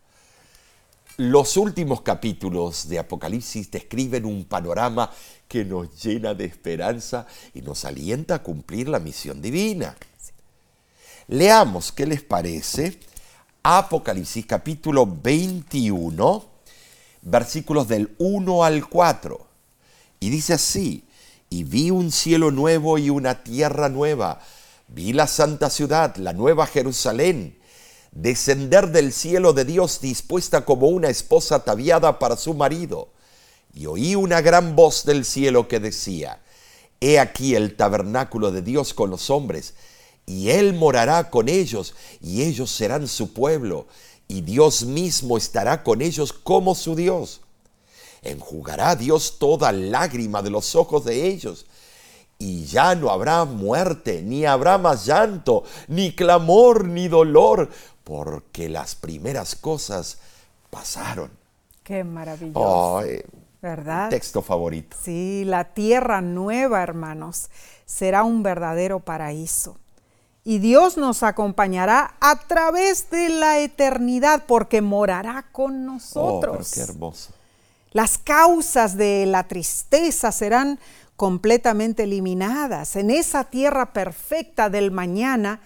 Los 1.18 1.57
últimos 1.57 2.01
capítulos 2.01 2.88
de 2.88 2.97
Apocalipsis 2.97 3.70
describen 3.70 4.26
un 4.26 4.45
panorama 4.45 5.11
que 5.47 5.64
nos 5.64 6.01
llena 6.01 6.34
de 6.34 6.45
esperanza 6.45 7.28
y 7.53 7.61
nos 7.61 7.86
alienta 7.86 8.36
a 8.36 8.43
cumplir 8.43 8.89
la 8.89 8.99
misión 8.99 9.41
divina. 9.41 9.95
Leamos, 11.28 11.91
¿qué 11.91 12.07
les 12.07 12.24
parece? 12.24 12.99
Apocalipsis 13.61 14.45
capítulo 14.45 15.05
21, 15.05 16.45
versículos 17.22 17.88
del 17.88 18.16
1 18.18 18.64
al 18.64 18.89
4. 18.89 19.53
Y 20.24 20.30
dice 20.30 20.54
así, 20.54 21.04
y 21.50 21.66
vi 21.66 21.92
un 21.92 22.10
cielo 22.10 22.50
nuevo 22.50 22.98
y 22.98 23.10
una 23.10 23.44
tierra 23.44 23.90
nueva. 23.90 24.40
Vi 24.88 25.12
la 25.12 25.28
santa 25.28 25.70
ciudad, 25.70 26.16
la 26.16 26.32
nueva 26.32 26.66
Jerusalén, 26.66 27.60
descender 28.14 28.94
del 28.94 29.12
cielo 29.12 29.52
de 29.52 29.66
Dios 29.66 30.00
dispuesta 30.00 30.64
como 30.64 30.88
una 30.88 31.10
esposa 31.10 31.56
ataviada 31.56 32.20
para 32.20 32.38
su 32.38 32.54
marido. 32.54 33.10
Y 33.74 33.86
oí 33.88 34.16
una 34.16 34.40
gran 34.40 34.78
voz 34.78 35.04
del 35.04 35.26
cielo 35.26 35.68
que 35.68 35.82
decía, 35.82 36.42
He 37.02 37.20
aquí 37.20 37.56
el 37.56 37.76
tabernáculo 37.76 38.54
de 38.54 38.62
Dios 38.62 38.94
con 38.94 39.10
los 39.10 39.30
hombres, 39.30 39.74
y 40.26 40.52
Él 40.52 40.74
morará 40.74 41.30
con 41.32 41.50
ellos, 41.50 41.96
y 42.22 42.44
ellos 42.44 42.72
serán 42.72 43.10
su 43.10 43.34
pueblo, 43.34 43.88
y 44.30 44.40
Dios 44.40 44.86
mismo 44.86 45.36
estará 45.36 45.84
con 45.84 46.02
ellos 46.02 46.32
como 46.32 46.76
su 46.76 46.96
Dios. 46.96 47.42
Enjugará 48.24 48.96
Dios 48.96 49.38
toda 49.40 49.72
lágrima 49.72 50.42
de 50.42 50.50
los 50.50 50.76
ojos 50.76 51.04
de 51.06 51.28
ellos, 51.28 51.66
y 52.40 52.66
ya 52.66 52.96
no 52.96 53.10
habrá 53.10 53.46
muerte, 53.46 54.22
ni 54.22 54.46
habrá 54.46 54.78
más 54.78 55.06
llanto, 55.06 55.64
ni 55.88 56.14
clamor, 56.16 56.86
ni 56.88 57.08
dolor, 57.08 57.70
porque 58.04 58.68
las 58.70 58.96
primeras 58.96 59.56
cosas 59.56 60.18
pasaron. 60.70 61.32
Qué 61.84 62.04
maravilloso, 62.04 62.98
Ay, 63.00 63.22
¿verdad? 63.62 64.10
texto 64.10 64.42
favorito. 64.42 64.98
Sí, 65.02 65.44
la 65.46 65.74
tierra 65.74 66.22
nueva, 66.22 66.82
hermanos, 66.82 67.50
será 67.86 68.24
un 68.24 68.42
verdadero 68.44 69.00
paraíso. 69.00 69.78
Y 70.46 70.60
Dios 70.60 70.98
nos 70.98 71.24
acompañará 71.24 72.16
a 72.20 72.38
través 72.40 73.10
de 73.10 73.30
la 73.30 73.60
eternidad 73.60 74.44
porque 74.46 74.82
morará 74.82 75.46
con 75.54 75.74
Oh, 75.88 75.94
nosotros. 75.94 76.72
pero 76.74 76.86
qué 76.86 76.92
hermoso. 76.92 77.30
Las 77.94 78.18
causas 78.18 78.98
de 78.98 79.28
la 79.28 79.48
tristeza 79.48 80.32
serán 80.32 80.80
completamente 81.16 82.04
eliminadas. 82.04 82.96
En 82.96 83.12
esa 83.12 83.44
tierra 83.46 83.94
perfecta 83.94 84.72
del 84.72 84.89
mañana 84.89 85.62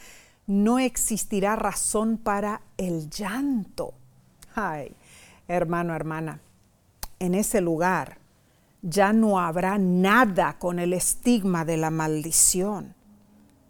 no 0.45 0.77
existirá 0.77 1.55
razón 1.55 2.17
para 2.17 2.61
el 2.77 3.09
llanto. 3.09 3.93
Ay, 4.55 4.93
hermano, 5.47 5.95
hermana, 5.95 6.41
en 7.19 7.33
ese 7.33 7.61
lugar 7.61 8.17
ya 8.81 9.13
no 9.13 9.39
habrá 9.39 9.77
nada 9.77 10.57
con 10.59 10.79
el 10.79 10.93
estigma 10.93 11.63
de 11.63 11.77
la 11.77 11.91
maldición, 11.91 12.93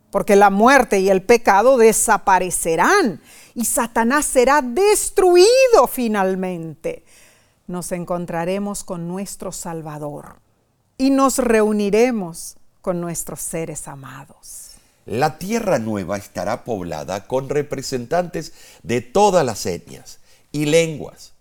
porque 0.10 0.36
la 0.36 0.50
muerte 0.50 1.00
y 1.00 1.10
el 1.10 1.22
pecado 1.22 1.78
desaparecerán 1.78 3.22
y 3.54 3.66
Satanás 3.66 4.26
será 4.26 4.62
destruido 4.62 5.88
finalmente 5.90 7.06
nos 7.68 7.92
encontraremos 7.92 8.84
con 8.84 9.08
nuestro 9.08 9.52
Salvador 9.52 10.40
y 10.98 11.10
nos 11.10 11.38
reuniremos 11.38 12.58
con 12.82 13.02
nuestros 13.02 13.42
seres 13.42 13.88
amados. 13.88 14.72
La 15.06 15.38
tierra 15.38 15.80
nueva 15.80 16.18
estará 16.18 16.64
poblada 16.64 17.28
con 17.28 17.50
representantes 17.50 18.54
de 18.84 19.02
todas 19.02 19.46
las 19.46 19.66
etnias 19.66 20.20
y 20.52 20.66
lenguas. 20.66 21.34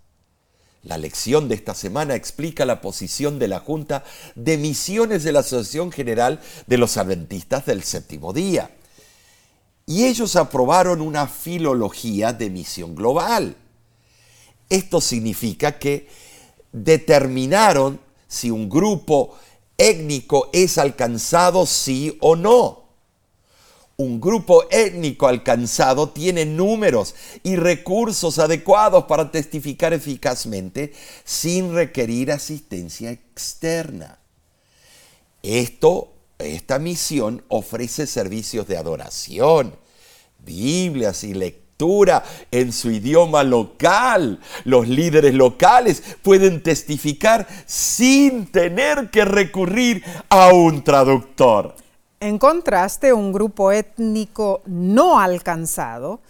La 0.83 0.99
lección 0.99 1.49
de 1.49 1.57
esta 1.57 1.75
semana 1.75 2.15
explica 2.15 2.65
la 2.65 2.81
posición 2.81 3.41
de 3.41 3.49
la 3.49 3.59
Junta 3.59 4.05
de 4.37 4.57
Misiones 4.57 5.25
de 5.25 5.33
la 5.33 5.41
Asociación 5.41 5.91
General 5.91 6.41
de 6.69 6.79
los 6.79 6.97
Adventistas 6.97 7.67
del 7.67 7.83
Séptimo 7.83 8.33
Día. 8.33 8.71
Y 9.85 10.05
ellos 10.05 10.37
aprobaron 10.37 11.01
una 11.01 11.27
filología 11.27 12.33
de 12.33 12.51
misión 12.51 12.95
global. 12.95 13.57
Esto 14.69 15.01
significa 15.01 15.79
que 15.79 16.09
determinaron 16.73 18.01
si 18.29 18.51
un 18.51 18.69
grupo 18.69 19.37
étnico 19.79 20.51
es 20.53 20.79
alcanzado 20.79 21.67
sí 21.67 22.17
o 22.21 22.37
no. 22.37 22.87
Un 23.99 24.21
grupo 24.21 24.65
étnico 24.71 25.27
alcanzado 25.27 26.11
tiene 26.11 26.45
números 26.45 27.15
y 27.43 27.57
recursos 27.57 28.39
adecuados 28.39 29.05
para 29.05 29.31
testificar 29.31 29.95
eficazmente 29.95 30.93
sin 31.25 31.75
requerir 31.75 32.31
asistencia 32.31 33.11
externa. 33.11 34.19
Esto, 35.43 36.13
esta 36.39 36.79
misión 36.79 37.43
ofrece 37.49 38.07
servicios 38.07 38.67
de 38.67 38.77
adoración, 38.77 39.75
Biblias 40.45 41.25
y 41.25 41.33
en 42.51 42.73
su 42.73 42.91
idioma 42.91 43.43
local. 43.43 44.41
Los 44.65 44.89
líderes 44.89 45.35
locales 45.35 46.03
pueden 46.23 46.63
testificar 46.63 47.47
sin 47.67 48.47
tener 48.47 49.11
que 49.11 49.25
recurrir 49.25 50.03
a 50.31 50.53
un 50.53 50.83
traductor. 50.83 51.75
En 52.21 52.39
contraste, 52.39 53.13
un 53.13 53.31
grupo 53.31 53.73
étnico 53.73 54.63
no 54.65 55.21
alcanzado 55.21 56.21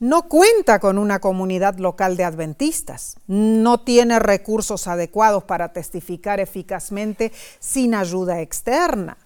no 0.00 0.28
cuenta 0.28 0.78
con 0.78 0.96
una 0.96 1.18
comunidad 1.18 1.76
local 1.78 2.16
de 2.16 2.22
adventistas, 2.22 3.16
no 3.26 3.80
tiene 3.80 4.20
recursos 4.20 4.86
adecuados 4.86 5.42
para 5.42 5.72
testificar 5.72 6.38
eficazmente 6.38 7.32
sin 7.58 7.96
ayuda 7.96 8.40
externa. 8.40 9.16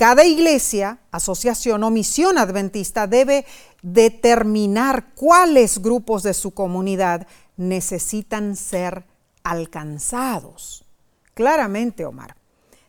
Cada 0.00 0.24
iglesia, 0.24 0.96
asociación 1.10 1.84
o 1.84 1.90
misión 1.90 2.38
adventista 2.38 3.06
debe 3.06 3.44
determinar 3.82 5.12
cuáles 5.14 5.82
grupos 5.82 6.22
de 6.22 6.32
su 6.32 6.52
comunidad 6.52 7.26
necesitan 7.58 8.56
ser 8.56 9.04
alcanzados. 9.44 10.86
Claramente, 11.34 12.06
Omar, 12.06 12.34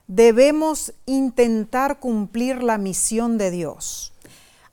debemos 0.08 0.94
intentar 1.06 2.00
cumplir 2.00 2.64
la 2.64 2.78
misión 2.78 3.38
de 3.38 3.52
Dios, 3.52 4.14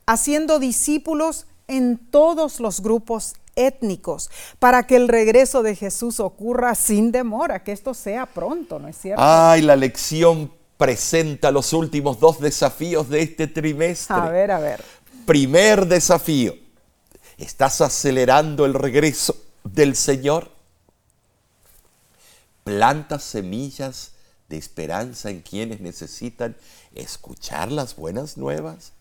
haciendo 0.05 0.59
discípulos 0.59 1.45
en 1.67 1.97
todos 1.97 2.61
los 2.61 2.79
grupos 2.79 3.33
étnicos, 3.57 4.31
para 4.59 4.87
que 4.87 4.95
el 4.95 5.09
regreso 5.09 5.61
de 5.61 5.75
Jesús 5.75 6.21
ocurra 6.21 6.73
sin 6.75 7.11
demora, 7.11 7.65
que 7.65 7.73
esto 7.73 7.93
sea 7.93 8.27
pronto, 8.27 8.79
¿no 8.79 8.87
es 8.87 8.97
cierto? 8.97 9.21
Ay, 9.21 9.61
la 9.61 9.75
lección 9.75 10.57
presenta 10.79 11.51
los 11.51 11.73
últimos 11.73 12.21
dos 12.21 12.39
desafíos 12.39 13.09
de 13.09 13.21
este 13.21 13.47
trimestre. 13.47 14.15
A 14.15 14.29
ver, 14.29 14.49
a 14.49 14.59
ver. 14.59 14.81
Primer 15.25 15.85
desafío, 15.85 16.55
¿estás 17.37 17.81
acelerando 17.81 18.65
el 18.65 18.73
regreso 18.73 19.35
del 19.65 19.97
Señor? 19.97 20.49
Plantas 22.63 23.23
semillas 23.23 24.13
de 24.47 24.55
esperanza 24.55 25.29
en 25.29 25.41
quienes 25.41 25.81
necesitan 25.81 26.55
escuchar 26.95 27.73
las 27.73 27.97
buenas 27.97 28.37
nuevas. 28.37 28.93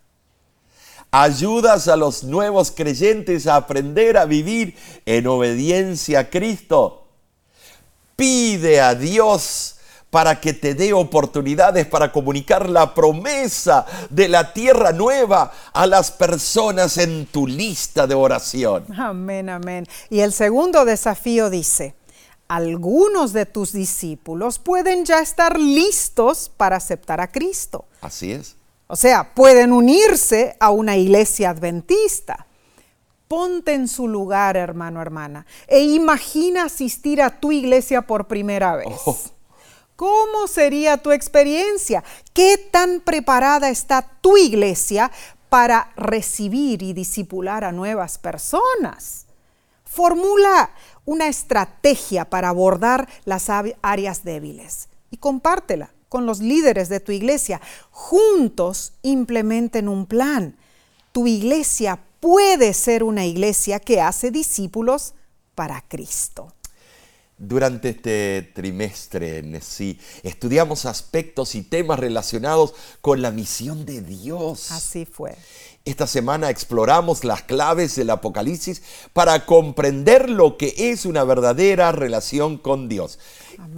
Ayudas 1.12 1.86
a 1.86 1.96
los 1.96 2.24
nuevos 2.24 2.72
creyentes 2.72 3.46
a 3.46 3.54
aprender 3.54 4.16
a 4.16 4.24
vivir 4.24 4.76
en 5.06 5.28
obediencia 5.28 6.18
a 6.18 6.28
Cristo. 6.30 7.06
Pide 8.16 8.80
a 8.80 8.96
Dios 8.96 9.76
para 10.10 10.40
que 10.40 10.54
te 10.54 10.74
dé 10.74 10.92
oportunidades 10.92 11.86
para 11.86 12.10
comunicar 12.12 12.68
la 12.68 12.94
promesa 12.94 13.84
de 14.08 14.28
la 14.28 14.52
tierra 14.52 14.92
nueva 14.92 15.52
a 15.72 15.86
las 15.86 16.10
personas 16.10 16.96
en 16.96 17.26
tu 17.26 17.46
lista 17.46 18.06
de 18.06 18.14
oración. 18.14 18.86
Amén, 18.96 19.48
amén. 19.48 19.86
Y 20.08 20.20
el 20.20 20.32
segundo 20.32 20.84
desafío 20.84 21.50
dice, 21.50 21.94
algunos 22.48 23.34
de 23.34 23.44
tus 23.44 23.72
discípulos 23.72 24.58
pueden 24.58 25.04
ya 25.04 25.20
estar 25.20 25.58
listos 25.60 26.50
para 26.56 26.76
aceptar 26.76 27.20
a 27.20 27.30
Cristo. 27.30 27.84
Así 28.00 28.32
es. 28.32 28.56
O 28.86 28.96
sea, 28.96 29.34
pueden 29.34 29.72
unirse 29.72 30.56
a 30.58 30.70
una 30.70 30.96
iglesia 30.96 31.50
adventista. 31.50 32.46
Ponte 33.28 33.74
en 33.74 33.86
su 33.86 34.08
lugar, 34.08 34.56
hermano, 34.56 35.02
hermana, 35.02 35.44
e 35.66 35.80
imagina 35.80 36.64
asistir 36.64 37.20
a 37.20 37.38
tu 37.38 37.52
iglesia 37.52 38.00
por 38.06 38.26
primera 38.26 38.74
vez. 38.74 38.88
Oh. 39.04 39.18
¿Cómo 39.98 40.46
sería 40.46 40.98
tu 40.98 41.10
experiencia? 41.10 42.04
¿Qué 42.32 42.56
tan 42.56 43.00
preparada 43.00 43.68
está 43.68 44.08
tu 44.20 44.36
iglesia 44.36 45.10
para 45.48 45.90
recibir 45.96 46.84
y 46.84 46.92
disipular 46.92 47.64
a 47.64 47.72
nuevas 47.72 48.16
personas? 48.16 49.26
Formula 49.84 50.70
una 51.04 51.26
estrategia 51.26 52.30
para 52.30 52.50
abordar 52.50 53.08
las 53.24 53.50
áreas 53.50 54.22
débiles 54.22 54.88
y 55.10 55.16
compártela 55.16 55.90
con 56.08 56.26
los 56.26 56.38
líderes 56.38 56.88
de 56.88 57.00
tu 57.00 57.10
iglesia. 57.10 57.60
Juntos 57.90 58.92
implementen 59.02 59.88
un 59.88 60.06
plan. 60.06 60.56
Tu 61.10 61.26
iglesia 61.26 61.98
puede 62.20 62.72
ser 62.72 63.02
una 63.02 63.26
iglesia 63.26 63.80
que 63.80 64.00
hace 64.00 64.30
discípulos 64.30 65.14
para 65.56 65.80
Cristo. 65.88 66.52
Durante 67.40 67.90
este 67.90 68.50
trimestre, 68.52 69.44
Nessie, 69.44 70.00
estudiamos 70.24 70.86
aspectos 70.86 71.54
y 71.54 71.62
temas 71.62 72.00
relacionados 72.00 72.74
con 73.00 73.22
la 73.22 73.30
misión 73.30 73.86
de 73.86 74.02
Dios. 74.02 74.72
Así 74.72 75.04
fue. 75.04 75.36
Esta 75.88 76.06
semana 76.06 76.50
exploramos 76.50 77.24
las 77.24 77.44
claves 77.44 77.96
del 77.96 78.10
Apocalipsis 78.10 78.82
para 79.14 79.46
comprender 79.46 80.28
lo 80.28 80.58
que 80.58 80.74
es 80.76 81.06
una 81.06 81.24
verdadera 81.24 81.92
relación 81.92 82.58
con 82.58 82.90
Dios. 82.90 83.18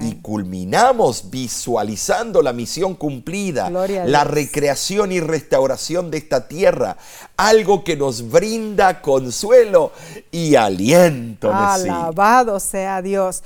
Y 0.00 0.16
culminamos 0.16 1.30
visualizando 1.30 2.42
la 2.42 2.52
misión 2.52 2.96
cumplida, 2.96 3.70
la 3.70 4.24
recreación 4.24 5.12
y 5.12 5.20
restauración 5.20 6.10
de 6.10 6.18
esta 6.18 6.48
tierra, 6.48 6.96
algo 7.36 7.84
que 7.84 7.96
nos 7.96 8.28
brinda 8.28 9.02
consuelo 9.02 9.92
y 10.32 10.56
aliento. 10.56 11.54
Alabado 11.54 12.58
sea 12.58 13.02
Dios. 13.02 13.44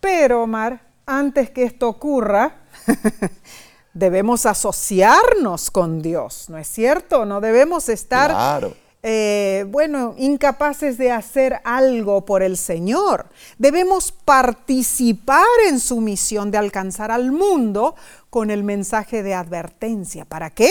Pero, 0.00 0.42
Omar, 0.42 0.82
antes 1.06 1.50
que 1.50 1.62
esto 1.62 1.88
ocurra, 1.88 2.62
debemos 3.94 4.46
asociarnos 4.46 5.70
con 5.70 6.02
Dios, 6.02 6.46
¿no 6.48 6.58
es 6.58 6.68
cierto? 6.68 7.24
No 7.24 7.40
debemos 7.40 7.88
estar 7.88 8.30
claro. 8.30 8.74
Eh, 9.04 9.66
bueno, 9.68 10.14
incapaces 10.16 10.96
de 10.96 11.10
hacer 11.10 11.60
algo 11.64 12.24
por 12.24 12.42
el 12.42 12.56
Señor. 12.56 13.26
Debemos 13.58 14.12
participar 14.12 15.44
en 15.68 15.80
su 15.80 16.00
misión 16.00 16.52
de 16.52 16.58
alcanzar 16.58 17.10
al 17.10 17.32
mundo 17.32 17.96
con 18.30 18.50
el 18.50 18.62
mensaje 18.62 19.24
de 19.24 19.34
advertencia. 19.34 20.24
¿Para 20.24 20.50
qué? 20.50 20.70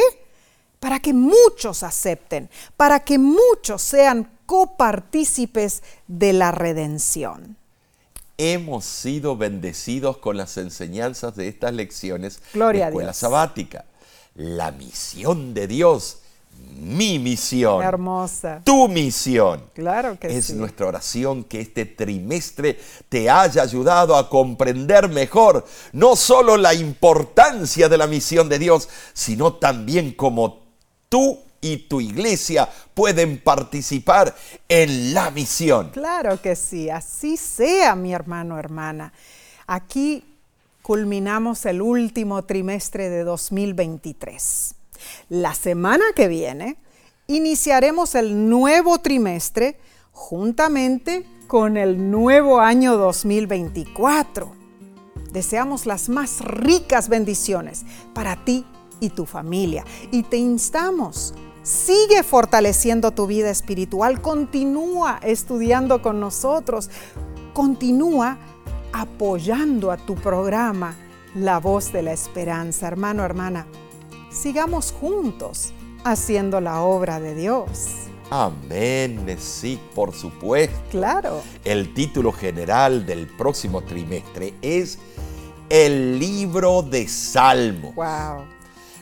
Para 0.80 1.00
que 1.00 1.14
muchos 1.14 1.84
acepten, 1.84 2.50
para 2.78 3.02
que 3.02 3.20
muchos 3.20 3.82
sean 3.82 4.32
copartícipes 4.46 5.84
de 6.08 6.32
la 6.32 6.52
redención. 6.52 7.58
Hemos 8.44 8.86
sido 8.86 9.38
bendecidos 9.38 10.18
con 10.18 10.36
las 10.36 10.58
enseñanzas 10.58 11.36
de 11.36 11.48
estas 11.48 11.74
lecciones 11.74 12.42
Gloria 12.54 12.86
de 12.86 12.90
escuela 12.90 13.14
sabática. 13.14 13.86
La 14.34 14.72
misión 14.72 15.54
de 15.54 15.68
Dios 15.68 16.18
mi 16.80 17.20
misión. 17.20 17.84
Hermosa. 17.84 18.62
Tu 18.64 18.88
misión. 18.88 19.64
Claro 19.74 20.18
que 20.20 20.36
es 20.36 20.52
nuestra 20.54 20.88
oración 20.88 21.44
que 21.44 21.62
este 21.62 21.86
trimestre 21.86 22.80
te 23.10 23.30
haya 23.30 23.62
ayudado 23.62 24.16
a 24.16 24.28
comprender 24.30 25.10
mejor 25.10 25.66
no 25.92 26.16
solo 26.16 26.58
la 26.58 26.74
importancia 26.74 27.90
de 27.90 27.98
la 27.98 28.08
misión 28.08 28.50
de 28.50 28.58
Dios, 28.58 28.90
sino 29.14 29.54
también 29.54 30.14
cómo 30.14 30.64
tú 31.10 31.40
y 31.62 31.78
tu 31.78 32.02
iglesia 32.02 32.68
pueden 32.94 33.40
participar 33.40 34.36
en 34.68 35.14
la 35.14 35.30
misión. 35.30 35.92
Claro 35.92 36.42
que 36.42 36.56
sí, 36.56 36.90
así 36.90 37.38
sea, 37.38 37.96
mi 37.96 38.14
hermano, 38.14 38.58
hermana. 38.58 39.14
Aquí 39.68 40.26
culminamos 40.82 41.66
el 41.66 41.82
último 41.82 42.44
trimestre 42.44 43.10
de 43.10 43.24
2023. 43.24 44.76
La 45.30 45.54
semana 45.54 46.04
que 46.16 46.28
viene 46.28 46.78
iniciaremos 47.28 48.16
el 48.16 48.50
nuevo 48.50 49.00
trimestre 49.00 49.80
juntamente 50.12 51.26
con 51.48 51.78
el 51.78 52.10
nuevo 52.12 52.60
año 52.60 52.98
2024. 52.98 54.52
Deseamos 55.32 55.86
las 55.86 56.10
más 56.10 56.42
ricas 56.42 57.08
bendiciones 57.08 57.84
para 58.14 58.44
ti 58.44 58.66
y 59.00 59.10
tu 59.10 59.26
familia 59.26 59.86
y 60.12 60.24
te 60.24 60.38
instamos. 60.38 61.34
Sigue 61.64 62.24
fortaleciendo 62.24 63.12
tu 63.12 63.28
vida 63.28 63.50
espiritual, 63.50 64.22
continúa 64.22 65.20
estudiando 65.24 66.02
con 66.02 66.20
nosotros, 66.20 66.90
continúa 67.54 68.38
apoyando 68.94 69.92
a 69.92 69.98
tu 69.98 70.16
programa 70.16 70.96
La 71.36 71.60
Voz 71.60 71.94
de 71.94 72.02
la 72.02 72.14
Esperanza, 72.14 72.88
hermano, 72.88 73.24
hermana 73.24 73.68
sigamos 74.32 74.92
juntos 74.92 75.74
haciendo 76.04 76.62
la 76.62 76.82
obra 76.82 77.20
de 77.20 77.36
Dios. 77.36 77.68
Amén, 78.30 79.38
sí, 79.38 79.78
por 79.94 80.14
supuesto. 80.14 80.80
Claro. 80.90 81.42
El 81.66 81.94
título 81.94 82.32
general 82.32 83.06
del 83.06 83.28
próximo 83.28 83.82
trimestre 83.82 84.54
es 84.62 84.98
El 85.70 86.18
libro 86.18 86.82
de 86.82 87.08
Salmos. 87.10 87.94
Wow. 87.94 88.46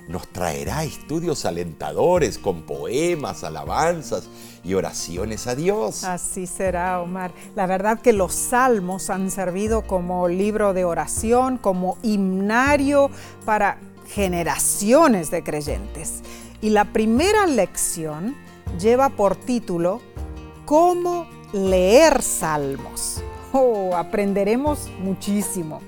Nos 0.10 0.28
traerá 0.28 0.84
estudios 0.84 1.46
alentadores 1.46 2.40
con 2.40 2.64
poemas, 2.64 3.44
alabanzas 3.44 4.28
y 4.64 4.74
oraciones 4.74 5.46
a 5.46 5.54
Dios. 5.54 6.04
Así 6.04 6.48
será, 6.48 7.00
Omar. 7.00 7.32
La 7.56 7.68
verdad 7.68 8.02
que 8.02 8.12
los 8.12 8.34
salmos 8.34 9.12
han 9.12 9.30
servido 9.30 9.84
como 9.84 10.28
libro 10.28 10.74
de 10.74 10.84
oración, 10.84 11.60
como 11.60 12.00
himnario 12.02 13.12
para 13.46 13.78
generaciones 14.08 15.30
de 15.30 15.44
creyentes. 15.44 16.24
Y 16.60 16.72
la 16.72 16.86
primera 16.86 17.46
lección 17.46 18.36
lleva 18.80 19.10
por 19.10 19.36
título 19.36 20.02
Cómo 20.66 21.28
leer 21.54 22.24
salmos. 22.24 23.22
Oh, 23.54 23.96
aprenderemos 23.96 24.90
muchísimo. 25.04 25.82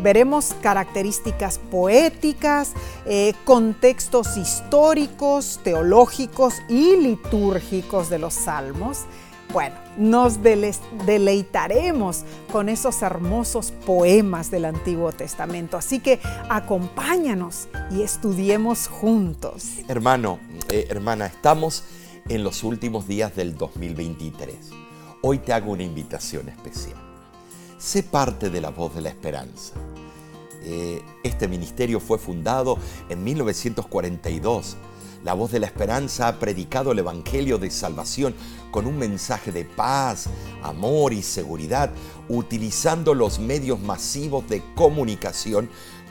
Veremos 0.00 0.54
características 0.62 1.58
poéticas, 1.70 2.72
eh, 3.06 3.34
contextos 3.44 4.36
históricos, 4.36 5.60
teológicos 5.64 6.54
y 6.68 6.96
litúrgicos 6.96 8.08
de 8.10 8.18
los 8.18 8.34
salmos, 8.34 9.04
Bueno, 9.50 9.76
nos 9.96 10.40
deleitaremos 10.42 12.24
con 12.52 12.68
esos 12.68 13.00
hermosos 13.00 13.72
poemas 13.86 14.50
del 14.50 14.66
Antiguo 14.66 15.10
Testamento. 15.12 15.78
Así 15.78 16.00
que 16.00 16.20
acompáñanos 16.50 17.66
y 17.90 18.02
estudiemos 18.02 18.88
juntos. 18.88 19.78
Hermano, 19.88 20.38
eh, 20.68 20.86
hermana, 20.90 21.24
estamos 21.24 21.84
en 22.28 22.44
los 22.44 22.62
últimos 22.62 23.08
días 23.08 23.34
del 23.36 23.56
2023. 23.56 24.54
Hoy 25.22 25.38
te 25.38 25.54
hago 25.54 25.72
una 25.72 25.82
invitación 25.82 26.50
especial. 26.50 27.07
Sé 27.78 28.02
parte 28.02 28.50
de 28.50 28.60
la 28.60 28.70
voz 28.70 28.94
de 28.96 29.02
la 29.02 29.08
esperanza. 29.08 29.74
Eh, 30.62 31.00
este 31.22 31.46
ministerio 31.46 32.00
fue 32.00 32.18
fundado 32.18 32.76
en 33.08 33.22
1942 33.22 34.76
la 35.24 35.34
voz 35.34 35.50
de 35.50 35.58
la 35.58 35.66
esperanza 35.66 36.28
ha 36.28 36.38
predicado 36.38 36.92
el 36.92 37.00
Evangelio 37.00 37.58
de 37.58 37.70
salvación 37.70 38.34
con 38.70 38.86
un 38.86 38.96
mensaje 38.96 39.50
de 39.50 39.64
paz, 39.64 40.28
amor 40.62 41.12
y 41.12 41.22
seguridad, 41.22 41.90
utilizando 42.28 43.14
los 43.14 43.40
medios 43.40 43.80
masivos 43.80 44.48
de 44.48 44.62
comunicación 44.76 45.68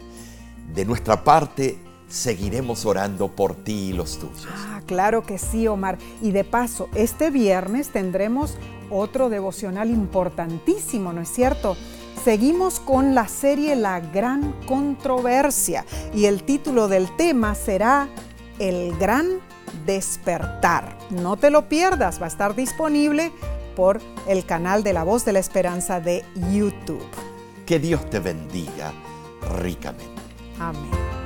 De 0.74 0.86
nuestra 0.86 1.24
parte, 1.24 1.76
seguiremos 2.08 2.86
orando 2.86 3.28
por 3.28 3.54
ti 3.54 3.90
y 3.90 3.92
los 3.92 4.16
tuyos. 4.16 4.46
Ah, 4.48 4.80
claro 4.86 5.24
que 5.24 5.36
sí, 5.36 5.68
Omar. 5.68 5.98
Y 6.22 6.30
de 6.30 6.44
paso, 6.44 6.88
este 6.94 7.30
viernes 7.30 7.90
tendremos 7.90 8.54
otro 8.88 9.28
devocional 9.28 9.90
importantísimo, 9.90 11.12
¿no 11.12 11.20
es 11.20 11.28
cierto? 11.28 11.76
Seguimos 12.24 12.78
con 12.78 13.16
la 13.16 13.26
serie 13.26 13.74
La 13.74 13.98
Gran 13.98 14.52
Controversia 14.66 15.84
y 16.14 16.26
el 16.26 16.44
título 16.44 16.86
del 16.86 17.10
tema 17.16 17.56
será 17.56 18.06
El 18.60 18.96
Gran 18.96 19.40
Despertar. 19.84 20.96
No 21.10 21.36
te 21.36 21.50
lo 21.50 21.68
pierdas, 21.68 22.20
va 22.20 22.26
a 22.26 22.28
estar 22.28 22.54
disponible 22.54 23.32
por 23.74 24.00
el 24.28 24.44
canal 24.44 24.84
de 24.84 24.92
La 24.92 25.02
Voz 25.02 25.24
de 25.24 25.32
la 25.32 25.40
Esperanza 25.40 25.98
de 25.98 26.24
YouTube. 26.52 27.02
Que 27.66 27.80
Dios 27.80 28.08
te 28.08 28.20
bendiga 28.20 28.92
ricamente. 29.60 30.22
Amén. 30.60 31.21